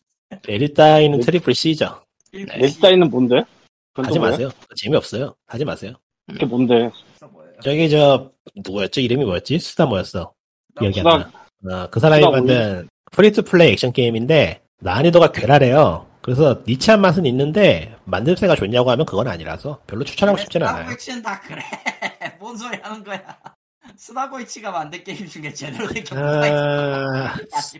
[0.48, 1.26] Let It Die는 네.
[1.26, 2.02] 트리플 C죠.
[2.32, 3.44] 트리플 내 따위는 뭔데?
[3.96, 4.18] 하지?
[4.20, 4.50] 마세요.
[4.76, 5.36] 재미없어요.
[5.46, 5.94] 하지 마세요.
[6.28, 6.90] 그게 뭔데?
[7.62, 9.00] 저기 저 누구였죠?
[9.02, 9.60] 이름이 뭐였지?
[9.60, 10.34] 스다 뭐였어?
[10.80, 11.43] 기억이 안 스다- 나.
[11.70, 16.07] 어, 그 사람이 만든 free to play 액션 게임인데 난이도가 괴랄해요.
[16.22, 20.91] 그래서 niche한 맛은 있는데 만듦새가 좋냐고 하면 그건 아니라서 별로 추천하고 싶지는 않아요.
[20.91, 21.61] 액션 다 그래.
[22.39, 23.22] 뭔 소리 하는 거야?
[23.98, 27.78] 스다 고이치가 만든 게임 중에 제대로 된 아, 있어?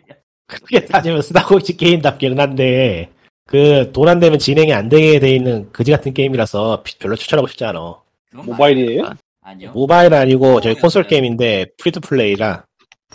[0.48, 3.10] 크게 따지면 스다 고이치 게임답기는 한데
[3.48, 7.48] 그 돈 안 되면 진행이 안 되게 돼 있는 그지 같은 게임이라서 피- 별로 추천하고
[7.48, 7.96] 싶지 않아.
[8.34, 9.04] 모바일이에요?
[9.04, 9.72] 맞- 아니요.
[9.74, 11.10] 모바일은 아니고 저희 어, 콘솔 네.
[11.10, 12.66] 게임인데 free to play라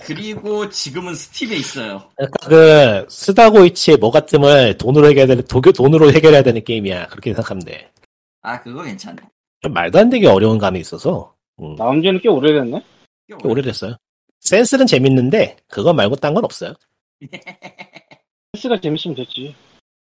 [0.02, 2.10] 그리고 지금은 스팀에 있어요.
[2.46, 7.64] 그 스다 고이치의 뭐 같음을 돈으로 해결해야 되는 도교 돈으로 해결해야 되는 게임이야 그렇게 생각하면
[7.64, 7.90] 돼.
[8.42, 9.18] 아 그거 괜찮네.
[9.60, 12.80] 좀 말도 안 되게 어려운 감이 있어서 음, 나온 지는 꽤 오래됐네?
[13.28, 13.96] 꽤 꽤 오래됐어요.
[14.40, 16.74] 센스는 재밌는데 그거 말고 딴 건 없어요.
[18.52, 19.54] 패스가 재밌으면 됐지.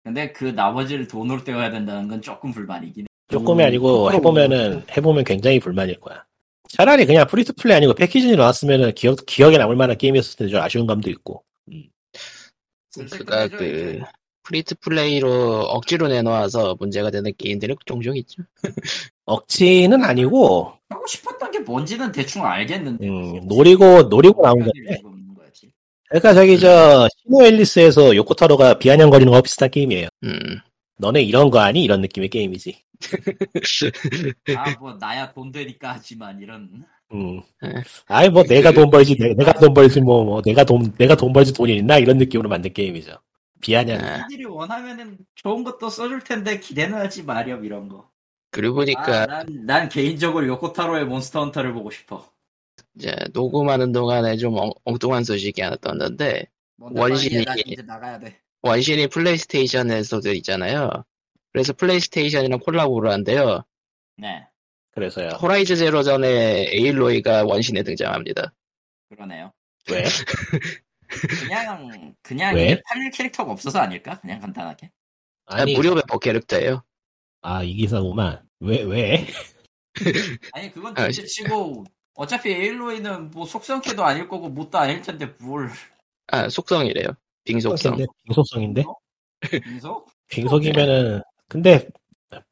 [0.05, 3.07] 근데 그 나머지를 돈으로 떼어야 된다는 건 조금 불만이긴 해.
[3.29, 6.25] 조금이 음, 아니고 해보면은 해보면 굉장히 불만일 거야.
[6.73, 10.61] 차라리 그냥 free to play 아니고 패키지로 나왔으면은 기억 기억에 남을 만한 게임이었을 텐데 좀
[10.63, 11.45] 아쉬운 감도 있고.
[12.95, 14.01] 그가 끝내줘, 그 이제.
[14.43, 15.31] free to play로
[15.69, 18.43] 억지로 내놓아서 문제가 되는 게임들이 종종 있죠
[19.25, 23.07] 억지는 아니고 하고 싶었던 게 뭔지는 대충 알겠는데.
[23.07, 25.01] 음, 노리고 노리고 나온 건데.
[26.09, 30.09] 그러니까 저기 저 시노앨리스에서 요코타로가 비아냥거리는 거와 비슷한 게임이에요.
[30.25, 30.59] 음.
[30.99, 31.83] 너네 이런 거 아니?
[31.83, 32.83] 이런 느낌의 게임이지.
[34.57, 36.85] 아 뭐 나야 돈 되니까 하지만 이런.
[37.13, 37.41] 음.
[37.61, 37.69] 네.
[38.07, 41.33] 아이 뭐 내가 돈 벌지 내, 내가 돈 벌지 뭐, 뭐 내가 돈 내가 돈
[41.33, 43.13] 벌지 돈이 있나 이런 느낌으로 만든 게임이죠.
[43.61, 44.01] 비아냥.
[44.05, 48.11] 아, 팬들이 원하면은 좋은 것도 써줄 텐데 기대는 하지 마렴 이런 거.
[48.51, 52.27] 그러고 보니까 아, 난, 난 개인적으로 요코타로의 몬스터 헌터를 보고 싶어.
[52.97, 56.47] 이제 녹음하는 동안에 좀 엉, 엉뚱한 소식이 하나 떴는데
[56.81, 58.39] 원신이- 나가야 돼.
[58.63, 60.91] 원신이 플레이스테이션에서도 있잖아요.
[61.53, 63.63] 그래서 플레이스테이션이랑 콜라보를 한대요.
[64.17, 64.47] 네,
[64.93, 65.29] 그래서요.
[65.41, 68.53] 호라이즌 제로 던의 에일로이가 원신에 등장합니다.
[69.11, 69.53] 그러네요.
[69.91, 70.05] 왜?
[71.49, 72.81] 그냥 그냥 왜?
[72.87, 74.19] 팔릴 캐릭터가 없어서 아닐까?
[74.21, 74.91] 그냥 간단하게.
[75.47, 76.83] 아니 무료 배포 캐릭터예요.
[77.43, 78.43] 아 이 기사구만.
[78.61, 79.27] 왜 왜?
[80.55, 81.85] 아니 그건 아, 둘째 치고
[82.15, 85.71] 어차피 에일로이는 뭐 속성캐도 아닐 거고 뭣도 아닐 텐데 뭘
[86.29, 87.09] 아 속성이래요.
[87.45, 87.99] 빙속성.
[88.25, 88.85] 빙속성인데?
[89.67, 90.07] 인소?
[90.29, 91.21] 빙속이면은
[91.53, 91.87] 근데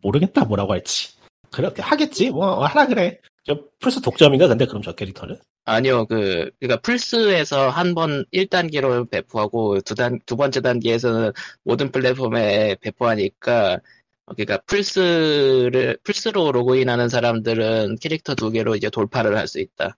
[0.02, 1.14] 모르겠다 뭐라고 할지.
[1.50, 2.28] 그렇게 하겠지.
[2.30, 3.18] 뭐 하라 그래.
[3.44, 5.38] 저 플스 독점인가 근데 그럼 저 캐릭터는?
[5.64, 11.32] 아니요, 그, 그니까 플스에서 한 번 1단계로 배포하고 두 단, 두 번째 단계에서는
[11.64, 13.78] 모든 플랫폼에 배포하니까,
[14.36, 19.96] 그니까 플스를, 플스로 로그인하는 사람들은 캐릭터 두 개로 이제 돌파를 할 수 있다.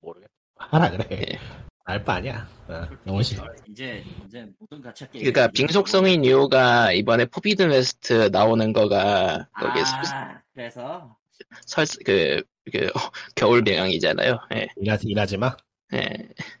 [0.00, 0.32] 모르겠다.
[0.56, 1.06] 하라 그래.
[1.10, 1.38] 예.
[1.86, 2.48] 알바 아니야.
[2.68, 3.36] 어, 영원 씨.
[3.68, 5.22] 이제 이제 모든 가챠 게임.
[5.24, 11.16] 그니까 빙속성인 이유가 이번에 포비든 웨스트 나오는 거가 거기 아 그래서
[11.66, 12.42] 설, 그,
[12.72, 12.90] 그,
[13.36, 14.38] 겨울 배경이잖아요.
[14.54, 15.56] 예, 일하지 일하지 마.
[15.94, 16.08] 예.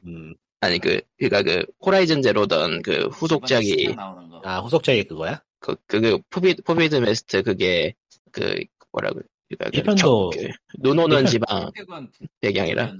[0.06, 0.32] 음.
[0.60, 3.96] 아니, 그, 그니까 그, 호라이즌 제로던 그 후속작이.
[4.44, 5.42] 아 후속작이 그거야?
[5.58, 7.94] 그, 그, 그, 포비, 포비든 웨스트 그게,
[8.30, 8.62] 그,
[8.92, 10.48] 뭐라고, 그니까, 그, 일편도- 저- 그,
[10.78, 12.92] 눈 오는 일편- 지방 팩은 배경이라.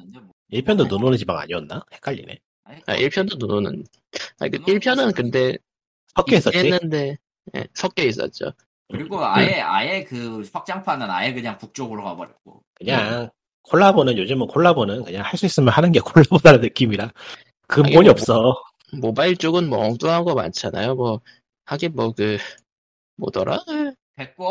[0.52, 0.86] 였는데 뭐.
[0.86, 1.82] 1편도 눈 오는 지방 아니었나?
[1.92, 2.38] 헷갈리네.
[2.86, 3.84] 아, 1편도 눈 오는,
[4.40, 5.56] 아니, 그, 눈 오는 1편은 것은 근데,
[6.14, 6.58] 섞여 있었지?
[6.58, 7.16] 했는데,
[7.56, 8.52] 예, 섞여 있었죠.
[8.88, 12.62] 그리고 아예 아예 그 확장판은 아예 그냥 북쪽으로 가버렸고.
[12.76, 13.28] 그냥
[13.62, 17.12] 콜라보는 요즘은 콜라보는 그냥 할 수 있으면 하는 게 콜라보다는 느낌이라
[17.66, 18.62] 근본이 아니, 뭐- 없어.
[19.00, 20.94] 모바일 쪽은 뭐 엉뚱한 거 많잖아요.
[20.94, 21.20] 뭐,
[21.64, 22.38] 하긴 뭐 그,
[23.16, 23.58] 뭐더라?
[24.16, 24.44] 됐고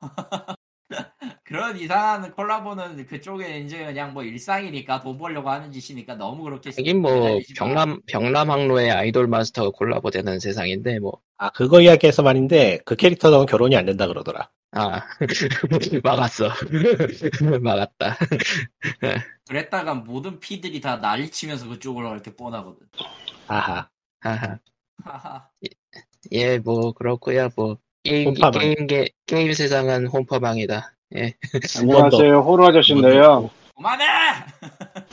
[1.44, 7.02] 그런 이상한 콜라보는 그쪽에 이제 그냥 뭐 일상이니까 돈 벌려고 하는 짓이니까 너무 그렇게 하긴
[7.02, 7.38] 뭐.
[7.54, 13.76] 벽람, 벽람항로의 아이돌 마스터가 콜라보 되는 세상인데, 뭐, 아 그거 이야기해서 말인데 그 캐릭터는 결혼이
[13.76, 14.48] 안 된다 그러더라.
[14.72, 15.02] 아,
[16.02, 16.48] 막았어.
[17.60, 18.16] 막았다.
[19.46, 22.86] 그랬다가 모든 P들이 다 난리 치면서 그쪽으로 갈 게 뻔하거든.
[23.48, 23.88] 아하.
[24.20, 24.58] 하하.
[25.04, 25.48] 하하.
[26.32, 28.32] 예, 뭐, 그렇고요 뭐, 게임.
[28.34, 30.94] 게임, 게, 게임 세상은 혼파망이다.
[31.16, 31.32] 예.
[31.78, 32.40] 안녕하세요.
[32.40, 33.50] 호루 아저씨인데요.
[33.76, 34.04] 그만해!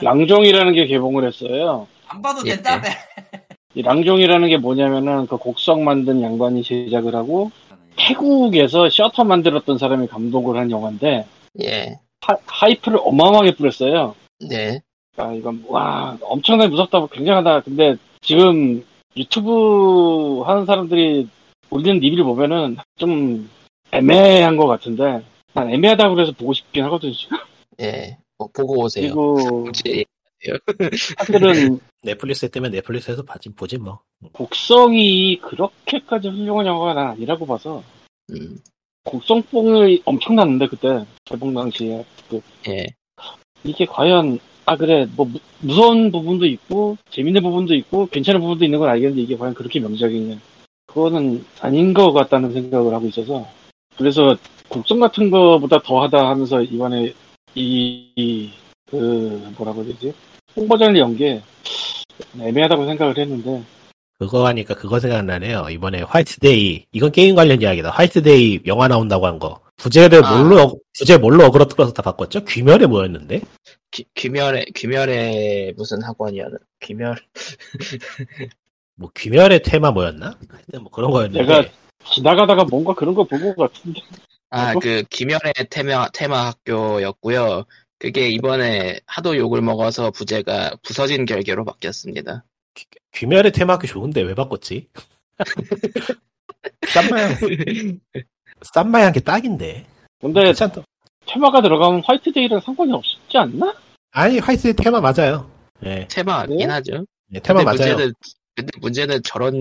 [0.02, 1.88] 랑종이라는 게 개봉을 했어요.
[2.07, 2.90] 안 봐도 예, 된다며!
[3.76, 7.52] 이 랑종이라는 게 뭐냐면은 그 곡성 만든 양반이 제작을 하고
[7.95, 11.26] 태국에서 셔터 만들었던 사람이 감독을 한 영화인데
[11.61, 11.99] 예.
[12.22, 14.15] 하, 이프를 어마어마하게 뿌렸어요.
[14.49, 14.82] 네.
[15.18, 17.61] 아 이건 와 엄청나게 무섭다 굉장하다.
[17.61, 18.84] 근데 지금
[19.15, 21.30] 유튜브 하는 사람들이
[21.69, 23.49] 올리는 리뷰를 보면은 좀
[23.91, 25.22] 애매한 것 같은데
[25.53, 27.14] 난 애매하다고 그래서 보고 싶긴 하거든요.
[27.14, 27.38] 지금.
[27.82, 28.18] 예.
[28.38, 29.14] 뭐, 보고 오세요.
[29.14, 30.06] 그리고 굳이,
[31.18, 33.99] 사실은 넷플릭스에 뜨면 넷플릭스에서 보지, 보지 뭐.
[34.32, 37.84] 곡성이 그렇게까지 훌륭한 영화가 난 아니라고 봐서
[38.32, 38.57] 음,
[39.03, 42.88] 곡성뽕이 엄청났는데 그때 개봉 당시에 그 예.
[43.64, 48.80] 이게 과연 아 그래 뭐 무, 무서운 부분도 있고 재밌는 부분도 있고 괜찮은 부분도 있는
[48.80, 50.40] 건 알겠는데 이게 과연 그렇게 명작이냐
[50.88, 53.48] 그거는 아닌 것 같다는 생각을 하고 있어서
[53.97, 54.35] 그래서
[54.69, 57.13] 곡성 같은 거보다 더하다 하면서 이번에
[57.55, 58.51] 이
[58.89, 58.97] 그
[59.57, 60.13] 뭐라고 해야 되지
[60.53, 61.41] 홍보전을 연게
[62.38, 63.63] 애매하다고 생각을 했는데
[64.19, 65.68] 그거 하니까 그거 생각나네요.
[65.72, 67.89] 이번에 화이트데이, 이건 게임 관련 이야기다.
[67.89, 69.61] 화이트데이 영화 나온다고 한 거.
[69.77, 70.38] 부제를 아.
[70.43, 72.43] 뭘로, 어- 부제 뭘로 어그로 끌어서 다 바꿨죠?
[72.45, 73.41] 귀멸에 뭐였는데?
[73.91, 76.57] 귀, 귀멸의, 귀멸의 무슨 학원이었나?
[76.81, 77.15] 귀멸,
[78.95, 80.38] 뭐, 귀멸의 테마 뭐였나?
[80.49, 81.41] 하여튼 뭐 그런 거였는데.
[81.43, 81.68] 내가
[82.06, 84.02] 지나가다가 뭔가 그런 거 본 것 같은데
[84.49, 84.80] 아, 어?
[84.80, 87.64] 그, 귀멸의 테마, 테마 학교였고요.
[87.99, 92.44] 그게 이번에 하도 욕을 먹어서 부제가 부서진 결계로 바뀌었습니다.
[93.14, 94.88] 귀멸의 테마학교 좋은데 왜 바꿨지?
[96.94, 97.36] 쌈마양,
[98.73, 99.86] 쌈마양 게 딱인데.
[100.19, 100.84] 근데 괜찮다.
[101.28, 103.73] 테마가 들어가면 화이트데이랑 상관이 없지 않나?
[104.11, 105.49] 아니, 화이트데이 테마 맞아요.
[105.86, 106.65] 예, 테마긴 네?
[106.65, 107.06] 하죠.
[107.28, 107.95] 네, 테마 근데 맞아요.
[107.95, 108.14] 문제는,
[108.56, 109.53] 근데 문제는 저런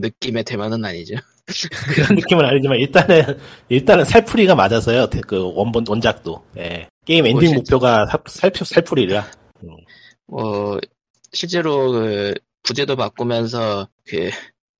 [0.00, 1.14] 느낌의 테마는 아니죠.
[1.94, 3.38] 그런 느낌은 아니지만 일단은
[3.68, 5.08] 일단은 살풀이가 맞아서요.
[5.08, 6.88] 대- 그 원본 원작도 예.
[7.04, 9.26] 게임 엔딩 뭐, 목표가 살, 살, 살풀이라
[10.26, 10.78] 뭐,
[11.32, 14.30] 실제로 그, 부제도 바꾸면서 그,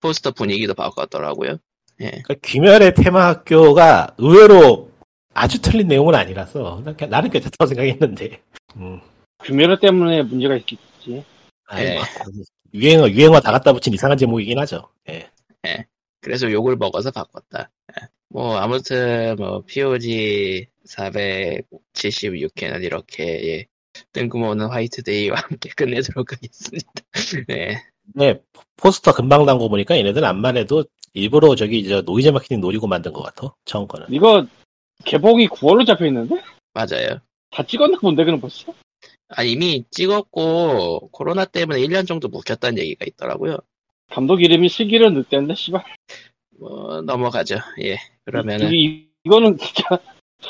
[0.00, 1.58] 포스터 분위기도 바꿨더라고요.
[2.00, 2.10] 예.
[2.10, 4.90] 그러니까 귀멸의 테마 학교가 의외로
[5.34, 8.40] 아주 틀린 내용은 아니라서 나는 괜찮다고 생각했는데
[8.76, 9.00] 음.
[9.42, 11.24] 규멸 때문에 문제가 있겠지.
[11.66, 11.94] 아니, 예.
[11.94, 12.04] 뭐,
[12.72, 14.88] 유행어 유행어 다 갖다 붙인 이상한 제목이긴 하죠.
[15.10, 15.28] 예.
[16.24, 17.70] 그래서 욕을 먹어서 바꿨다.
[18.00, 18.08] 예.
[18.30, 23.66] 뭐, 아무튼, 뭐, POG 476회는 이렇게, 예.
[24.12, 26.92] 뜬금없는 화이트데이와 함께 끝내도록 하겠습니다.
[27.46, 27.82] 네.
[28.14, 28.40] 네
[28.76, 33.12] 포스터 금방 나온 거 보니까 얘네들 안만 해도 일부러 저기 저 노이즈 마케팅 노리고 만든
[33.12, 34.08] 것 같아 처음 거는.
[34.10, 34.44] 이거
[35.04, 36.42] 개봉이 9월로 잡혀 있는데?
[36.72, 37.20] 맞아요.
[37.50, 38.74] 다 찍었나 본데 그럼 벌써?
[39.28, 43.58] 아, 이미 찍었고, 코로나 때문에 1년 정도 묵혔다는 얘기가 있더라고요.
[44.10, 45.82] 감독 이름이 슬기를 늑대인데 씨발.
[46.58, 47.56] 뭐, 넘어가죠.
[47.82, 47.98] 예.
[48.24, 49.98] 그러면은, 이, 이거는 진짜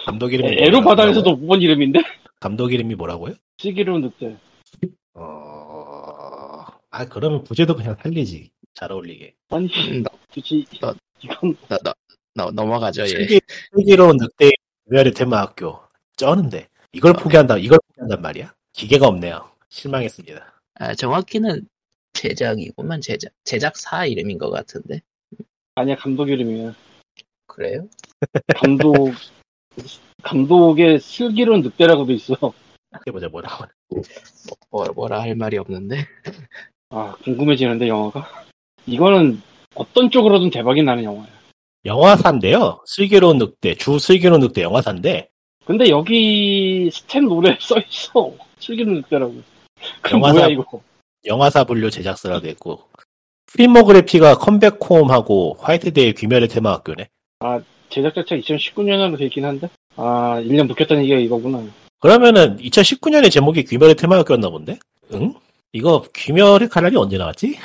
[0.04, 0.84] 감독 이름이 에로 뭐라고요?
[0.96, 2.00] 바닥에서도 못 본 이름인데?
[2.40, 3.34] 감독 이름이 뭐라고요?
[3.58, 4.36] 슬기를 늑대.
[5.14, 8.50] 어, 아, 그러면 부제도 그냥 살리지.
[8.74, 9.34] 잘 어울리게.
[9.50, 11.94] 아니 음, 너, 굳이 너- 이건 너, 너,
[12.34, 13.02] 너, 넘어가죠.
[13.02, 13.06] 예.
[13.06, 13.40] 슬기,
[13.74, 14.50] 슬기로운 늑대
[14.90, 15.78] 유열의 테마 학교.
[16.16, 16.68] 쩌는데.
[16.92, 18.52] 이걸 포기한다, 이걸 포기한단 말이야?
[18.72, 19.48] 기계가 없네요.
[19.68, 20.60] 실망했습니다.
[20.80, 21.66] 아, 정확히는
[22.14, 23.32] 제작이구만, 제작.
[23.44, 25.02] 제작사 이름인 것 같은데.
[25.74, 26.74] 아니야 감독 이름이야.
[27.46, 27.86] 그래요?
[28.56, 29.12] 감독
[30.22, 32.36] 감독의 슬기로운 늑대라고도 있어.
[33.06, 33.64] 해보자, 뭐라고.
[34.70, 36.06] 뭐, 뭐라 할 말이 없는데.
[36.90, 38.44] 아 궁금해지는데 영화가.
[38.86, 39.42] 이거는
[39.74, 41.28] 어떤 쪽으로든 대박이 나는 영화야.
[41.84, 42.80] 영화사인데요.
[42.86, 45.28] 슬기로운 늑대, 주 슬기로운 늑대 영화사인데,
[45.66, 48.32] 근데 여기 스탠 노래 써 있어.
[48.60, 49.34] 슬기로운 늑대라고.
[50.00, 50.80] 그럼 영화사- 뭐야 이거?
[51.26, 52.80] 영화사 분류 제작사라 됐고,
[53.46, 57.08] 프리모그래피가 컴백홈하고 화이트데이 귀멸의 테마 학교네.
[57.90, 59.68] 제작 자체가 2019년으로 돼 있긴 한데.
[59.96, 61.62] 아 1년 묵혔다는 얘기가 이거구나.
[62.00, 64.78] 그러면은 2019년에 제목이 귀멸의 테마 학교였나 본데?
[65.12, 65.34] 응?
[65.72, 67.56] 이거 귀멸의 칼날이 언제 나왔지?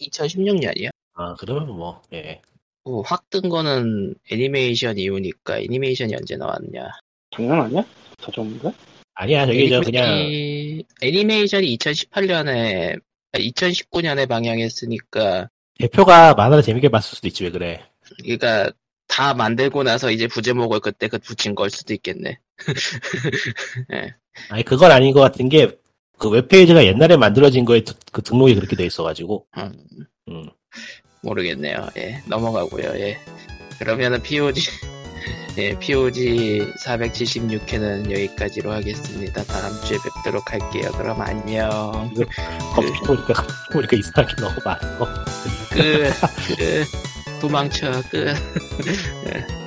[0.00, 0.90] 2016년이야.
[1.14, 2.42] 아, 그러면 뭐, 예.
[2.84, 6.90] 뭐, 확뜬 거는 애니메이션 이후니까 애니메이션이 언제 나왔냐.
[7.30, 7.84] 장난 아니야?
[8.18, 8.72] 더 좋은가?
[9.16, 13.00] 아니야, 저기 저 그냥, 애니메이- 애니메이션이 2018년에,
[13.32, 15.48] 2019년에 방영했으니까,
[15.78, 17.82] 대표가 만화를 재밌게 봤을 수도 있지, 왜 그래.
[18.22, 18.70] 그러니까
[19.08, 22.38] 다 만들고 나서 이제 부제목을 그때 그 붙인 걸 수도 있겠네.
[24.50, 25.70] 아니, 그건 아닌 것 같은 게,
[26.18, 29.72] 그 웹페이지가 옛날에 만들어진 거에 드- 그 등록이 그렇게 돼 있어가지고, 음,
[30.28, 30.46] 음.
[31.22, 31.88] 모르겠네요.
[31.96, 32.92] 예, 넘어가고요.
[32.98, 33.18] 예.
[33.78, 34.60] 그러면은 POG,
[35.58, 39.42] 예, POG 476회는 여기까지로 하겠습니다.
[39.44, 40.90] 다음 주에 뵙도록 할게요.
[40.96, 42.10] 그럼 안녕.
[42.74, 45.14] 컴퓨터 보니까, 보니까 이상하게 너무 많아.
[45.70, 46.10] 그,
[46.56, 46.84] 그,
[47.40, 48.34] 도망쳐 끝.